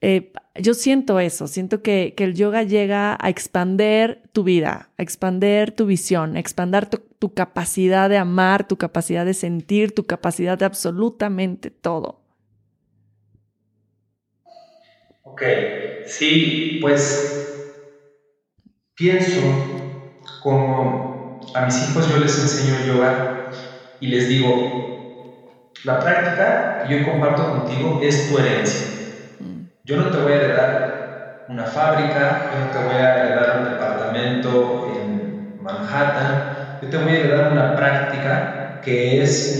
eh, 0.00 0.32
yo 0.54 0.74
siento 0.74 1.20
eso, 1.20 1.46
siento 1.46 1.82
que, 1.82 2.14
el 2.16 2.34
yoga 2.34 2.62
llega 2.62 3.18
a 3.20 3.28
expander 3.28 4.22
tu 4.32 4.44
vida, 4.44 4.90
a 4.96 5.02
expander 5.02 5.72
tu 5.72 5.86
visión, 5.86 6.36
a 6.36 6.40
expander 6.40 6.88
tu 6.88 7.34
capacidad 7.34 8.08
de 8.08 8.18
amar, 8.18 8.66
tu 8.66 8.76
capacidad 8.78 9.24
de 9.24 9.34
sentir, 9.34 9.94
tu 9.94 10.06
capacidad 10.06 10.58
de 10.58 10.64
absolutamente 10.64 11.70
todo. 11.70 12.20
Ok, 15.22 15.42
sí, 16.06 16.78
pues 16.80 17.54
pienso 18.94 19.40
como 20.42 21.40
a 21.54 21.64
mis 21.66 21.88
hijos 21.88 22.08
yo 22.10 22.18
les 22.18 22.38
enseño 22.38 22.86
yoga 22.86 23.50
y 24.00 24.08
les 24.08 24.28
digo, 24.28 25.72
la 25.84 26.00
práctica 26.00 26.84
que 26.86 26.98
yo 26.98 27.10
comparto 27.10 27.48
contigo 27.48 28.00
es 28.02 28.30
tu 28.30 28.38
herencia. 28.38 28.99
Yo 29.90 29.96
no 29.96 30.08
te 30.08 30.18
voy 30.18 30.30
a 30.34 30.36
heredar 30.36 31.02
una 31.48 31.66
fábrica, 31.66 32.48
yo 32.48 32.60
no 32.60 32.70
te 32.70 32.78
voy 32.78 32.94
a 32.94 33.18
heredar 33.18 33.56
un 33.58 33.64
departamento 33.64 34.86
en 34.86 35.50
Manhattan, 35.56 36.48
yo 36.80 36.88
te 36.88 36.96
voy 36.96 37.10
a 37.10 37.16
heredar 37.16 37.50
una 37.50 37.74
práctica 37.74 38.76
que 38.80 39.20
es 39.20 39.52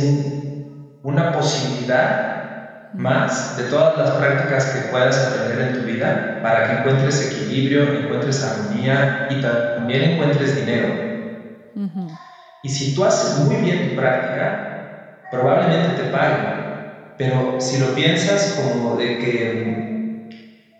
una 1.03 1.33
posibilidad 1.33 2.45
más 2.93 3.57
de 3.57 3.65
todas 3.65 3.97
las 3.97 4.13
prácticas 4.13 4.67
que 4.67 4.83
puedas 4.83 5.21
aprender 5.21 5.59
en 5.59 5.73
tu 5.73 5.83
vida 5.83 6.39
para 6.41 6.63
que 6.63 6.75
encuentres 6.75 7.21
equilibrio, 7.21 7.93
encuentres 7.93 8.41
armonía 8.41 9.25
y 9.27 9.41
también 9.41 10.05
encuentres 10.05 10.55
dinero. 10.55 11.09
Y 12.63 12.69
si 12.71 12.95
tú 12.95 13.05
haces 13.05 13.35
muy 13.35 13.57
bien 13.57 13.83
tu 13.83 13.95
práctica, 13.95 14.71
probablemente 15.29 15.91
te 15.91 16.05
paguen. 16.05 16.57
Pero 17.17 17.57
si 17.61 17.79
lo 17.79 17.95
piensas 17.95 18.53
como 18.55 18.95
de 18.97 19.19
que 19.19 19.90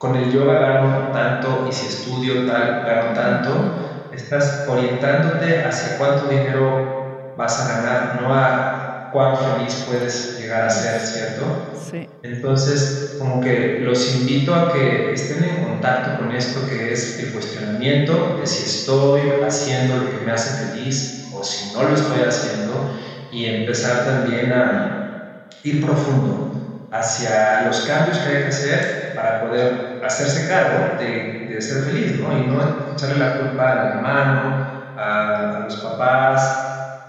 con 0.01 0.17
el 0.17 0.33
yoga 0.33 0.55
gano 0.55 1.13
tanto 1.13 1.67
y 1.69 1.73
si 1.75 1.89
estudio 1.89 2.47
tal 2.47 2.85
gano 2.87 3.13
tanto, 3.13 4.09
estás 4.11 4.65
orientándote 4.67 5.63
hacia 5.63 5.99
cuánto 5.99 6.27
dinero 6.27 7.35
vas 7.37 7.61
a 7.61 7.69
ganar, 7.69 8.23
no 8.23 8.33
a 8.33 9.11
cuán 9.13 9.37
feliz 9.37 9.85
puedes 9.87 10.41
llegar 10.41 10.63
a 10.63 10.71
ser, 10.71 11.03
¿cierto? 11.03 11.45
Sí. 11.91 12.09
Entonces, 12.23 13.17
como 13.19 13.43
que 13.43 13.81
los 13.81 14.15
invito 14.15 14.55
a 14.55 14.73
que 14.73 15.13
estén 15.13 15.45
en 15.45 15.65
contacto 15.65 16.19
con 16.19 16.33
esto 16.33 16.67
que 16.67 16.95
es 16.95 17.21
el 17.21 17.33
cuestionamiento 17.35 18.39
de 18.41 18.47
si 18.47 18.65
estoy 18.65 19.21
haciendo 19.47 19.99
lo 19.99 20.19
que 20.19 20.25
me 20.25 20.33
hace 20.33 20.67
feliz 20.67 21.29
o 21.35 21.45
si 21.45 21.75
no 21.75 21.83
lo 21.83 21.95
estoy 21.95 22.23
haciendo 22.27 22.91
y 23.31 23.45
empezar 23.45 24.07
también 24.07 24.51
a 24.51 25.45
ir 25.63 25.85
profundo 25.85 26.50
hacia 26.91 27.57
los 27.59 27.81
cambios 27.81 28.21
que 28.21 28.29
hay 28.31 28.39
que 28.39 28.49
hacer 28.49 28.81
para 29.13 29.39
poder 29.39 29.77
hacerse 30.01 30.45
cargo 30.45 30.93
de, 30.97 31.31
de 31.47 31.61
ser 31.61 31.81
feliz, 31.81 32.13
¿no? 32.15 32.33
Y 32.33 32.43
no 32.43 32.63
echarle 32.87 33.17
la 33.17 33.33
culpa 33.33 33.71
al 33.71 33.85
hermano, 33.85 34.59
a, 34.95 35.43
a, 35.51 35.59
los 35.59 35.77
papás, 35.77 36.59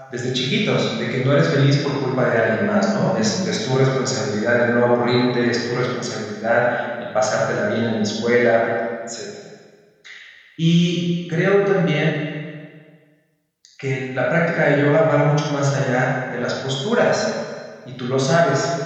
desde 0.08 0.32
chiquitos, 0.32 0.96
de 0.96 1.08
que 1.08 1.20
no 1.20 1.32
eres 1.32 1.48
feliz 1.48 1.78
por 1.78 1.96
culpa 1.96 2.26
de 2.26 2.36
alguien 2.36 2.64
más, 2.64 2.90
¿no? 2.90 3.12
Es, 3.14 3.40
es 3.44 3.62
tu 3.62 3.74
responsabilidad 3.74 4.58
el 4.58 4.70
no 4.70 4.82
aburrirte, 4.82 5.48
es 5.48 5.62
tu 5.62 5.74
responsabilidad 5.74 6.68
el 6.96 7.10
pasártela 7.10 7.64
bien 7.64 7.86
en 7.86 7.96
la 7.96 8.02
escuela, 8.02 8.68
etc. 9.00 9.44
Y 10.56 11.08
creo 11.26 11.64
también 11.64 12.22
que 13.76 14.08
la 14.12 14.28
práctica 14.28 14.62
de 14.64 14.76
yoga 14.76 15.02
va 15.02 15.18
mucho 15.18 15.48
más 15.48 15.72
allá 15.72 16.16
de 16.28 16.38
las 16.38 16.54
posturas, 16.54 17.34
y 17.84 17.94
tú 17.94 18.06
lo 18.06 18.18
sabes. 18.18 18.78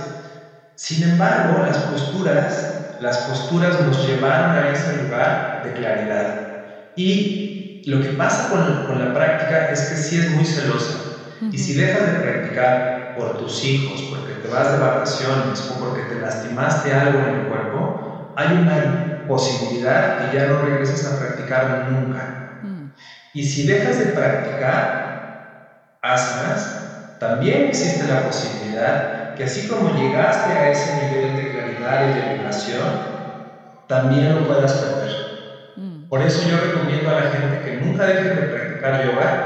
Sin 0.77 1.03
embargo, 1.03 1.59
las 1.59 1.79
posturas, 1.81 2.77
las 2.99 3.19
posturas 3.19 3.79
nos 3.81 4.03
llevaron 4.05 4.55
a 4.55 4.69
ese 4.69 4.93
lugar 4.93 5.53
de 5.59 5.73
claridad. 5.73 6.39
Y 6.95 7.43
lo 7.85 8.01
que 8.01 8.11
pasa 8.11 8.49
con, 8.49 8.83
con 8.83 8.99
la 8.99 9.13
práctica 9.13 9.59
es 9.69 9.83
que 9.85 9.97
sí 9.97 10.17
es 10.17 10.29
muy 10.29 10.45
celosa. 10.45 11.07
Y 11.51 11.59
si 11.59 11.75
dejas 11.75 12.07
de 12.07 12.15
practicar 12.15 12.93
por 13.13 13.37
tus 13.37 13.63
hijos, 13.65 14.05
porque 14.05 14.35
te 14.35 14.49
vas 14.49 14.71
de 14.71 14.77
vacaciones 14.77 15.65
o 15.69 15.79
porque 15.79 16.03
te 16.03 16.17
lastimaste 16.17 16.93
algo 16.93 17.21
en 17.21 17.27
el 17.27 17.43
cuerpo, 17.43 17.95
hay 18.35 18.55
una 18.55 19.03
posibilidad 19.25 20.15
que 20.17 20.29
ya 20.29 20.45
no 20.45 20.59
regreses 20.59 21.05
a 21.05 21.17
practicar 21.17 21.69
nunca. 21.71 22.39
Y 23.33 23.45
si 23.45 23.65
dejas 23.65 23.99
de 23.99 24.07
practicar 24.07 25.03
asanas, 26.01 26.83
también 27.19 27.65
existe 27.65 28.05
la 28.05 28.23
posibilidad 28.23 29.16
que 29.37 29.45
así 29.45 29.69
como 29.69 29.91
llegaste 29.91 30.55
a 30.55 30.71
ese 30.71 30.95
nivel 30.95 31.37
de 31.37 31.51
claridad 31.53 32.09
y 32.09 32.13
de 32.13 32.23
vibración, 32.23 33.05
también 33.87 34.29
lo 34.31 34.47
puedas 34.47 34.75
perder. 34.75 35.11
Mm. 35.77 36.09
Por 36.09 36.23
eso 36.23 36.43
yo 36.43 36.57
recomiendo 36.57 37.11
a 37.11 37.15
la 37.15 37.25
gente 37.25 37.61
que 37.61 37.73
nunca 37.73 38.07
dejen 38.07 38.35
de 38.35 38.43
practicar 38.45 38.97
yoga, 38.99 39.43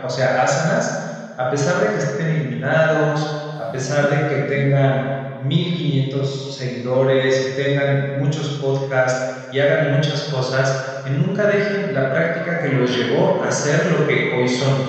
o 0.00 0.10
sea, 0.10 0.42
asanas, 0.42 1.04
a 1.36 1.50
pesar 1.50 1.80
de 1.80 1.90
que 1.90 1.98
estén 1.98 2.30
iluminados, 2.30 3.36
a 3.58 3.70
pesar 3.70 4.08
de 4.08 4.26
que 4.26 4.38
tengan 4.40 5.06
1500 5.38 6.54
seguidores 6.54 7.54
tengan 7.54 8.06
muchos 8.10 8.58
podcasts 8.58 9.24
y 9.48 9.58
hagan 9.60 9.88
muchas 9.88 10.22
cosas, 10.24 10.78
y 11.02 11.10
nunca 11.10 11.46
dejen 11.46 11.92
la 11.92 12.08
práctica 12.08 12.58
que 12.58 12.68
los 12.68 12.92
llevó 12.94 13.34
a 13.38 13.50
ser 13.50 13.84
lo 13.84 14.02
que 14.02 14.26
hoy 14.28 14.48
son. 14.48 14.86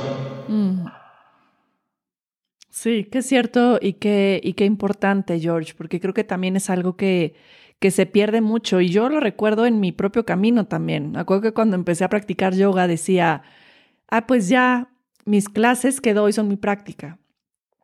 Sí, 2.71 3.07
es 3.11 3.25
cierto 3.25 3.79
y 3.81 3.93
que, 3.93 4.39
y 4.41 4.53
qué 4.53 4.63
importante, 4.63 5.39
George, 5.39 5.73
porque 5.77 5.99
creo 5.99 6.13
que 6.13 6.23
también 6.23 6.55
es 6.55 6.69
algo 6.69 6.95
que, 6.95 7.35
que 7.79 7.91
se 7.91 8.05
pierde 8.05 8.39
mucho 8.39 8.79
y 8.79 8.87
yo 8.89 9.09
lo 9.09 9.19
recuerdo 9.19 9.65
en 9.65 9.81
mi 9.81 9.91
propio 9.91 10.25
camino 10.25 10.65
también. 10.67 11.11
Me 11.11 11.19
acuerdo 11.19 11.43
que 11.43 11.53
cuando 11.53 11.75
empecé 11.75 12.05
a 12.05 12.09
practicar 12.09 12.55
yoga 12.55 12.87
decía, 12.87 13.43
ah, 14.07 14.25
pues 14.25 14.47
ya 14.47 14.89
mis 15.25 15.49
clases 15.49 15.99
que 15.99 16.13
doy 16.13 16.31
son 16.31 16.47
mi 16.47 16.55
práctica. 16.55 17.19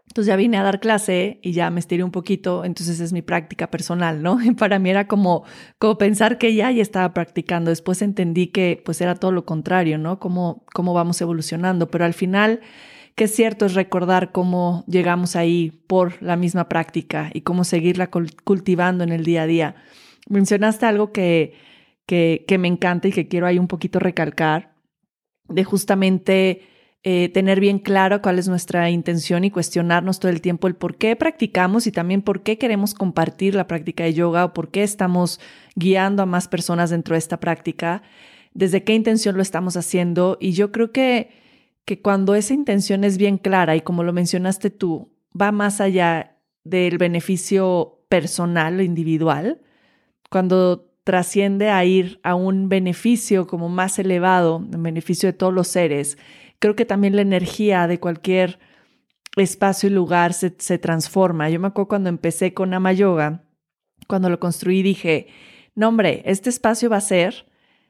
Entonces 0.07 0.27
ya 0.29 0.37
vine 0.37 0.57
a 0.57 0.63
dar 0.63 0.79
clase 0.79 1.39
y 1.43 1.51
ya 1.51 1.69
me 1.69 1.81
estiré 1.81 2.03
un 2.03 2.11
poquito, 2.11 2.63
entonces 2.63 3.01
es 3.01 3.11
mi 3.11 3.21
práctica 3.21 3.69
personal, 3.69 4.23
¿no? 4.23 4.41
Y 4.41 4.51
para 4.55 4.79
mí 4.79 4.89
era 4.89 5.07
como, 5.07 5.43
como 5.79 5.97
pensar 5.97 6.37
que 6.37 6.55
ya 6.55 6.71
ya 6.71 6.81
estaba 6.81 7.13
practicando. 7.13 7.71
Después 7.71 8.01
entendí 8.01 8.47
que 8.47 8.81
pues 8.85 9.01
era 9.01 9.15
todo 9.15 9.33
lo 9.33 9.45
contrario, 9.45 9.97
¿no? 9.97 10.19
Cómo, 10.19 10.65
cómo 10.73 10.93
vamos 10.93 11.19
evolucionando. 11.19 11.91
Pero 11.91 12.05
al 12.05 12.13
final, 12.13 12.61
es 13.25 13.35
cierto 13.35 13.65
es 13.65 13.73
recordar 13.73 14.31
cómo 14.31 14.83
llegamos 14.87 15.35
ahí 15.35 15.71
por 15.87 16.21
la 16.21 16.35
misma 16.35 16.69
práctica 16.69 17.29
y 17.33 17.41
cómo 17.41 17.63
seguirla 17.63 18.09
cultivando 18.09 19.03
en 19.03 19.11
el 19.11 19.23
día 19.23 19.43
a 19.43 19.47
día. 19.47 19.75
Mencionaste 20.29 20.85
algo 20.85 21.11
que, 21.11 21.53
que, 22.05 22.45
que 22.47 22.57
me 22.57 22.67
encanta 22.67 23.07
y 23.07 23.11
que 23.11 23.27
quiero 23.27 23.47
ahí 23.47 23.59
un 23.59 23.67
poquito 23.67 23.99
recalcar, 23.99 24.73
de 25.47 25.63
justamente 25.63 26.61
eh, 27.09 27.29
tener 27.29 27.61
bien 27.61 27.79
claro 27.79 28.21
cuál 28.21 28.37
es 28.37 28.49
nuestra 28.49 28.89
intención 28.89 29.45
y 29.45 29.49
cuestionarnos 29.51 30.19
todo 30.19 30.29
el 30.29 30.41
tiempo 30.41 30.67
el 30.67 30.75
por 30.75 30.97
qué 30.97 31.15
practicamos 31.15 31.87
y 31.87 31.91
también 31.93 32.21
por 32.21 32.43
qué 32.43 32.57
queremos 32.57 32.93
compartir 32.93 33.55
la 33.55 33.65
práctica 33.65 34.03
de 34.03 34.13
yoga 34.13 34.43
o 34.43 34.53
por 34.53 34.71
qué 34.71 34.83
estamos 34.83 35.39
guiando 35.75 36.23
a 36.23 36.25
más 36.25 36.49
personas 36.49 36.89
dentro 36.89 37.13
de 37.13 37.19
esta 37.19 37.39
práctica, 37.39 38.01
desde 38.53 38.83
qué 38.83 38.93
intención 38.93 39.37
lo 39.37 39.41
estamos 39.41 39.77
haciendo. 39.77 40.37
Y 40.41 40.51
yo 40.51 40.73
creo 40.73 40.91
que, 40.91 41.29
que 41.87 42.01
cuando 42.01 42.35
esa 42.35 42.53
intención 42.53 43.05
es 43.05 43.17
bien 43.17 43.37
clara 43.37 43.77
y 43.77 43.81
como 43.81 44.03
lo 44.03 44.11
mencionaste 44.11 44.69
tú, 44.71 45.15
va 45.39 45.53
más 45.53 45.79
allá 45.79 46.37
del 46.65 46.97
beneficio 46.97 48.03
personal 48.09 48.79
o 48.79 48.83
individual, 48.83 49.61
cuando 50.29 50.91
trasciende 51.05 51.69
a 51.69 51.85
ir 51.85 52.19
a 52.23 52.35
un 52.35 52.67
beneficio 52.67 53.47
como 53.47 53.69
más 53.69 53.99
elevado, 53.99 54.57
en 54.57 54.83
beneficio 54.83 55.27
de 55.27 55.33
todos 55.33 55.53
los 55.53 55.69
seres, 55.69 56.17
creo 56.59 56.75
que 56.75 56.83
también 56.83 57.15
la 57.15 57.21
energía 57.21 57.87
de 57.87 58.01
cualquier 58.01 58.59
espacio 59.37 59.87
y 59.87 59.93
lugar 59.93 60.33
se, 60.33 60.49
transforma. 60.79 61.49
Yo 61.49 61.61
me 61.61 61.67
acuerdo 61.67 61.87
cuando 61.87 62.09
empecé 62.09 62.53
con 62.53 62.73
Ama 62.73 62.91
Yoga, 62.91 63.45
cuando 64.09 64.29
lo 64.29 64.41
construí 64.41 64.83
dije, 64.83 65.27
no 65.73 65.87
hombre, 65.87 66.21
este 66.25 66.49
espacio 66.49 66.89
va 66.89 66.97
a 66.97 67.01
ser 67.01 67.45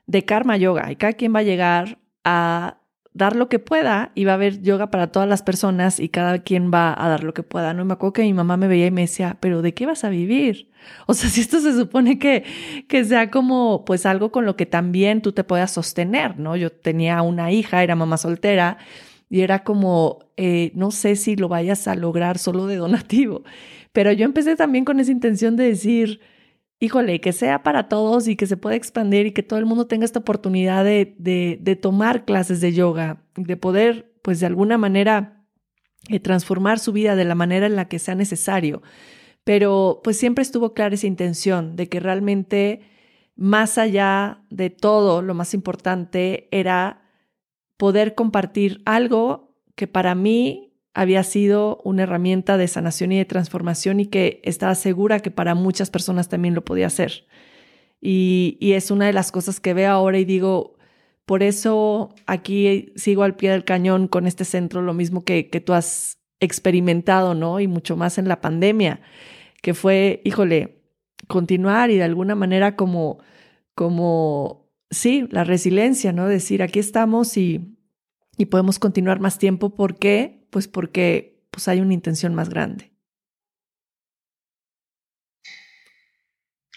de 0.05 0.23
Karma 0.23 0.55
Yoga 0.55 0.91
y 0.91 0.97
cada 0.97 1.13
quien 1.13 1.33
va 1.33 1.39
a 1.39 1.43
llegar 1.43 1.97
a 2.23 2.83
dar 3.17 3.35
lo 3.35 3.49
que 3.49 3.59
pueda 3.59 4.11
y 4.15 4.25
va 4.25 4.33
a 4.33 4.35
haber 4.35 4.61
yoga 4.61 4.91
para 4.91 5.07
todas 5.07 5.27
las 5.27 5.41
personas 5.41 5.99
y 5.99 6.09
cada 6.09 6.39
quien 6.39 6.71
va 6.71 6.93
a 6.97 7.09
dar 7.09 7.23
lo 7.23 7.33
que 7.33 7.43
pueda. 7.43 7.73
No 7.73 7.83
me 7.83 7.93
acuerdo 7.93 8.13
que 8.13 8.21
mi 8.21 8.33
mamá 8.33 8.57
me 8.57 8.67
veía 8.67 8.87
y 8.87 8.91
me 8.91 9.01
decía, 9.01 9.37
pero 9.39 9.61
¿de 9.61 9.73
qué 9.73 9.85
vas 9.85 10.03
a 10.03 10.09
vivir? 10.09 10.69
O 11.07 11.13
sea, 11.13 11.29
si 11.31 11.41
esto 11.41 11.59
se 11.59 11.73
supone 11.73 12.19
que, 12.19 12.43
que 12.87 13.03
sea 13.03 13.31
como 13.31 13.83
pues 13.85 14.05
algo 14.05 14.31
con 14.31 14.45
lo 14.45 14.55
que 14.55 14.65
también 14.65 15.21
tú 15.21 15.31
te 15.31 15.43
puedas 15.43 15.71
sostener, 15.71 16.39
¿no? 16.39 16.55
Yo 16.55 16.71
tenía 16.71 17.21
una 17.23 17.51
hija, 17.51 17.83
era 17.83 17.95
mamá 17.95 18.17
soltera 18.17 18.77
y 19.29 19.41
era 19.41 19.63
como, 19.63 20.19
eh, 20.37 20.71
no 20.75 20.91
sé 20.91 21.15
si 21.15 21.35
lo 21.35 21.49
vayas 21.49 21.87
a 21.87 21.95
lograr 21.95 22.37
solo 22.37 22.67
de 22.67 22.77
donativo, 22.77 23.43
pero 23.91 24.11
yo 24.11 24.25
empecé 24.25 24.55
también 24.55 24.85
con 24.85 24.99
esa 24.99 25.11
intención 25.11 25.55
de 25.55 25.65
decir, 25.65 26.21
híjole, 26.79 27.19
que 27.21 27.33
sea 27.33 27.63
para 27.63 27.89
todos 27.89 28.27
y 28.27 28.35
que 28.35 28.47
se 28.47 28.57
pueda 28.57 28.75
expandir 28.75 29.25
y 29.25 29.31
que 29.31 29.43
todo 29.43 29.59
el 29.59 29.65
mundo 29.65 29.87
tenga 29.87 30.05
esta 30.05 30.19
oportunidad 30.19 30.83
de, 30.83 31.15
de, 31.17 31.75
tomar 31.75 32.25
clases 32.25 32.61
de 32.61 32.73
yoga, 32.73 33.23
de 33.35 33.57
poder, 33.57 34.13
pues 34.21 34.39
de 34.39 34.45
alguna 34.45 34.77
manera, 34.77 35.45
eh, 36.09 36.19
transformar 36.19 36.79
su 36.79 36.93
vida 36.93 37.15
de 37.15 37.25
la 37.25 37.35
manera 37.35 37.65
en 37.65 37.75
la 37.75 37.87
que 37.87 37.99
sea 37.99 38.15
necesario. 38.15 38.81
Pero 39.43 40.01
pues 40.03 40.17
siempre 40.17 40.41
estuvo 40.41 40.73
clara 40.73 40.95
esa 40.95 41.07
intención 41.07 41.75
de 41.75 41.89
que 41.89 41.99
realmente, 41.99 42.81
más 43.35 43.77
allá 43.77 44.43
de 44.49 44.69
todo, 44.69 45.21
lo 45.21 45.33
más 45.33 45.53
importante 45.53 46.47
era 46.51 47.01
poder 47.77 48.13
compartir 48.13 48.81
algo 48.85 49.55
que 49.75 49.87
para 49.87 50.15
mí 50.15 50.66
había 50.97 51.23
sido 51.23 51.79
una 51.83 52.03
herramienta 52.03 52.57
de 52.57 52.67
sanación 52.67 53.11
y 53.11 53.19
de 53.19 53.25
transformación 53.25 53.99
y 53.99 54.07
que 54.07 54.41
estaba 54.43 54.73
segura 54.73 55.19
que 55.19 55.29
para 55.29 55.53
muchas 55.53 55.91
personas 55.91 56.27
también 56.27 56.55
lo 56.55 56.65
podía 56.65 56.87
hacer. 56.87 57.27
Y, 58.01 58.57
es 58.61 58.89
una 58.89 59.05
de 59.05 59.13
las 59.13 59.31
cosas 59.31 59.59
que 59.59 59.75
veo 59.75 59.91
ahora 59.91 60.17
y 60.17 60.25
digo, 60.25 60.75
por 61.25 61.43
eso 61.43 62.15
aquí 62.25 62.93
sigo 62.95 63.21
al 63.21 63.35
pie 63.35 63.51
del 63.51 63.63
cañón 63.63 64.07
con 64.07 64.25
este 64.25 64.43
centro, 64.43 64.81
lo 64.81 64.95
mismo 64.95 65.23
que, 65.23 65.49
que 65.49 65.61
tú 65.61 65.73
has 65.73 66.17
experimentado, 66.39 67.35
¿no? 67.35 67.59
Y 67.59 67.67
mucho 67.67 67.95
más 67.95 68.17
en 68.17 68.27
la 68.27 68.41
pandemia, 68.41 69.01
que 69.61 69.75
fue, 69.75 70.21
híjole, 70.25 70.81
continuar 71.27 71.91
y 71.91 71.97
de 71.97 72.03
alguna 72.05 72.33
manera 72.33 72.75
como, 72.75 73.19
como, 73.75 74.67
sí, 74.89 75.27
la 75.29 75.43
resiliencia, 75.43 76.11
¿no? 76.11 76.27
Decir, 76.27 76.63
aquí 76.63 76.79
estamos 76.79 77.37
y, 77.37 77.76
y 78.37 78.45
podemos 78.45 78.79
continuar 78.79 79.19
más 79.19 79.39
tiempo. 79.39 79.75
¿Por 79.75 79.97
qué? 79.97 80.47
Pues 80.51 80.67
porque 80.67 81.43
pues 81.51 81.67
hay 81.67 81.81
una 81.81 81.93
intención 81.93 82.35
más 82.35 82.49
grande. 82.49 82.93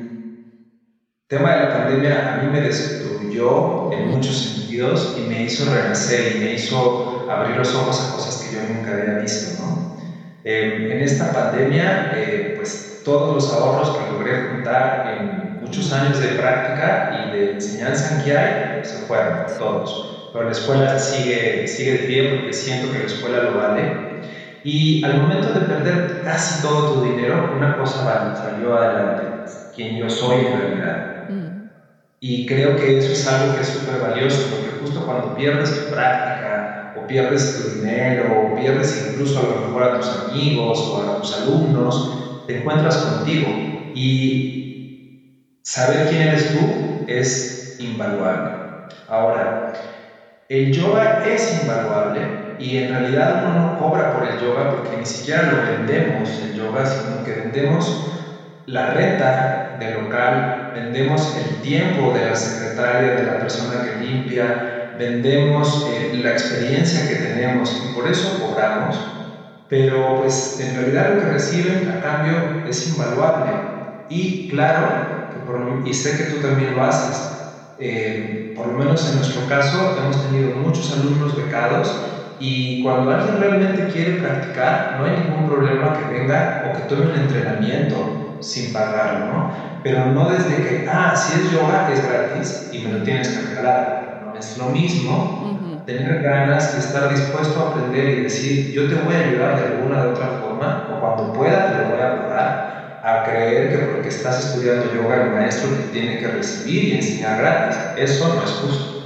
tema 1.27 1.51
de 1.51 1.63
la 1.63 1.73
pandemia 1.73 2.33
a 2.33 2.41
mí 2.41 2.51
me 2.51 2.61
destruyó 2.61 3.91
en 3.91 4.07
muchos 4.07 4.35
sentidos 4.35 5.15
y 5.17 5.29
me 5.29 5.43
hizo 5.43 5.71
renacer 5.71 6.37
y 6.37 6.39
me 6.39 6.53
hizo 6.53 7.29
abrir 7.29 7.57
los 7.57 7.75
ojos 7.75 7.99
a 8.01 8.15
cosas 8.15 8.43
que 8.43 8.55
yo 8.55 8.73
nunca 8.73 8.93
había 8.93 9.19
visto. 9.19 9.61
¿no? 9.61 9.97
Eh, 10.43 10.89
en 10.91 11.01
esta 11.01 11.31
pandemia, 11.31 12.13
eh, 12.15 12.53
pues 12.55 13.01
todos 13.03 13.35
los 13.35 13.53
ahorros 13.53 13.97
que 13.97 14.11
logré 14.11 14.49
juntar 14.49 15.17
en 15.19 15.46
Muchos 15.67 15.91
años 15.91 16.21
de 16.21 16.29
práctica 16.29 17.11
y 17.11 17.37
de 17.37 17.51
enseñanza 17.55 18.23
que 18.23 18.31
hay 18.31 18.85
se 18.85 19.05
fueron 19.05 19.45
todos. 19.59 20.29
Pero 20.31 20.45
la 20.45 20.51
escuela 20.51 20.97
sigue, 20.97 21.67
sigue 21.67 21.91
de 21.91 21.97
pie 22.07 22.29
porque 22.29 22.53
siento 22.53 22.89
que 22.89 22.99
la 22.99 23.05
escuela 23.05 23.43
lo 23.43 23.57
vale. 23.57 24.21
Y 24.63 25.03
al 25.03 25.21
momento 25.21 25.51
de 25.51 25.65
perder 25.65 26.21
casi 26.23 26.61
todo 26.61 26.93
tu 26.93 27.01
dinero, 27.03 27.51
una 27.57 27.75
cosa 27.77 28.33
salió 28.41 28.75
adelante, 28.75 29.43
quien 29.75 29.97
yo 29.97 30.09
soy 30.09 30.45
en 30.45 30.57
realidad. 30.57 31.27
Mm. 31.27 31.67
Y 32.21 32.45
creo 32.45 32.77
que 32.77 32.99
eso 32.99 33.11
es 33.11 33.27
algo 33.27 33.53
que 33.53 33.61
es 33.61 33.67
súper 33.67 33.99
valioso, 33.99 34.49
porque 34.49 34.69
justo 34.79 35.05
cuando 35.05 35.35
pierdes 35.35 35.83
tu 35.83 35.91
práctica, 35.91 36.91
o 36.93 37.05
pierdes 37.05 37.57
tu 37.57 37.69
dinero, 37.75 38.51
o 38.51 38.55
pierdes 38.55 39.05
incluso 39.09 39.39
a 39.39 39.43
lo 39.43 39.67
mejor 39.67 39.83
a 39.83 39.99
tus 39.99 40.09
amigos 40.11 40.79
o 40.93 41.01
a 41.01 41.21
tus 41.21 41.33
alumnos, 41.33 42.09
te 42.45 42.59
encuentras 42.59 42.95
contigo. 43.03 43.91
Y 43.93 44.66
saber 45.67 46.05
quién 46.07 46.21
eres 46.21 46.49
tú 46.49 47.01
es 47.05 47.65
invaluable. 47.77 48.55
Ahora, 49.05 49.67
el 50.47 50.71
yoga 50.71 51.19
es 51.21 51.51
invaluable 51.51 52.41
y 52.57 52.77
en 52.77 52.89
realidad 52.89 53.31
uno 53.31 53.51
no 53.51 53.75
cobra 53.75 54.09
por 54.09 54.25
el 54.25 54.37
yoga 54.37 54.69
porque 54.69 54.95
ni 54.97 55.05
siquiera 55.05 55.43
lo 55.43 55.61
vendemos 55.61 56.39
el 56.39 56.53
yoga, 56.53 56.85
sino 56.85 57.21
que 57.23 57.33
vendemos 57.33 57.99
la 58.65 58.85
renta 58.85 59.67
del 59.71 59.93
local, 59.93 60.55
vendemos 60.69 61.33
el 61.35 61.59
tiempo 61.59 62.11
de 62.11 62.23
la 62.23 62.35
secretaria, 62.35 63.13
de 63.13 63.23
la 63.23 63.37
persona 63.37 63.81
que 63.81 63.91
limpia, 63.91 64.59
vendemos 64.91 65.81
eh, 65.85 66.09
la 66.11 66.31
experiencia 66.31 67.05
que 67.05 67.15
tenemos 67.15 67.75
y 67.81 67.87
por 67.87 68.07
eso 68.07 68.35
cobramos, 68.35 69.09
pero 69.67 70.13
pues 70.15 70.53
en 70.57 70.73
realidad 70.73 71.05
lo 71.05 71.17
que 71.17 71.25
reciben 71.25 71.87
a 71.87 71.99
cambio 71.99 72.57
es 72.63 72.85
invaluable. 72.85 73.65
Y 74.07 74.45
claro, 74.47 75.05
y 75.85 75.93
sé 75.93 76.15
que 76.17 76.23
tú 76.25 76.39
también 76.39 76.75
lo 76.75 76.83
haces, 76.83 77.33
eh, 77.77 78.51
por 78.55 78.67
lo 78.67 78.73
menos 78.73 79.07
en 79.07 79.15
nuestro 79.15 79.45
caso 79.45 79.95
hemos 79.97 80.21
tenido 80.21 80.51
muchos 80.51 80.91
alumnos 80.91 81.35
becados 81.35 82.01
y 82.37 82.81
cuando 82.81 83.09
alguien 83.09 83.39
realmente 83.39 83.87
quiere 83.87 84.13
practicar, 84.13 84.93
no 84.95 85.03
hay 85.03 85.11
ningún 85.19 85.45
problema 85.45 85.93
que 85.93 86.05
venga 86.05 86.59
o 86.63 86.71
que 86.73 86.81
tome 86.83 87.07
un 87.09 87.15
entrenamiento 87.15 88.19
sin 88.39 88.71
pagarlo, 88.71 89.25
¿no? 89.25 89.49
Pero 89.81 90.05
no 90.05 90.27
desde 90.29 90.61
que, 90.61 90.83
ah, 90.87 91.15
si 91.15 91.33
es 91.33 91.49
yoga 91.49 91.85
es 91.87 92.01
gratis 92.03 92.67
y 92.69 92.79
me 92.83 92.89
lo 92.89 93.01
tienes 93.01 93.29
que 93.29 93.39
regalar. 93.39 94.11
No 94.19 94.33
es 94.35 94.55
lo 94.55 94.67
mismo 94.67 95.39
tener 95.85 96.19
ganas 96.21 96.73
y 96.73 96.77
estar 96.79 97.07
dispuesto 97.09 97.61
a 97.61 97.67
aprender 97.67 98.09
y 98.09 98.21
decir, 98.21 98.69
yo 98.71 98.87
te 98.87 98.95
voy 98.95 99.15
a 99.15 99.19
ayudar 99.19 99.55
de 99.55 99.63
alguna 99.63 100.01
de 100.01 100.07
otra 100.07 100.29
forma, 100.29 100.83
o 100.87 100.99
cuando 100.99 101.31
pueda 101.31 101.65
te 101.65 101.75
lo 101.75 101.85
voy 101.85 102.01
a 102.01 102.13
pagar, 102.13 102.66
a 103.07 103.23
creer 103.23 103.69
que 103.69 103.85
porque 103.85 104.09
estás 104.09 104.45
estudiando 104.45 104.93
yoga 104.93 105.23
el 105.23 105.31
maestro 105.31 105.69
te 105.69 105.83
tiene 105.93 106.19
que 106.19 106.27
recibir 106.27 106.83
y 106.83 106.91
enseñar 106.95 107.39
gratis. 107.39 107.77
Eso 107.97 108.35
no 108.35 108.43
es 108.43 108.51
justo. 108.51 108.97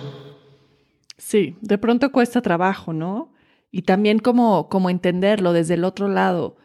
Sí, 1.18 1.56
de 1.62 1.78
pronto 1.78 2.12
cuesta 2.12 2.42
trabajo, 2.42 2.94
¿no? 2.94 3.32
Y 3.70 3.84
también 3.84 4.18
como, 4.18 4.70
como 4.70 4.90
entenderlo 4.90 5.54
desde 5.54 5.76
el 5.76 5.84
otro 5.84 6.08
lado. 6.08 6.58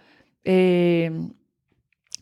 Eh, 0.45 1.11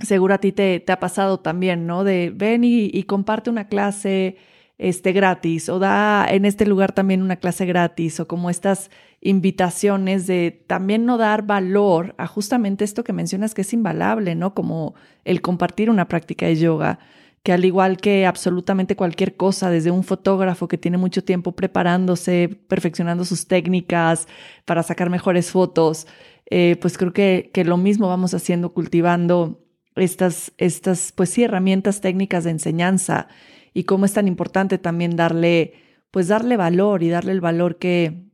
seguro 0.00 0.34
a 0.34 0.38
ti 0.38 0.50
te, 0.50 0.84
ha 0.88 0.98
pasado 0.98 1.38
también, 1.38 1.86
¿no? 1.86 2.02
De 2.02 2.32
ven 2.34 2.64
y, 2.64 3.02
comparte 3.04 3.50
una 3.50 3.68
clase 3.68 4.36
este, 4.78 5.12
gratis 5.12 5.68
o 5.68 5.78
da 5.78 6.26
en 6.28 6.44
este 6.44 6.66
lugar 6.66 6.92
también 6.92 7.22
una 7.22 7.36
clase 7.36 7.64
gratis 7.66 8.18
o 8.18 8.26
como 8.26 8.50
estas 8.50 8.90
invitaciones 9.24 10.26
de 10.26 10.62
también 10.66 11.06
no 11.06 11.16
dar 11.16 11.46
valor 11.46 12.14
a 12.18 12.26
justamente 12.26 12.84
esto 12.84 13.04
que 13.04 13.14
mencionas 13.14 13.54
que 13.54 13.62
es 13.62 13.72
invalable, 13.72 14.34
¿no? 14.34 14.54
Como 14.54 14.94
el 15.24 15.40
compartir 15.40 15.88
una 15.88 16.08
práctica 16.08 16.46
de 16.46 16.56
yoga, 16.56 16.98
que 17.42 17.52
al 17.52 17.64
igual 17.64 17.96
que 17.96 18.26
absolutamente 18.26 18.96
cualquier 18.96 19.34
cosa, 19.36 19.70
desde 19.70 19.90
un 19.90 20.04
fotógrafo 20.04 20.68
que 20.68 20.76
tiene 20.76 20.98
mucho 20.98 21.24
tiempo 21.24 21.52
preparándose, 21.52 22.50
perfeccionando 22.68 23.24
sus 23.24 23.48
técnicas 23.48 24.28
para 24.66 24.82
sacar 24.82 25.08
mejores 25.08 25.50
fotos, 25.50 26.06
eh, 26.50 26.76
pues 26.80 26.98
creo 26.98 27.14
que, 27.14 27.50
que 27.54 27.64
lo 27.64 27.78
mismo 27.78 28.08
vamos 28.08 28.34
haciendo, 28.34 28.74
cultivando 28.74 29.64
estas, 29.96 30.52
estas, 30.58 31.12
pues 31.12 31.30
sí, 31.30 31.44
herramientas 31.44 32.02
técnicas 32.02 32.44
de 32.44 32.50
enseñanza 32.50 33.28
y 33.72 33.84
cómo 33.84 34.04
es 34.04 34.12
tan 34.12 34.28
importante 34.28 34.76
también 34.76 35.16
darle, 35.16 35.72
pues 36.10 36.28
darle 36.28 36.58
valor 36.58 37.02
y 37.02 37.08
darle 37.08 37.32
el 37.32 37.40
valor 37.40 37.78
que, 37.78 38.33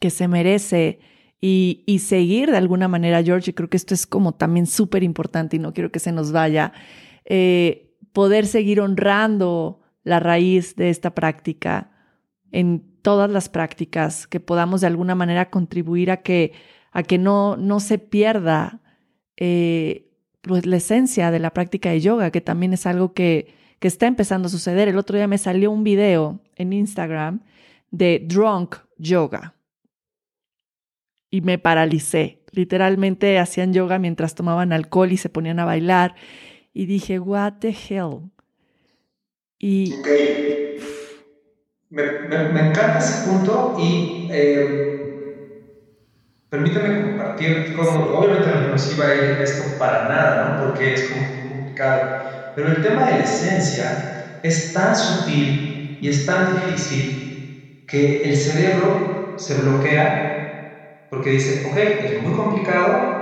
que 0.00 0.10
se 0.10 0.28
merece 0.28 1.00
y, 1.40 1.84
y 1.86 2.00
seguir 2.00 2.50
de 2.50 2.56
alguna 2.56 2.88
manera, 2.88 3.22
George, 3.22 3.50
y 3.50 3.54
creo 3.54 3.68
que 3.68 3.76
esto 3.76 3.94
es 3.94 4.06
como 4.06 4.32
también 4.32 4.66
súper 4.66 5.02
importante 5.02 5.56
y 5.56 5.58
no 5.58 5.72
quiero 5.72 5.92
que 5.92 6.00
se 6.00 6.12
nos 6.12 6.32
vaya, 6.32 6.72
eh, 7.24 7.94
poder 8.12 8.46
seguir 8.46 8.80
honrando 8.80 9.80
la 10.02 10.20
raíz 10.20 10.74
de 10.76 10.90
esta 10.90 11.14
práctica 11.14 11.92
en 12.50 12.82
todas 13.02 13.30
las 13.30 13.48
prácticas, 13.48 14.26
que 14.26 14.40
podamos 14.40 14.80
de 14.80 14.88
alguna 14.88 15.14
manera 15.14 15.50
contribuir 15.50 16.10
a 16.10 16.18
que, 16.18 16.52
a 16.90 17.02
que 17.02 17.18
no, 17.18 17.56
no 17.56 17.78
se 17.80 17.98
pierda 17.98 18.80
eh, 19.36 20.10
pues, 20.40 20.66
la 20.66 20.76
esencia 20.76 21.30
de 21.30 21.38
la 21.38 21.50
práctica 21.50 21.90
de 21.90 22.00
yoga, 22.00 22.30
que 22.30 22.40
también 22.40 22.72
es 22.72 22.86
algo 22.86 23.12
que, 23.12 23.54
que 23.78 23.88
está 23.88 24.06
empezando 24.06 24.46
a 24.46 24.50
suceder. 24.50 24.88
El 24.88 24.98
otro 24.98 25.16
día 25.16 25.28
me 25.28 25.38
salió 25.38 25.70
un 25.70 25.84
video 25.84 26.40
en 26.56 26.72
Instagram 26.72 27.42
de 27.90 28.24
drunk 28.26 28.76
yoga 28.96 29.57
y 31.30 31.40
me 31.40 31.58
paralicé. 31.58 32.42
Literalmente 32.52 33.38
hacían 33.38 33.72
yoga 33.72 33.98
mientras 33.98 34.34
tomaban 34.34 34.72
alcohol 34.72 35.12
y 35.12 35.16
se 35.16 35.28
ponían 35.28 35.60
a 35.60 35.64
bailar 35.64 36.14
y 36.72 36.86
dije, 36.86 37.18
what 37.18 37.54
the 37.60 37.74
hell. 37.88 38.30
Y... 39.58 39.94
Me, 41.90 42.02
encanta 42.02 42.98
ese 42.98 43.28
punto 43.28 43.76
y 43.78 44.28
eh, 44.30 45.08
Permítame 46.50 47.02
compartir, 47.02 47.76
como, 47.76 48.06
obviamente 48.16 48.48
no 48.48 48.68
nos 48.68 48.94
iba 48.94 49.06
a 49.06 49.14
ir 49.14 49.38
esto 49.42 49.78
para 49.78 50.08
nada, 50.08 50.48
¿no? 50.48 50.66
porque 50.66 50.94
es 50.94 51.10
complicado, 51.10 52.22
pero 52.56 52.68
el 52.68 52.82
tema 52.82 53.04
de 53.04 53.18
la 53.18 53.24
esencia 53.24 54.40
es 54.42 54.72
tan 54.72 54.96
sutil 54.96 55.98
y 56.00 56.08
es 56.08 56.24
tan 56.24 56.54
difícil 56.54 57.84
que 57.86 58.22
el 58.22 58.34
cerebro 58.34 59.34
se 59.36 59.60
bloquea 59.60 60.27
porque 61.08 61.30
dice, 61.30 61.60
ok, 61.64 61.76
es 61.78 62.14
muy 62.14 62.32
complicado, 62.32 63.18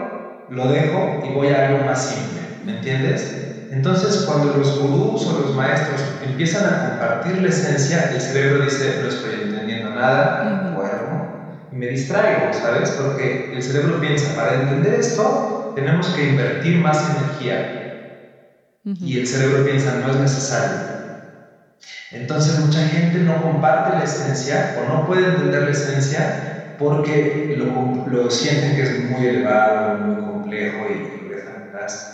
lo 0.46 0.68
dejo 0.68 1.18
y 1.22 1.30
voy 1.30 1.48
a 1.50 1.58
algo 1.58 1.78
más 1.78 2.04
simple, 2.04 2.56
¿me 2.62 2.72
entiendes? 2.72 3.42
Entonces, 3.68 4.18
cuando 4.18 4.48
los 4.48 4.76
gurús 4.76 5.26
o 5.26 5.32
los 5.32 5.52
maestros 5.52 6.16
empiezan 6.20 6.66
a 6.66 6.78
compartir 6.78 7.38
la 7.38 7.48
esencia, 7.48 8.06
el 8.08 8.20
cerebro 8.20 8.60
dice, 8.60 8.96
no 8.98 9.06
estoy 9.08 9.34
entendiendo 9.34 9.90
nada, 9.90 10.46
me 11.70 11.86
distraigo, 11.86 12.52
¿sabes? 12.52 12.90
Porque 12.90 13.46
el 13.50 13.62
cerebro 13.62 14.00
piensa, 14.00 14.34
para 14.34 14.52
entender 14.54 14.92
esto, 14.94 15.44
tenemos 15.72 16.12
que 16.12 16.22
invertir 16.22 16.78
más 16.78 17.04
energía. 17.04 17.72
Y 19.00 19.16
el 19.16 19.26
cerebro 19.26 19.62
piensa, 19.62 19.94
no 19.94 20.06
es 20.10 20.18
necesario. 20.18 20.84
Entonces 22.10 22.56
mucha 22.56 22.82
gente 22.82 23.20
no 23.20 23.38
comparte 23.38 23.92
la 23.92 24.02
esencia 24.04 24.72
o 24.74 24.82
no 24.82 25.04
puede 25.04 25.24
entender 25.24 25.62
la 25.62 25.70
esencia 25.70 26.40
porque 26.78 27.56
lo, 27.56 28.04
lo 28.04 28.30
sienten 28.30 28.74
que 28.74 28.82
es 28.82 28.98
muy 28.98 29.26
elevado, 29.26 29.98
muy 29.98 30.16
complejo 30.16 30.88
y 30.88 31.16
lo 31.18 31.28
dejan 31.28 31.56
atrás. 31.56 32.12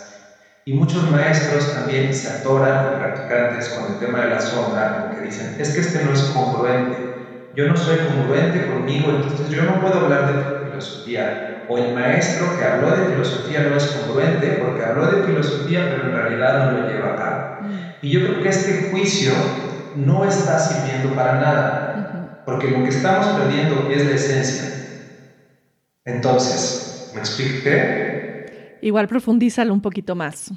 Y 0.65 0.73
muchos 0.73 1.09
maestros 1.11 1.73
también 1.73 2.13
se 2.13 2.29
atoran 2.29 2.93
practicantes 2.93 3.69
con 3.69 3.85
el 3.85 3.97
tema 3.97 4.21
de 4.21 4.27
la 4.27 4.39
sombra, 4.39 4.95
porque 4.97 5.19
dicen, 5.19 5.55
es 5.57 5.73
que 5.73 5.81
este 5.81 5.99
no 5.99 6.13
es 6.13 6.23
congruente 6.23 7.13
yo 7.53 7.65
no 7.67 7.77
soy 7.77 7.99
congruente 7.99 8.65
conmigo, 8.65 9.11
entonces 9.11 9.47
yo 9.49 9.61
no 9.63 9.79
puedo 9.79 9.99
hablar 9.99 10.25
de 10.25 10.35
filosofía. 10.59 11.37
O 11.65 11.77
el 11.77 11.89
maestro 11.89 12.51
que 12.51 12.63
habló 12.63 12.91
de 12.91 13.03
filosofía 13.03 13.61
no 13.61 13.75
es 13.75 13.87
congruente 13.87 14.51
porque 14.51 14.81
habló 14.81 15.07
de 15.07 15.17
filosofía 15.17 15.87
pero 15.87 16.01
en 16.03 16.11
realidad 16.11 16.53
no 16.53 16.67
lo 16.67 16.79
lleva 16.79 17.09
a 17.09 17.13
cabo. 17.13 17.47
Mm. 17.59 17.77
Y 18.01 18.09
yo 18.09 18.21
creo 18.21 18.39
que 18.39 18.49
este 18.49 18.73
juicio 18.73 19.51
no 19.91 20.25
está 20.25 20.57
sirviendo 20.57 21.13
para 21.13 21.33
nada, 21.33 21.77
porque 22.45 22.71
lo 22.71 22.83
que 22.83 22.89
estamos 22.89 23.27
perdiendo 23.27 23.89
es 23.89 24.05
la 24.05 24.15
esencia. 24.15 24.71
Entonces, 26.05 27.11
¿me 27.13 27.19
expliqué? 27.19 28.77
Igual 28.81 29.07
profundízalo 29.07 29.73
un 29.73 29.81
poquito 29.81 30.15
más. 30.15 30.51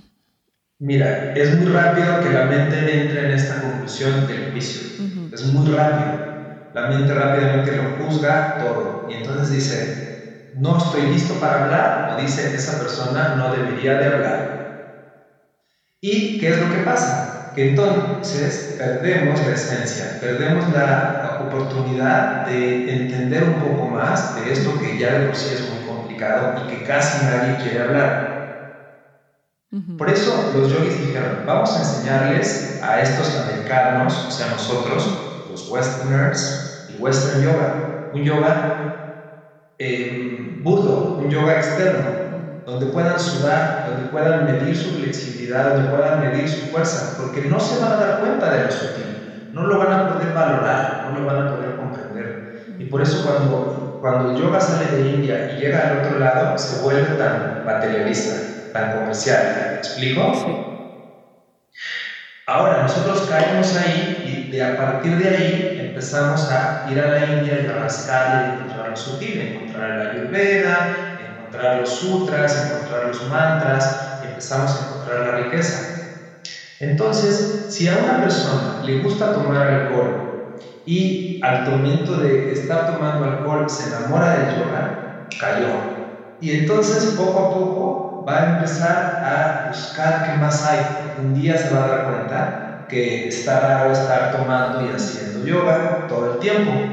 Mira, 0.78 1.32
es 1.34 1.57
muy 1.59 1.72
rápido 1.72 2.20
que 2.20 2.30
la 2.30 2.45
mente 2.47 3.01
entre 3.03 3.26
en 3.26 3.30
esta 3.32 3.62
conclusión 3.62 4.26
del 4.26 4.53
juicio. 4.53 5.07
Es 5.32 5.45
muy 5.53 5.74
rápido 5.74 6.26
la 6.76 6.89
mente 6.89 7.14
rápidamente 7.14 7.74
lo 7.74 8.05
juzga 8.05 8.59
todo 8.59 9.09
y 9.09 9.14
entonces 9.14 9.51
dice, 9.51 10.53
no 10.57 10.76
estoy 10.76 11.07
listo 11.07 11.32
para 11.41 11.64
hablar, 11.64 12.12
o 12.12 12.20
dice, 12.20 12.55
esa 12.55 12.78
persona 12.78 13.34
no 13.34 13.51
debería 13.57 13.95
de 13.95 14.05
hablar. 14.05 15.16
¿Y 16.03 16.39
qué 16.39 16.51
es 16.51 16.61
lo 16.61 16.70
que 16.70 16.82
pasa? 16.82 17.53
Que 17.55 17.70
entonces 17.70 18.74
perdemos 18.76 19.41
la 19.47 19.55
esencia, 19.55 20.18
perdemos 20.20 20.70
la 20.74 21.36
oportunidad 21.47 22.26
de 22.44 22.82
entender 22.84 23.44
un 23.44 23.59
poco 23.59 23.86
más 23.86 24.32
de 24.32 24.51
esto 24.51 24.76
que 24.76 24.97
ya 24.97 25.11
de 25.12 25.20
por 25.20 25.36
sí 25.36 25.51
es 25.51 25.62
muy 25.64 25.80
complicado 25.80 26.51
y 26.55 26.66
que 26.66 26.82
casi 26.82 27.18
nadie 27.20 27.57
quiere 27.57 27.78
hablar. 27.78 28.20
Por 29.97 30.11
eso 30.11 30.44
los 30.47 30.68
yogis 30.68 30.97
dijeron, 30.97 31.40
vamos 31.44 31.74
a 31.74 31.78
enseñarles 31.78 32.66
a 32.78 32.99
estos 32.99 33.32
americanos, 33.32 34.22
o 34.26 34.30
sea, 34.30 34.47
nosotros, 34.47 35.14
los 35.44 35.62
westerners, 35.66 36.59
el 36.86 36.97
western 36.99 37.38
yoga, 37.40 37.78
un 38.11 38.22
yoga 38.22 38.68
eh, 39.78 40.05
burdo, 40.55 41.11
un 41.14 41.28
yoga 41.28 41.53
externo, 41.53 42.16
donde 42.64 42.86
puedan 42.86 43.18
sudar, 43.18 43.76
donde 43.82 44.05
puedan 44.05 44.42
medir 44.42 44.76
su 44.76 44.92
flexibilidad, 44.92 45.64
donde 45.64 45.84
puedan 45.84 46.18
medir 46.18 46.49
su 46.49 46.62
fuerza, 46.64 47.12
porque 47.14 47.40
no 47.40 47.61
se 47.61 47.76
van 47.76 47.92
a 47.92 47.97
dar 47.97 48.16
cuenta 48.16 48.51
de 48.51 48.59
lo 48.61 48.70
sutil, 48.70 49.16
no 49.57 49.64
lo 49.64 49.78
van 49.78 49.92
a 49.92 50.04
poder 50.07 50.32
valorar, 50.32 51.00
no 51.00 51.11
lo 51.12 51.24
van 51.24 51.38
a 51.38 51.46
poder 51.46 51.74
comprender. 51.74 52.38
Y 52.76 52.86
por 52.86 53.02
eso 53.02 53.22
cuando, 53.22 53.96
cuando 53.98 54.24
el 54.26 54.34
yoga 54.34 54.61
sale 54.61 54.88
de 54.88 55.02
India 55.02 55.44
y 55.46 55.57
llega 55.57 55.82
al 55.84 55.92
otro 55.92 56.16
lado, 56.16 56.59
se 56.59 56.76
vuelve 56.76 57.12
tan 57.12 57.57
materialista, 57.62 58.44
tan 58.72 58.90
comercial. 58.90 59.64
¿Me 59.70 59.78
explico? 59.78 60.44
Ahora 62.46 62.76
nosotros 62.78 63.22
caemos 63.22 63.72
ahí 63.74 64.18
y 64.22 64.48
de, 64.48 64.62
a 64.62 64.76
partir 64.76 65.16
de 65.16 65.28
ahí 65.28 65.72
empezamos 65.76 66.46
a 66.48 66.78
ir 66.84 67.00
a 67.00 67.07
la 67.07 67.20
India 67.20 67.59
y 67.59 67.66
a 67.66 67.72
rascar 67.72 68.32
y 68.34 68.42
encontrar 68.44 68.86
lo 68.88 68.96
sutil, 68.96 69.40
encontrar 69.40 69.94
la 69.96 70.04
ayurveda, 70.04 70.94
encontrar 71.16 71.74
los 71.74 71.90
sutras, 71.90 72.57
encontrar 72.57 73.04
los 73.04 73.22
mantras 73.22 73.96
y 74.20 74.26
empezamos 74.26 74.76
a 74.76 74.80
encontrar 74.80 75.20
la 75.20 75.32
riqueza. 75.32 75.95
Entonces, 76.79 77.45
si 77.64 77.87
a 77.87 77.95
una 77.95 78.18
persona 78.18 78.74
le 78.79 78.95
gusta 78.95 79.31
tomar 79.33 79.62
alcohol 79.62 80.18
y 80.85 81.18
al 81.41 81.62
momento 81.66 82.16
de 82.16 82.43
estar 82.47 82.85
tomando 82.85 83.24
alcohol 83.24 83.64
se 83.68 83.85
enamora 83.85 84.31
del 84.31 84.49
yoga, 84.49 84.91
cayó. 85.39 85.85
Y 86.39 86.51
entonces 86.51 87.07
poco 87.07 87.39
a 87.39 87.49
poco 87.49 87.97
va 88.27 88.37
a 88.39 88.43
empezar 88.43 89.12
a 89.20 89.55
buscar 89.62 90.20
qué 90.20 90.33
más 90.35 90.62
hay. 90.62 90.91
Un 91.12 91.33
día 91.33 91.57
se 91.57 91.68
va 91.68 91.79
a 91.81 91.83
dar 91.83 92.03
cuenta 92.03 92.51
que 92.87 93.22
está 93.27 93.57
raro 93.57 93.91
estar 93.91 94.27
tomando 94.27 94.81
y 94.81 94.89
haciendo 94.91 95.43
yoga 95.43 95.91
todo 96.07 96.27
el 96.27 96.39
tiempo. 96.39 96.85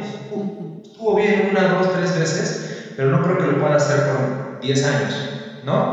Estuvo 0.84 1.14
bien 1.14 1.38
una, 1.40 1.66
dos, 1.66 1.90
tres 1.90 2.12
veces, 2.12 2.56
pero 2.94 3.10
no 3.10 3.20
creo 3.22 3.38
que 3.38 3.46
lo 3.46 3.58
pueda 3.58 3.76
hacer 3.76 4.02
por 4.02 4.28
10 4.60 4.84
años, 4.84 5.28
¿no? 5.62 5.92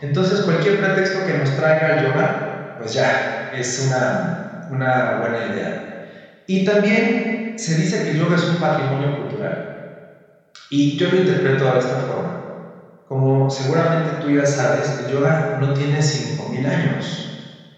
Entonces 0.00 0.40
cualquier 0.40 0.76
pretexto 0.76 1.22
que 1.22 1.34
nos 1.34 1.54
traiga 1.54 1.86
el 1.88 1.96
yoga, 1.96 2.36
pues 2.76 2.92
ya 2.92 3.24
es 3.50 3.78
una, 3.78 4.20
una 4.66 5.08
buena 5.10 5.42
idea. 5.42 5.78
Y 6.46 6.60
también 6.60 7.18
se 7.56 7.74
dice 7.74 8.00
que 8.00 8.10
el 8.10 8.16
yoga 8.16 8.36
es 8.36 8.46
un 8.46 8.58
patrimonio 8.58 9.12
cultural. 9.12 9.60
Y 10.68 10.94
yo 10.94 11.08
lo 11.08 11.16
interpreto 11.16 11.70
de 11.70 11.78
esta 11.78 11.96
forma. 11.96 12.38
Como 13.04 13.50
seguramente 13.50 14.12
tú 14.14 14.30
ya 14.30 14.46
sabes, 14.46 14.92
el 14.96 15.06
yoga 15.06 15.46
no 15.52 15.72
tiene 15.72 16.02
5.000 16.02 16.66
años, 16.66 17.28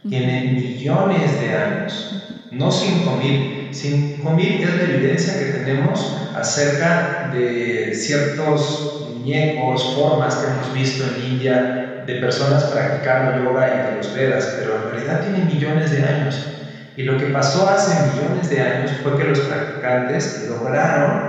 tiene 0.07 0.41
millones 0.43 1.37
de 1.37 1.53
años, 1.53 2.09
no 2.51 2.71
5.000. 2.71 3.47
5.000 3.71 4.57
es 4.61 4.75
la 4.75 4.83
evidencia 4.85 5.35
que 5.37 5.47
tenemos 5.47 6.09
acerca 6.33 7.09
de 7.19 7.91
ciertos 7.95 8.85
muñecos, 8.99 9.87
formas 9.87 10.37
que 10.37 10.47
hemos 10.47 10.71
visto 10.71 11.05
en 11.07 11.19
India 11.19 11.65
de 12.09 12.17
personas 12.17 12.65
practicando 12.65 13.29
yoga 13.29 13.67
de 13.67 13.93
los 13.93 14.11
Vedas, 14.13 14.49
pero 14.57 14.75
en 14.77 14.83
realidad 14.89 15.21
tiene 15.21 15.43
millones 15.43 15.91
de 15.91 16.01
años. 16.03 16.51
Y 16.97 17.05
lo 17.05 17.17
que 17.17 17.29
pasó 17.29 17.69
hace 17.69 17.97
millones 17.97 18.49
de 18.49 18.61
años 18.61 18.97
fue 18.97 19.15
que 19.15 19.25
los 19.25 19.43
practicantes 19.43 20.33
lograron, 20.39 21.29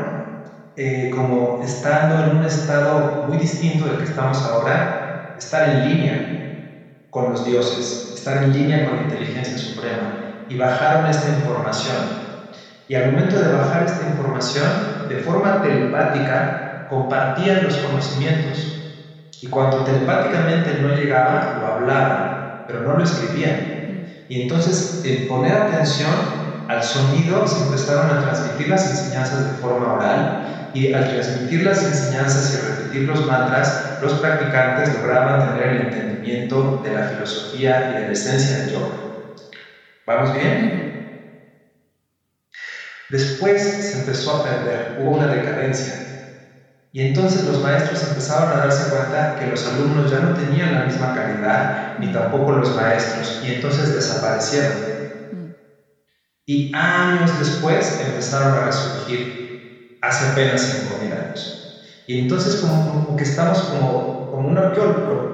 eh, 0.75 1.09
como 1.09 1.57
estando 1.59 2.19
en 2.19 2.31
un 2.31 2.43
estado 2.43 3.13
muy 3.19 3.37
distinto 3.37 3.85
del 3.85 3.97
que 3.97 4.05
estamos 4.05 4.43
ahora, 4.43 4.89
estar 5.35 5.63
en 5.63 5.81
línea 5.81 6.25
con 7.09 7.27
los 7.29 7.43
dioses, 7.43 8.07
estar 8.13 8.37
en 8.37 8.51
línea 8.51 8.81
con 8.81 8.95
la 8.95 9.01
inteligencia 9.01 9.57
suprema, 9.57 10.13
y 10.47 10.55
bajaron 10.55 11.07
esta 11.07 11.29
información. 11.29 12.13
Y 12.87 12.95
al 12.95 13.03
momento 13.03 13.39
de 13.39 13.49
bajar 13.49 13.83
esta 13.83 14.03
información, 14.03 14.85
de 15.03 15.17
forma 15.17 15.59
telepática, 15.59 16.53
compartían 16.85 17.61
los 17.61 17.77
conocimientos. 17.77 18.78
Y 19.41 19.47
cuando 19.47 19.83
telepáticamente 19.83 20.73
no 20.73 20.89
llegaba, 20.89 21.47
lo 21.53 21.67
hablaban, 21.67 22.33
pero 22.65 22.79
no 22.81 22.93
lo 22.93 23.03
escribían. 23.03 23.69
Y 24.27 24.35
entonces, 24.37 24.99
en 25.01 25.25
poner 25.25 25.53
atención 25.53 26.35
al 26.67 26.83
sonido, 26.83 27.47
se 27.47 27.59
empezaron 27.59 28.09
a 28.09 28.17
transmitir 28.17 28.67
las 28.67 28.85
enseñanzas 28.85 29.43
de 29.43 29.51
forma 29.51 29.89
oral. 29.89 30.35
Y 30.71 30.91
al 30.93 31.07
transmitir 31.07 31.61
las 31.61 31.83
enseñanzas 31.83 32.51
y 32.51 32.57
repetir 32.57 33.03
los 33.03 33.23
mantras, 33.23 33.77
los 33.99 34.15
practicantes 34.15 34.91
lograban 34.91 35.39
tener 35.39 35.63
el 35.67 35.77
entendimiento 35.77 36.77
de 36.81 36.91
la 36.91 37.03
filosofía 37.03 37.83
y 37.85 37.93
de 37.93 38.05
la 38.05 38.13
esencia 38.13 38.53
del 38.53 38.67
yoga. 38.67 39.03
¿Vamos 40.05 40.31
bien? 40.31 40.73
Después 43.09 43.75
se 43.77 43.97
empezó 43.97 44.31
a 44.31 44.41
perder, 44.41 44.89
hubo 44.93 45.11
una 45.11 45.27
decadencia. 45.27 46.08
Y 46.91 47.01
entonces 47.01 47.43
los 47.43 47.59
maestros 47.59 48.03
empezaron 48.03 48.51
a 48.51 48.57
darse 48.57 48.87
cuenta 48.87 49.33
que 49.35 49.45
los 49.45 49.65
alumnos 49.65 50.07
ya 50.07 50.19
no 50.19 50.33
tenían 50.33 50.71
la 50.71 50.79
misma 50.79 51.11
calidad, 51.11 51.69
ni 51.95 52.09
tampoco 52.09 52.51
los 52.51 52.71
maestros, 52.73 53.35
y 53.39 53.47
entonces 53.49 53.91
desaparecieron. 53.91 54.83
Mm. 55.31 55.49
Y 56.45 56.67
años 56.71 57.35
después 57.35 57.93
empezaron 57.97 58.53
a 58.55 58.59
resurgir, 58.59 59.31
hace 60.01 60.23
apenas 60.23 60.61
5.000 60.63 61.13
años. 61.13 61.57
Y 62.05 62.13
entonces 62.15 62.55
como, 62.55 62.83
que 63.15 63.23
estamos 63.23 63.61
como, 63.63 64.09
como 64.27 64.47
un 64.49 64.57
arqueólogo 64.57 65.29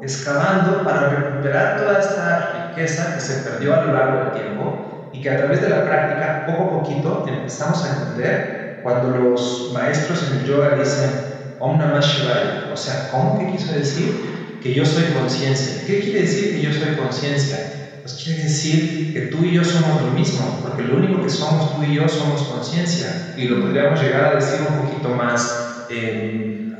excavando 0.00 0.82
para 0.82 1.04
recuperar 1.04 1.76
toda 1.76 1.96
esta 1.98 2.36
riqueza 2.36 3.10
que 3.10 3.20
se 3.20 3.36
perdió 3.36 3.72
a 3.72 3.78
lo 3.78 3.88
largo 3.90 4.16
del 4.16 4.30
tiempo 4.30 4.76
y 5.10 5.20
que 5.20 5.28
a 5.28 5.36
través 5.36 5.60
de 5.60 5.68
la 5.68 5.82
práctica, 5.84 6.40
poco 6.44 6.62
a 6.62 6.68
poquito, 6.68 7.20
empezamos 7.24 7.84
a 7.84 7.88
entender 7.88 8.42
cuando 8.80 9.10
los 9.10 9.64
maestros 9.68 10.22
en 10.22 10.32
el 10.32 10.42
yoga 10.44 10.70
dicen 10.70 11.20
Om 11.58 11.76
Namah 11.78 12.00
Shivaya, 12.00 12.58
o 12.66 12.76
sea, 12.76 13.06
¿cómo 13.06 13.34
que 13.34 13.46
quiso 13.46 13.72
decir? 13.72 14.18
Que 14.60 14.72
yo 14.72 14.84
soy 14.84 15.06
conciencia. 15.06 15.78
¿Qué 15.84 15.98
quiere 15.98 16.20
decir 16.20 16.48
que 16.48 16.60
yo 16.60 16.72
soy 16.72 16.90
conciencia? 16.90 17.62
Pues 18.00 18.14
quiere 18.14 18.42
decir 18.42 18.88
que 19.10 19.20
tú 19.22 19.44
y 19.44 19.52
yo 19.52 19.64
somos 19.64 20.00
lo 20.00 20.08
mismo, 20.08 20.58
porque 20.60 20.82
lo 20.82 20.94
único 20.94 21.20
que 21.20 21.28
somos 21.30 21.68
tú 21.68 21.82
y 21.82 21.92
yo 21.92 22.08
somos 22.08 22.42
conciencia. 22.44 23.16
Y 23.34 23.44
lo 23.44 23.58
podríamos 23.58 24.00
llegar 24.00 24.24
a 24.24 24.30
decir 24.30 24.62
un 24.62 24.72
poquito 24.72 25.10
más 25.10 25.52
eh, 25.86 26.12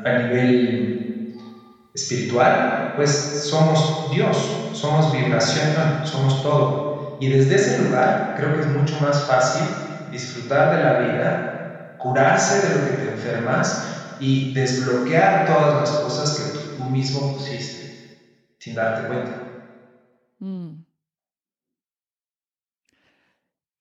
a 0.04 0.10
nivel 0.12 0.90
espiritual, 1.92 2.66
pues 2.94 3.28
somos 3.30 3.94
Dios, 4.02 4.60
somos 4.70 5.10
vibración, 5.10 5.98
somos 6.00 6.40
todo. 6.40 6.78
Y 7.18 7.28
desde 7.28 7.56
ese 7.56 7.72
lugar 7.72 8.22
creo 8.32 8.52
que 8.52 8.60
es 8.60 8.66
mucho 8.66 8.98
más 8.98 9.22
fácil 9.22 9.74
disfrutar 10.06 10.68
de 10.68 10.78
la 10.78 10.92
vida 10.94 11.40
curarse 12.00 12.68
de 12.68 12.74
lo 12.80 12.84
que 12.84 12.94
te 12.94 13.08
enfermas 13.08 13.84
y 14.18 14.54
desbloquear 14.54 15.46
todas 15.46 15.74
las 15.74 15.92
cosas 16.00 16.32
que 16.36 16.76
tú 16.76 16.84
mismo 16.84 17.32
pusiste 17.34 18.00
sin 18.58 18.74
darte 18.74 19.06
cuenta. 19.06 19.46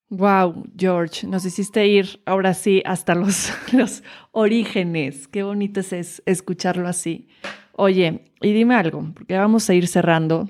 Wow, 0.09 0.51
mm. 0.53 0.74
George, 0.78 1.28
nos 1.28 1.45
hiciste 1.45 1.88
ir 1.88 2.22
ahora 2.26 2.53
sí 2.53 2.82
hasta 2.86 3.15
los, 3.15 3.51
los 3.74 4.03
orígenes. 4.32 5.28
Qué 5.28 5.43
bonito 5.43 5.80
es 5.82 6.22
escucharlo 6.26 6.88
así. 6.88 7.28
Oye, 7.74 8.34
y 8.41 8.53
dime 8.53 8.76
algo, 8.76 9.11
porque 9.13 9.38
vamos 9.38 9.70
a 9.70 9.74
ir 9.74 9.88
cerrando. 9.88 10.49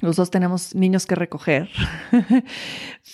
Los 0.00 0.16
dos 0.16 0.30
tenemos 0.30 0.74
niños 0.74 1.06
que 1.06 1.14
recoger. 1.14 1.70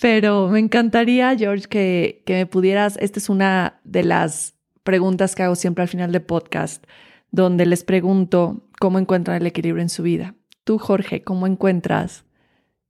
Pero 0.01 0.49
me 0.49 0.59
encantaría, 0.59 1.35
George, 1.37 1.67
que, 1.67 2.23
que 2.25 2.33
me 2.33 2.45
pudieras, 2.45 2.97
esta 2.99 3.19
es 3.19 3.29
una 3.29 3.79
de 3.83 4.03
las 4.03 4.55
preguntas 4.83 5.33
que 5.35 5.43
hago 5.43 5.55
siempre 5.55 5.81
al 5.81 5.87
final 5.87 6.11
de 6.11 6.19
podcast, 6.19 6.85
donde 7.31 7.65
les 7.65 7.83
pregunto 7.83 8.69
cómo 8.79 8.99
encuentran 8.99 9.37
el 9.37 9.47
equilibrio 9.47 9.81
en 9.81 9.89
su 9.89 10.03
vida. 10.03 10.35
Tú, 10.65 10.77
Jorge, 10.77 11.23
¿cómo 11.23 11.47
encuentras 11.47 12.25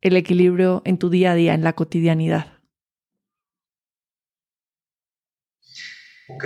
el 0.01 0.17
equilibrio 0.17 0.81
en 0.85 0.97
tu 0.97 1.09
día 1.09 1.31
a 1.31 1.35
día, 1.35 1.53
en 1.53 1.63
la 1.63 1.73
cotidianidad? 1.73 2.47
Ok. 6.29 6.45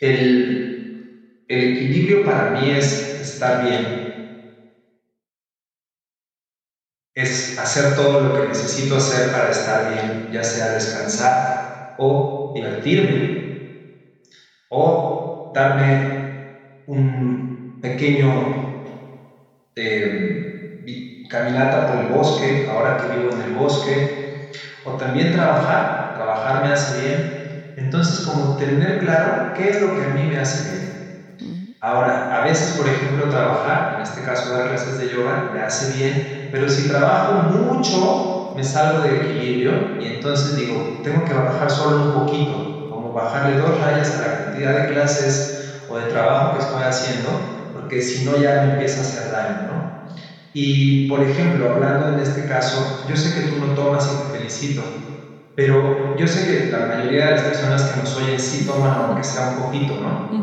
El, 0.00 1.44
el 1.48 1.76
equilibrio 1.76 2.24
para 2.24 2.60
mí 2.60 2.70
es 2.70 3.20
estar 3.20 3.64
bien 3.64 4.11
es 7.14 7.52
hacer 7.56 7.94
todo 7.94 8.18
lo 8.18 8.32
que 8.32 8.42
necesito 8.42 8.94
hacer 8.96 9.30
para 9.30 9.48
estar 9.48 9.82
bien, 9.84 10.24
ya 10.30 10.44
sea 10.44 10.68
descansar 10.68 11.44
o 11.96 12.38
divertirme 12.52 13.38
o 14.68 14.82
darme 15.48 15.88
un 16.86 17.50
pequeño 17.80 18.30
eh, 19.74 20.08
caminata 21.28 21.86
por 21.86 21.96
el 21.96 22.06
bosque, 22.06 22.62
ahora 22.66 22.96
que 22.96 23.06
vivo 23.08 23.32
en 23.32 23.40
el 23.40 23.50
bosque, 23.50 24.12
o 24.82 24.96
también 24.96 25.30
trabajar, 25.30 26.10
trabajar 26.12 26.60
me 26.60 26.70
hace 26.70 26.92
bien. 26.92 27.32
Entonces, 27.76 28.20
como 28.20 28.56
tener 28.56 28.98
claro 28.98 29.50
qué 29.54 29.68
es 29.70 29.78
lo 29.78 29.94
que 29.94 30.04
a 30.04 30.08
mí 30.08 30.26
me 30.26 30.36
hace 30.36 30.60
bien. 30.62 30.90
Ahora, 31.80 32.26
a 32.30 32.40
veces, 32.40 32.72
por 32.72 32.88
ejemplo, 32.88 33.28
trabajar, 33.28 33.88
en 33.92 34.00
este 34.00 34.22
caso 34.22 34.48
dar 34.48 34.64
clases 34.64 34.96
de 34.96 35.08
yoga, 35.08 35.46
me 35.50 35.60
hace 35.60 35.86
bien, 35.86 36.26
pero 36.52 36.68
si 36.68 36.86
trabajo 36.86 37.32
mucho, 37.34 38.50
me 38.52 38.62
salgo 38.64 39.00
de 39.00 39.16
equilibrio 39.18 39.96
y 39.98 40.06
entonces 40.06 40.54
digo, 40.54 41.00
tengo 41.02 41.24
que 41.24 41.32
bajar 41.32 41.70
solo 41.70 42.04
un 42.04 42.12
poquito, 42.12 42.84
como 42.88 43.12
bajarle 43.12 43.56
dos 43.56 43.80
rayas 43.80 44.12
a 44.14 44.20
la 44.20 44.32
cantidad 44.36 44.74
de 44.76 44.86
clases 44.86 45.56
o 45.86 45.96
de 45.98 46.04
trabajo 46.06 46.52
que 46.52 46.58
estoy 46.58 46.82
haciendo, 46.82 47.64
porque 47.72 48.02
si 48.02 48.24
no 48.24 48.36
ya 48.36 48.58
me 48.60 48.66
empieza 48.66 49.00
a 49.00 49.02
hacer 49.02 49.30
daño, 49.30 49.62
¿no? 49.66 49.98
Y, 50.52 51.06
por 51.08 51.22
ejemplo, 51.22 51.70
hablando 51.70 52.08
en 52.08 52.18
este 52.18 52.44
caso, 52.46 53.02
yo 53.06 53.16
sé 53.16 53.32
que 53.32 53.42
tú 53.42 53.56
no 53.58 53.74
tomas 53.74 54.10
y 54.10 54.18
te 54.18 54.26
felicito, 54.26 55.06
pero 55.54 56.16
yo 56.16 56.26
sé 56.28 56.44
que 56.44 56.68
la 56.70 56.80
mayoría 56.86 57.26
de 57.26 57.32
las 57.32 57.42
personas 57.44 57.84
que 57.84 57.94
nos 57.94 58.14
oyen 58.16 58.38
sí 58.40 58.64
toman, 58.64 58.92
aunque 58.94 59.24
sea 59.24 59.42
un 59.48 59.56
poquito, 59.56 59.98
¿no? 59.98 60.38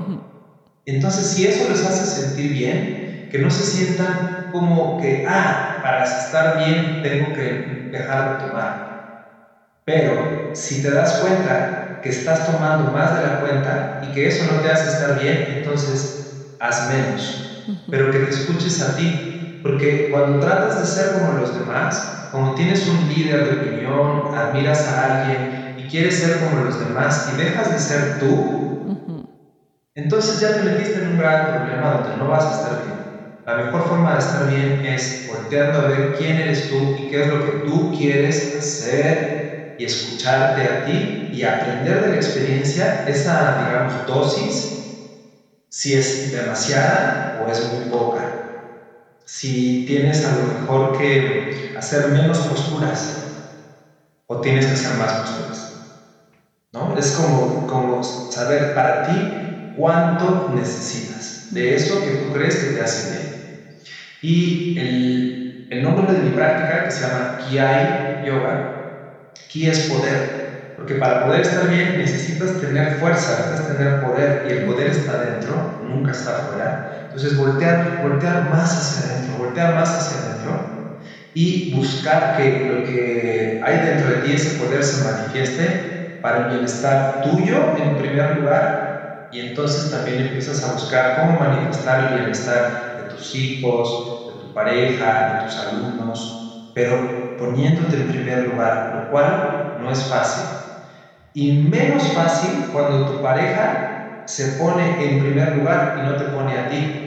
Entonces, 0.85 1.27
si 1.31 1.45
eso 1.45 1.67
les 1.67 1.83
hace 1.83 2.05
sentir 2.05 2.49
bien, 2.51 3.03
que 3.29 3.37
no 3.39 3.49
se 3.51 3.63
sientan 3.63 4.38
como 4.51 4.97
que, 4.97 5.23
ah, 5.25 5.79
para 5.81 6.03
estar 6.03 6.55
bien 6.55 7.01
tengo 7.01 7.31
que 7.33 7.83
dejar 7.89 8.29
de 8.29 8.37
tomar. 8.37 8.89
Pero 9.83 10.51
si 10.53 10.81
te 10.81 10.91
das 10.91 11.13
cuenta 11.19 11.97
que 12.01 12.09
estás 12.09 12.45
tomando 12.45 12.85
más 12.85 13.13
de 13.13 13.21
la 13.21 13.39
cuenta 13.39 13.97
y 14.01 14.11
que 14.11 14.27
eso 14.27 14.45
no 14.45 14.59
te 14.59 14.69
hace 14.69 14.87
estar 14.87 15.15
bien, 15.15 15.45
entonces 15.49 16.25
haz 16.59 16.85
menos. 16.87 17.55
Pero 17.89 18.09
que 18.11 18.19
te 18.19 18.29
escuches 18.29 18.79
a 18.81 18.93
ti. 18.93 19.35
Porque 19.61 20.07
cuando 20.09 20.39
tratas 20.39 20.77
de 20.77 20.85
ser 20.85 21.11
como 21.11 21.31
los 21.31 21.53
demás, 21.53 22.23
como 22.29 22.53
tienes 22.53 22.87
un 22.87 23.07
líder 23.07 23.43
de 23.43 23.51
opinión, 23.57 24.29
admiras 24.31 24.85
a 24.87 25.03
alguien 25.03 25.49
y 25.75 25.87
quieres 25.89 26.17
ser 26.17 26.37
como 26.39 26.57
los 26.57 26.77
demás 26.77 27.27
y 27.27 27.33
dejas 27.33 27.69
de 27.71 27.79
ser 27.79 28.17
tú, 28.17 28.55
entonces 29.93 30.39
ya 30.39 30.51
te 30.51 30.61
metiste 30.61 30.97
en 30.97 31.05
un 31.05 31.17
gran 31.17 31.45
problema 31.45 31.89
donde 31.91 32.15
no 32.15 32.27
vas 32.27 32.47
a 32.47 32.51
estar 32.51 32.79
bien. 32.81 32.98
La 33.49 33.55
mejor 33.55 33.81
forma 33.81 34.11
de 34.11 34.19
estar 34.19 34.45
bien 34.45 34.77
es 34.83 35.17
volteando 35.23 35.79
a 35.79 35.81
ver 35.81 36.11
quién 36.11 36.37
eres 36.37 36.67
tú 36.67 36.91
y 36.93 37.07
qué 37.07 37.17
es 37.17 37.25
lo 37.25 37.39
que 37.39 37.49
tú 37.49 37.89
quieres 37.91 38.45
hacer 38.51 39.25
y 39.75 39.85
escucharte 39.85 40.67
a 40.67 40.79
ti 40.79 41.17
y 41.31 41.41
aprender 41.41 41.99
de 41.99 42.09
la 42.09 42.15
experiencia 42.15 43.01
esa, 43.05 43.51
digamos, 43.53 44.03
dosis, 44.05 44.75
si 45.69 45.93
es 45.93 46.19
demasiada 46.21 47.25
o 47.33 47.49
es 47.49 47.61
muy 47.61 47.79
poca. 47.81 48.35
Si 49.25 49.81
tienes 49.85 50.23
a 50.23 50.31
lo 50.31 50.43
mejor 50.43 50.91
que 50.91 51.39
hacer 51.73 52.05
menos 52.05 52.41
posturas 52.41 53.17
o 54.27 54.39
tienes 54.39 54.65
que 54.65 54.71
hacer 54.75 54.93
más 54.93 55.13
posturas. 55.13 55.69
¿No? 56.71 56.91
Es 56.95 57.11
como, 57.11 57.63
como 57.65 58.01
saber 58.29 58.71
para 58.71 59.01
ti 59.01 59.31
cuánto 59.71 60.43
necesitas 60.45 61.41
de 61.49 61.73
eso 61.73 62.01
que 62.01 62.11
tú 62.11 62.29
crees 62.29 62.57
que 62.57 62.67
te 62.67 62.79
hace 62.81 63.01
bien. 63.03 63.38
Y 64.21 64.71
el, 64.73 65.39
el 65.69 65.81
nombre 65.81 66.13
de 66.13 66.21
mi 66.21 66.31
práctica, 66.31 66.83
que 66.83 66.91
se 66.91 66.99
llama 66.99 67.35
Kiai 67.37 68.05
Yoga, 68.17 68.67
Ki 69.47 69.67
es 69.67 69.79
poder, 69.79 70.35
porque 70.75 70.95
para 70.95 71.19
poder 71.19 71.41
estar 71.41 71.67
bien 71.67 71.97
necesitas 71.97 72.55
tener 72.57 72.89
fuerza, 72.89 73.33
necesitas 73.33 73.63
tener 73.63 73.99
poder, 73.99 74.39
y 74.43 74.51
el 74.51 74.63
poder 74.63 74.87
está 74.87 75.17
dentro, 75.17 75.75
nunca 75.79 76.11
está 76.11 76.31
afuera. 76.31 76.81
Entonces 77.03 77.33
voltear, 77.35 77.93
voltear 77.97 78.39
más 78.41 78.77
hacia 78.77 78.99
adentro, 78.99 79.35
voltear 79.35 79.71
más 79.71 79.95
hacia 79.95 80.17
adentro 80.17 80.69
y 81.33 81.69
buscar 81.69 82.31
que 82.31 82.57
lo 82.59 82.81
que 82.81 83.57
hay 83.61 83.79
dentro 83.79 84.09
de 84.09 84.17
ti, 84.17 84.31
ese 84.33 84.51
poder, 84.51 84.83
se 84.83 84.97
manifieste 84.97 85.79
para 86.19 86.37
el 86.37 86.45
bienestar 86.45 87.17
tuyo 87.19 87.71
en 87.75 87.95
primer 87.95 88.29
lugar 88.29 88.79
y 89.29 89.39
entonces 89.39 89.87
también 89.87 90.19
empiezas 90.19 90.63
a 90.63 90.67
buscar 90.67 91.11
cómo 91.11 91.35
manifestar 91.35 91.99
el 91.99 92.09
bienestar 92.09 92.69
tus 93.19 93.35
hijos, 93.35 94.05
de 94.25 94.33
tu 94.33 94.51
pareja, 94.53 95.25
de 95.27 95.35
tus 95.35 95.57
alumnos, 95.57 96.45
pero 96.73 97.33
poniéndote 97.35 97.97
en 97.97 98.07
primer 98.07 98.43
lugar, 98.43 98.87
lo 98.91 99.07
cual 99.07 99.53
no 99.75 99.91
es 99.91 100.07
fácil. 100.07 100.55
Y 101.33 101.51
menos 101.51 102.11
fácil 102.13 102.69
cuando 102.71 103.05
tu 103.05 103.21
pareja 103.21 103.93
se 104.25 104.47
pone 104.55 104.95
en 104.99 105.17
primer 105.19 105.51
lugar 105.53 105.93
y 105.95 106.01
no 106.01 106.15
te 106.15 106.25
pone 106.25 106.55
a 106.57 106.67
ti. 106.67 107.05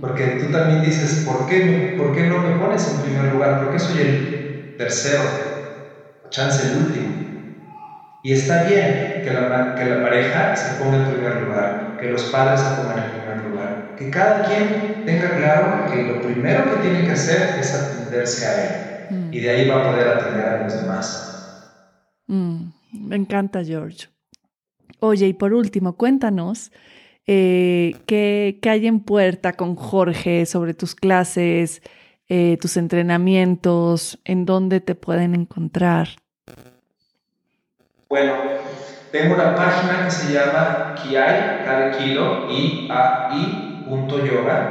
Porque 0.00 0.28
tú 0.38 0.50
también 0.50 0.80
dices, 0.82 1.22
¿por 1.24 1.46
qué, 1.46 1.92
¿por 1.96 2.12
qué 2.12 2.24
no 2.24 2.38
me 2.38 2.52
pones 2.52 2.86
en 2.88 2.98
primer 2.98 3.26
lugar? 3.28 3.58
¿Por 3.58 3.70
qué 3.70 3.78
soy 3.78 4.00
el 4.00 4.30
tercero? 4.76 5.46
chance 6.30 6.62
el 6.62 6.72
último. 6.72 7.22
Y 8.22 8.32
está 8.32 8.58
bien 8.58 9.18
que 9.20 9.30
la, 9.30 9.74
que 9.74 9.84
la 9.84 10.00
pareja 10.00 10.56
se 10.56 10.70
ponga 10.72 10.96
en 10.96 11.04
primer 11.04 11.34
lugar, 11.36 11.84
que 11.96 12.06
los 12.08 12.24
padres 12.24 12.60
se 12.60 12.70
pongan 12.70 12.98
que 14.00 14.08
cada 14.08 14.48
quien 14.48 15.04
tenga 15.04 15.36
claro 15.36 15.92
que 15.92 16.02
lo 16.04 16.22
primero 16.22 16.64
que 16.72 16.88
tiene 16.88 17.04
que 17.04 17.12
hacer 17.12 17.60
es 17.60 17.74
atenderse 17.74 18.46
a 18.46 18.64
él 18.64 19.06
mm. 19.10 19.34
y 19.34 19.40
de 19.40 19.50
ahí 19.50 19.68
va 19.68 19.84
a 19.84 19.90
poder 19.90 20.08
atender 20.08 20.46
a 20.46 20.62
los 20.64 20.80
demás. 20.80 21.70
Mm, 22.26 22.70
me 22.92 23.16
encanta, 23.16 23.62
George. 23.62 24.08
Oye, 25.00 25.26
y 25.26 25.34
por 25.34 25.52
último, 25.52 25.98
cuéntanos 25.98 26.72
eh, 27.26 27.94
¿qué, 28.06 28.58
¿qué, 28.62 28.70
hay 28.70 28.86
en 28.86 29.00
puerta 29.00 29.52
con 29.52 29.76
Jorge 29.76 30.46
sobre 30.46 30.72
tus 30.72 30.94
clases, 30.94 31.82
eh, 32.30 32.56
tus 32.58 32.78
entrenamientos, 32.78 34.18
en 34.24 34.46
dónde 34.46 34.80
te 34.80 34.94
pueden 34.94 35.34
encontrar. 35.34 36.08
Bueno, 38.08 38.32
tengo 39.12 39.34
una 39.34 39.54
página 39.54 40.06
que 40.06 40.10
se 40.10 40.32
llama 40.32 40.94
Kiai, 40.94 41.64
cada 41.66 41.98
kilo, 41.98 42.50
i 42.50 42.88
a 43.94 43.98
i 43.98 44.04
punto 44.06 44.18
yoga, 44.18 44.64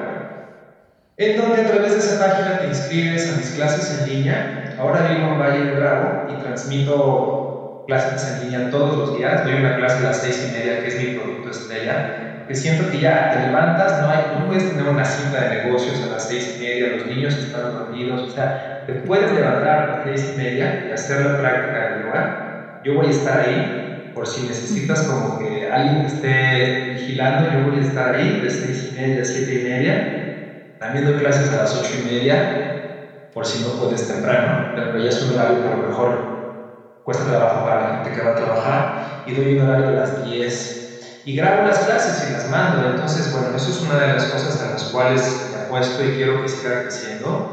en 1.17 1.35
donde 1.35 1.59
a 1.59 1.65
través 1.65 1.93
de 1.93 1.99
esa 1.99 2.17
página 2.17 2.57
te 2.57 2.65
inscribes 2.65 3.27
a 3.27 3.31
mis 3.33 3.51
clases 3.51 3.89
en 3.89 4.03
línea. 4.03 4.45
Ahora 4.75 5.01
vivo 5.01 5.27
en 5.27 5.37
Valle 5.37 5.61
de 5.61 5.71
Bravo 5.71 6.21
y 6.25 6.35
transmito 6.35 7.43
clases 7.85 8.25
en 8.25 8.37
línea 8.37 8.69
todos 8.69 8.95
los 8.95 9.11
días. 9.11 9.41
Doy 9.41 9.55
una 9.55 9.73
clase 9.75 9.99
a 9.99 10.03
las 10.03 10.17
seis 10.17 10.41
y 10.41 10.47
media, 10.47 10.77
que 10.79 10.87
es 10.87 10.95
mi 10.95 11.07
producto 11.07 11.49
estrella, 11.49 12.01
que 12.45 12.55
siento 12.55 12.87
que 12.87 12.97
ya 12.97 13.27
te 13.27 13.37
levantas, 13.37 13.95
no, 13.95 14.09
hay, 14.09 14.25
no 14.29 14.43
puedes 14.43 14.65
tener 14.65 14.85
una 14.87 15.03
cita 15.05 15.39
de 15.39 15.47
negocios 15.47 16.01
a 16.01 16.07
las 16.07 16.23
seis 16.23 16.49
y 16.49 16.55
media, 16.55 16.87
los 16.87 17.05
niños 17.05 17.37
están 17.37 17.69
dormidos, 17.69 18.23
o 18.23 18.27
sea, 18.29 18.49
te 18.85 18.93
puedes 18.93 19.31
levantar 19.31 19.77
a 19.77 19.83
las 19.83 19.97
seis 20.01 20.27
y 20.27 20.33
media 20.33 20.75
y 20.81 20.91
hacer 20.91 21.19
la 21.19 21.35
práctica 21.35 21.79
de 21.81 21.93
yoga 21.93 22.29
yo 22.81 22.93
voy 22.93 23.07
a 23.07 23.09
estar 23.11 23.37
ahí, 23.37 23.71
por 24.19 24.27
si 24.27 24.43
necesitas 24.43 25.01
como 25.01 25.37
que 25.37 25.63
alguien 25.65 26.01
te 26.01 26.07
esté 26.07 26.83
vigilando, 26.89 27.45
yo 27.45 27.61
voy 27.61 27.77
a 27.77 27.79
estar 27.79 28.05
ahí 28.05 28.37
de 28.37 28.49
6 28.49 28.83
y 28.83 28.91
media, 28.91 29.23
7 29.23 29.53
y 29.53 29.59
media. 29.59 30.11
También 30.77 31.05
doy 31.05 31.15
clases 31.15 31.49
a 31.51 31.55
las 31.55 31.73
8 31.73 31.95
y 31.95 31.99
media, 31.99 32.65
por 33.31 33.45
si 33.45 33.61
no 33.61 33.77
puedes 33.77 34.05
temprano, 34.05 34.67
pero 34.73 34.99
ya 34.99 35.07
es 35.07 35.21
un 35.21 35.31
horario 35.31 35.61
que 35.61 35.67
a 35.67 35.69
lo 35.69 35.77
mejor 35.77 36.33
cuesta 37.01 37.23
trabajo 37.23 37.63
para 37.63 37.77
la 37.77 37.85
gente 37.87 38.11
que 38.11 38.19
va 38.19 38.31
a 38.31 38.35
trabajar, 38.35 38.91
y 39.23 39.31
doy 39.31 39.53
un 39.53 39.61
horario 39.61 39.87
a 39.87 39.91
las 39.93 40.13
10. 40.13 40.81
Y 41.23 41.33
grabo 41.33 41.61
las 41.61 41.79
clases 41.79 42.21
y 42.21 42.27
las 42.27 42.45
mando, 42.45 42.83
entonces, 42.83 43.29
bueno, 43.29 43.55
eso 43.55 43.69
es 43.69 43.79
una 43.79 43.97
de 43.97 44.09
las 44.09 44.25
cosas 44.25 44.59
a 44.59 44.65
las 44.65 44.83
cuales 44.83 45.39
me 45.45 45.55
apuesto 45.55 46.03
y 46.03 46.11
quiero 46.11 46.37
que 46.37 46.49
siga 46.49 46.75
creciendo. 46.75 47.47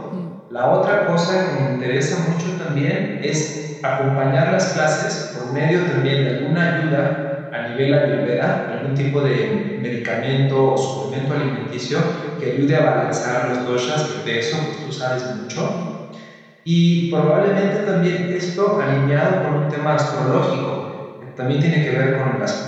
La 0.56 0.64
otra 0.66 1.02
cosa 1.02 1.42
que 1.42 1.52
me 1.52 1.60
interesa 1.60 2.16
mucho 2.16 2.54
también 2.54 3.14
es 3.18 3.52
acompañar 3.82 4.48
las 4.48 4.66
clases 4.66 5.28
por 5.30 5.46
medio 5.46 5.84
también 5.84 6.22
de 6.22 6.28
alguna 6.28 6.62
ayuda 6.62 7.20
a 7.50 7.58
nivel 7.60 7.92
ayurveda, 7.92 8.62
algún 8.66 8.94
tipo 8.94 9.20
de 9.20 9.60
medicamento 9.74 10.64
o 10.64 10.76
suplemento 10.78 11.34
alimenticio 11.34 12.08
que 12.38 12.46
ayude 12.46 12.74
a 12.74 12.80
balancear 12.80 13.42
los 13.42 13.62
doshas, 13.62 14.08
de 14.22 14.36
eso 14.38 14.64
pues, 14.64 14.78
tú 14.78 14.90
sabes 14.90 15.26
mucho. 15.26 15.76
Y 16.64 17.08
probablemente 17.08 17.80
también 17.80 18.24
esto 18.28 18.76
alineado 18.78 19.38
con 19.38 19.54
un 19.54 19.68
tema 19.68 19.94
astrológico, 19.94 20.84
también 21.34 21.60
tiene 21.60 21.80
que 21.80 21.90
ver 21.90 22.12
con 22.12 22.38
los 22.38 22.62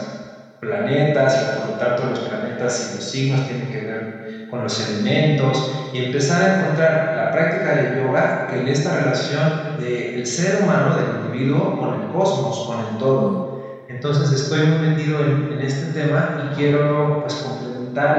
planetas 0.58 1.40
y 1.40 1.46
por 1.46 1.64
lo 1.64 1.76
tanto 1.76 2.04
los 2.04 2.20
planetas 2.20 2.80
y 2.80 2.88
los 2.88 3.04
signos 3.06 3.44
tienen 3.44 3.68
que 3.68 3.80
ver 3.82 3.97
con 4.50 4.62
los 4.62 4.80
elementos 4.80 5.90
y 5.92 5.98
empezar 5.98 6.42
a 6.42 6.56
encontrar 6.56 7.14
la 7.14 7.30
práctica 7.32 7.74
de 7.74 7.96
yoga 7.96 8.46
en 8.50 8.68
esta 8.68 8.90
relación 8.90 9.78
del 9.78 10.26
ser 10.26 10.62
humano, 10.62 10.96
del 10.96 11.12
individuo, 11.22 11.78
con 11.78 11.94
el 11.94 12.08
cosmos, 12.08 12.64
con 12.66 12.80
el 12.80 12.98
todo. 12.98 13.48
Entonces 13.88 14.30
estoy 14.30 14.60
muy 14.62 14.78
metido 14.78 15.22
en, 15.22 15.60
este 15.60 15.86
tema 15.86 16.34
y 16.36 16.54
quiero 16.54 17.20
pues, 17.22 17.36
complementar 17.36 18.18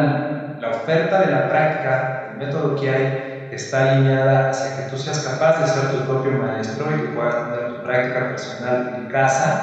la 0.59 0.69
oferta 0.69 1.19
de 1.19 1.27
la 1.27 1.47
práctica, 1.47 2.21
el 2.27 2.36
método 2.38 2.75
que 2.75 2.89
hay, 2.89 3.13
está 3.49 3.82
alineada 3.82 4.49
hacia 4.49 4.75
que 4.75 4.84
tú 4.84 4.97
seas 4.97 5.19
capaz 5.19 5.57
de 5.57 5.65
ser 5.65 5.89
tu 5.89 6.05
propio 6.05 6.34
maestro 6.34 6.91
y 6.91 6.95
que 6.95 7.07
puedas 7.07 7.38
tener 7.38 7.65
tu 7.65 7.80
práctica 7.80 8.27
personal 8.27 8.84
en 8.91 9.05
casa, 9.05 9.59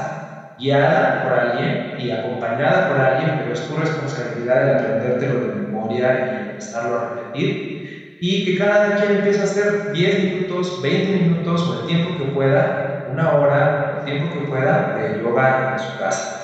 guiada 0.56 1.20
por 1.20 1.32
alguien 1.34 1.84
y 1.94 2.10
acompañada 2.10 2.86
por 2.86 2.98
alguien, 2.98 3.34
pero 3.36 3.52
es 3.52 3.62
tu 3.62 3.74
responsabilidad 3.76 4.60
el 4.60 4.68
aprendértelo 4.68 5.38
de 5.40 5.50
y 5.98 6.50
empezarlo 6.50 6.98
a 6.98 7.14
repetir 7.14 8.18
y 8.20 8.44
que 8.44 8.56
cada 8.56 8.96
quien 8.96 9.18
empiece 9.18 9.40
a 9.40 9.44
hacer 9.44 9.92
10 9.92 10.24
minutos, 10.24 10.80
20 10.80 11.24
minutos 11.24 11.62
o 11.62 11.80
el 11.80 11.86
tiempo 11.86 12.18
que 12.18 12.30
pueda, 12.30 13.08
una 13.12 13.34
hora, 13.34 13.98
el 13.98 14.04
tiempo 14.04 14.38
que 14.38 14.46
pueda 14.46 14.96
de 14.96 15.22
yoga 15.22 15.72
en 15.74 15.78
su 15.78 15.98
casa. 15.98 16.36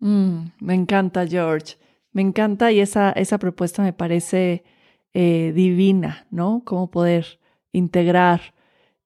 Mm, 0.00 0.52
me 0.60 0.74
encanta, 0.74 1.26
George. 1.26 1.76
Me 2.12 2.22
encanta 2.22 2.72
y 2.72 2.80
esa, 2.80 3.12
esa 3.12 3.38
propuesta 3.38 3.82
me 3.82 3.92
parece 3.92 4.64
eh, 5.12 5.52
divina, 5.54 6.26
¿no? 6.30 6.62
Cómo 6.64 6.90
poder 6.90 7.38
integrar 7.72 8.54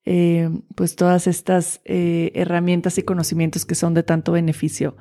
eh, 0.04 0.50
pues 0.74 0.96
todas 0.96 1.26
estas 1.26 1.80
eh, 1.84 2.32
herramientas 2.34 2.98
y 2.98 3.02
conocimientos 3.02 3.64
que 3.64 3.74
son 3.74 3.94
de 3.94 4.02
tanto 4.02 4.32
beneficio. 4.32 4.96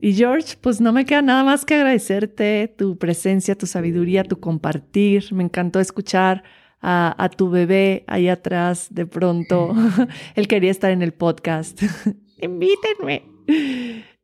Y 0.00 0.14
George, 0.14 0.56
pues 0.60 0.80
no 0.80 0.92
me 0.92 1.04
queda 1.04 1.22
nada 1.22 1.42
más 1.42 1.64
que 1.64 1.74
agradecerte 1.74 2.68
tu 2.76 2.98
presencia, 2.98 3.56
tu 3.56 3.66
sabiduría, 3.66 4.24
tu 4.24 4.38
compartir. 4.40 5.32
Me 5.32 5.44
encantó 5.44 5.80
escuchar 5.80 6.44
a, 6.82 7.30
tu 7.36 7.50
bebé 7.50 8.04
ahí 8.06 8.28
atrás 8.28 8.88
de 8.90 9.06
pronto. 9.06 9.74
Él 10.34 10.48
quería 10.48 10.70
estar 10.70 10.90
en 10.90 11.02
el 11.02 11.12
podcast. 11.12 11.82
Invítenme. 12.40 13.24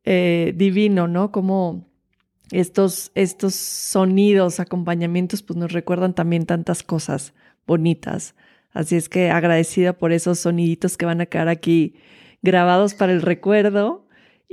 Eh, 0.05 0.53
divino, 0.55 1.07
¿no? 1.07 1.31
Como 1.31 1.87
estos, 2.51 3.11
estos 3.15 3.55
sonidos, 3.55 4.59
acompañamientos, 4.59 5.41
pues 5.41 5.57
nos 5.57 5.71
recuerdan 5.71 6.13
también 6.13 6.45
tantas 6.45 6.83
cosas 6.83 7.33
bonitas. 7.65 8.35
Así 8.71 8.95
es 8.95 9.09
que 9.09 9.29
agradecida 9.29 9.93
por 9.93 10.11
esos 10.11 10.39
soniditos 10.39 10.97
que 10.97 11.05
van 11.05 11.21
a 11.21 11.25
quedar 11.25 11.47
aquí 11.47 11.95
grabados 12.41 12.93
para 12.93 13.13
el 13.13 13.21
recuerdo. 13.21 14.02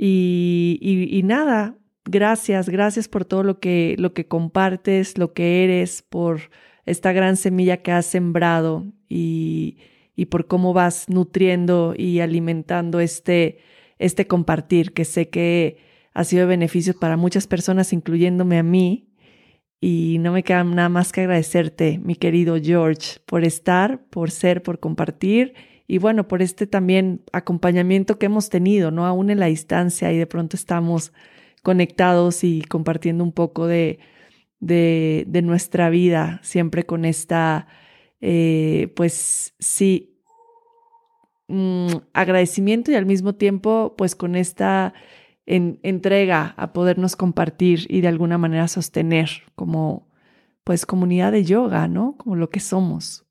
Y, 0.03 0.79
y, 1.11 1.21
nada, 1.21 1.77
gracias, 2.05 2.69
gracias 2.69 3.07
por 3.07 3.23
todo 3.23 3.43
lo 3.43 3.59
que, 3.59 3.95
lo 3.99 4.15
que 4.15 4.27
compartes, 4.27 5.19
lo 5.19 5.33
que 5.33 5.63
eres, 5.63 6.01
por 6.01 6.49
esta 6.87 7.11
gran 7.11 7.37
semilla 7.37 7.83
que 7.83 7.91
has 7.91 8.07
sembrado 8.07 8.87
y, 9.07 9.77
y 10.15 10.25
por 10.25 10.47
cómo 10.47 10.73
vas 10.73 11.07
nutriendo 11.07 11.93
y 11.95 12.19
alimentando 12.19 12.99
este, 12.99 13.59
este 13.99 14.25
compartir, 14.25 14.93
que 14.93 15.05
sé 15.05 15.29
que 15.29 15.77
ha 16.15 16.23
sido 16.23 16.41
de 16.41 16.47
beneficio 16.47 16.97
para 16.99 17.15
muchas 17.15 17.45
personas, 17.45 17.93
incluyéndome 17.93 18.57
a 18.57 18.63
mí. 18.63 19.07
Y 19.79 20.17
no 20.19 20.31
me 20.31 20.41
queda 20.41 20.63
nada 20.63 20.89
más 20.89 21.11
que 21.11 21.21
agradecerte, 21.21 21.99
mi 21.99 22.15
querido 22.15 22.57
George, 22.59 23.19
por 23.27 23.43
estar, 23.43 24.03
por 24.09 24.31
ser, 24.31 24.63
por 24.63 24.79
compartir 24.79 25.53
y 25.91 25.97
bueno, 25.97 26.25
por 26.29 26.41
este 26.41 26.67
también 26.67 27.21
acompañamiento 27.33 28.17
que 28.17 28.27
hemos 28.27 28.47
tenido, 28.47 28.91
¿no? 28.91 29.05
Aún 29.05 29.29
en 29.29 29.41
la 29.41 29.47
distancia 29.47 30.09
y 30.13 30.17
de 30.17 30.25
pronto 30.25 30.55
estamos 30.55 31.11
conectados 31.63 32.45
y 32.45 32.61
compartiendo 32.61 33.25
un 33.25 33.33
poco 33.33 33.67
de, 33.67 33.99
de, 34.61 35.41
nuestra 35.43 35.89
vida, 35.89 36.39
siempre 36.43 36.85
con 36.85 37.03
esta, 37.03 37.67
eh, 38.21 38.93
pues 38.95 39.53
sí, 39.59 40.17
mm, 41.49 41.87
agradecimiento 42.13 42.91
y 42.91 42.95
al 42.95 43.05
mismo 43.05 43.35
tiempo, 43.35 43.95
pues 43.97 44.15
con 44.15 44.37
esta 44.37 44.93
en, 45.45 45.81
entrega 45.83 46.53
a 46.55 46.71
podernos 46.71 47.17
compartir 47.17 47.85
y 47.89 47.99
de 47.99 48.07
alguna 48.07 48.37
manera 48.37 48.69
sostener 48.69 49.29
como 49.55 50.07
pues 50.63 50.85
comunidad 50.85 51.33
de 51.33 51.43
yoga, 51.43 51.89
¿no? 51.89 52.15
Como 52.17 52.37
lo 52.37 52.49
que 52.49 52.61
somos. 52.61 53.25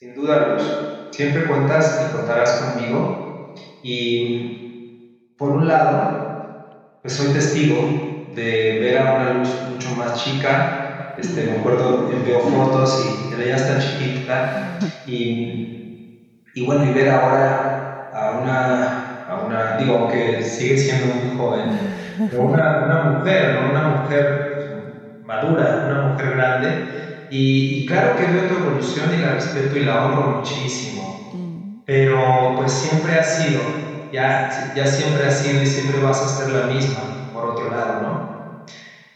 Sin 0.00 0.14
duda, 0.14 0.48
Luz. 0.48 0.64
Siempre 1.10 1.46
cuentas 1.46 2.00
y 2.00 2.10
contarás 2.10 2.52
conmigo. 2.54 3.34
Y 3.82 4.66
por 5.36 5.52
un 5.52 5.66
lado, 5.68 6.36
pues 7.00 7.14
soy 7.14 7.32
testigo 7.32 8.24
de 8.26 8.78
ver 8.80 8.98
a 8.98 9.14
una 9.14 9.30
luz 9.32 9.62
mucho 9.62 9.92
más 9.92 10.22
chica. 10.22 11.12
Este, 11.16 11.44
me 11.44 11.52
acuerdo, 11.52 12.06
veo 12.22 12.40
fotos 12.40 12.98
y 13.04 13.32
ella 13.34 13.56
está 13.56 13.78
chiquita. 13.78 14.78
Y, 15.04 15.76
y 16.54 16.62
bueno, 16.64 16.84
y 16.84 16.92
ver 16.92 17.08
ahora 17.08 18.06
a 18.10 18.32
una 18.32 19.76
digo, 19.76 20.08
que 20.08 20.42
sigue 20.42 20.76
siendo 20.76 21.06
muy 21.14 21.28
joven, 21.28 21.78
pero 22.28 22.42
una, 22.44 22.78
una 22.84 23.04
mujer, 23.04 23.52
¿no? 23.54 23.68
una 23.70 23.82
mujer 23.84 24.56
madura, 25.20 25.82
una 25.84 25.98
mujer 25.98 26.30
grande, 26.30 26.86
y, 27.30 27.84
claro 27.84 28.14
que 28.14 28.26
veo 28.26 28.44
tu 28.44 28.54
evolución 28.54 29.12
y 29.12 29.16
la 29.18 29.30
respeto 29.30 29.76
y 29.76 29.80
la 29.80 29.98
honro 29.98 30.24
muchísimo, 30.24 31.22
mm. 31.30 31.60
pero 31.84 32.52
pues 32.56 32.72
siempre 32.72 33.14
ha 33.16 33.22
sido, 33.22 33.80
ya, 34.10 34.48
ya 34.72 34.86
siempre 34.86 35.24
ha 35.24 35.30
sido 35.30 35.60
y 35.60 35.66
siempre 35.66 36.00
vas 36.00 36.22
a 36.22 36.28
ser 36.28 36.50
la 36.50 36.62
misma, 36.62 37.16
por 37.30 37.46
otro 37.46 37.68
lado, 37.68 37.96
¿no? 37.96 38.26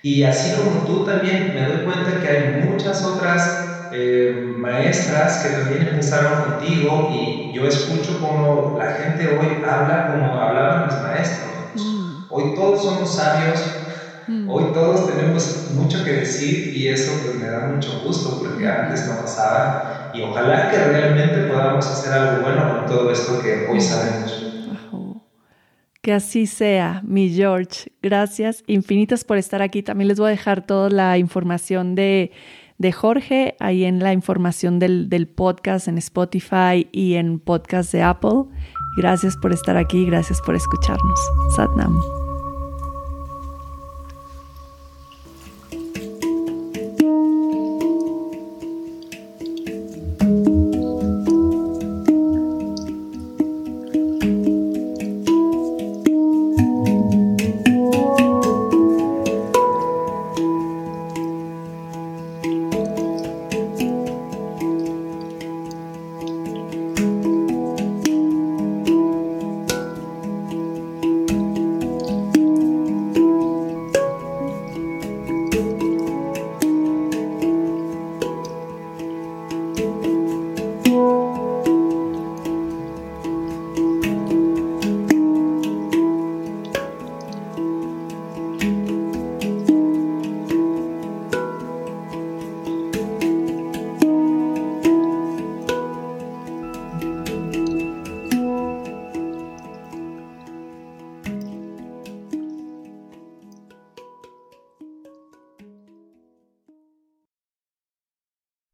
Y 0.01 0.23
así 0.23 0.51
como 0.51 0.85
tú 0.85 1.03
también 1.03 1.49
me 1.51 1.63
doy 1.63 1.79
cuenta 1.81 2.19
que 2.19 2.29
hay 2.29 2.39
muchas 2.39 3.03
otras 3.05 3.57
eh, 3.91 4.29
maestras 4.31 5.39
que 5.39 5.51
también 5.51 5.83
empezaron 5.83 6.35
contigo 6.35 7.05
y 7.09 7.43
yo 7.51 7.67
escucho 7.67 8.17
como 8.19 8.71
la 8.75 8.89
gente 8.91 9.27
hoy 9.27 9.59
habla 9.63 10.05
como 10.05 10.37
hablaban 10.37 10.81
los 10.83 10.99
maestros. 10.99 11.65
Mm. 11.73 12.13
Hoy 12.27 12.53
todos 12.53 12.83
somos 12.83 13.15
sabios, 13.15 13.79
mm. 14.27 14.49
hoy 14.49 14.65
todos 14.73 15.07
tenemos 15.09 15.71
mucho 15.75 16.05
que 16.05 16.13
decir 16.13 16.77
y 16.77 16.89
eso 16.89 17.13
pues 17.23 17.37
me 17.37 17.47
da 17.47 17.69
mucho 17.69 18.01
gusto 18.05 18.39
porque 18.41 18.67
antes 18.67 19.07
no 19.07 19.21
pasaba 19.21 20.11
y 20.15 20.23
ojalá 20.23 20.71
que 20.71 20.79
realmente 20.79 21.53
podamos 21.53 21.87
hacer 21.87 22.13
algo 22.13 22.43
bueno 22.43 22.75
con 22.75 22.87
todo 22.87 23.11
esto 23.11 23.41
que 23.41 23.67
hoy 23.71 23.81
sabemos. 23.81 24.41
Que 26.03 26.13
así 26.13 26.47
sea, 26.47 27.01
mi 27.03 27.31
George. 27.31 27.91
Gracias 28.03 28.63
infinitas 28.67 29.25
por 29.25 29.39
estar 29.39 29.63
aquí. 29.63 29.83
También 29.83 30.09
les 30.09 30.19
voy 30.19 30.27
a 30.27 30.31
dejar 30.33 30.67
toda 30.67 30.91
la 30.91 31.17
información 31.17 31.95
de 31.95 32.31
de 32.79 32.93
Jorge, 32.93 33.57
ahí 33.61 33.85
en 33.85 34.01
la 34.01 34.13
información 34.13 34.79
del, 34.79 35.09
del 35.09 35.29
podcast 35.29 35.89
en 35.89 35.99
Spotify 35.99 36.89
y 36.93 37.15
en 37.15 37.39
podcast 37.39 37.93
de 37.93 38.03
Apple. 38.03 38.45
Gracias 38.97 39.37
por 39.37 39.53
estar 39.53 39.77
aquí, 39.77 40.05
gracias 40.07 40.41
por 40.43 40.55
escucharnos. 40.55 41.21
Satnam. 41.57 42.24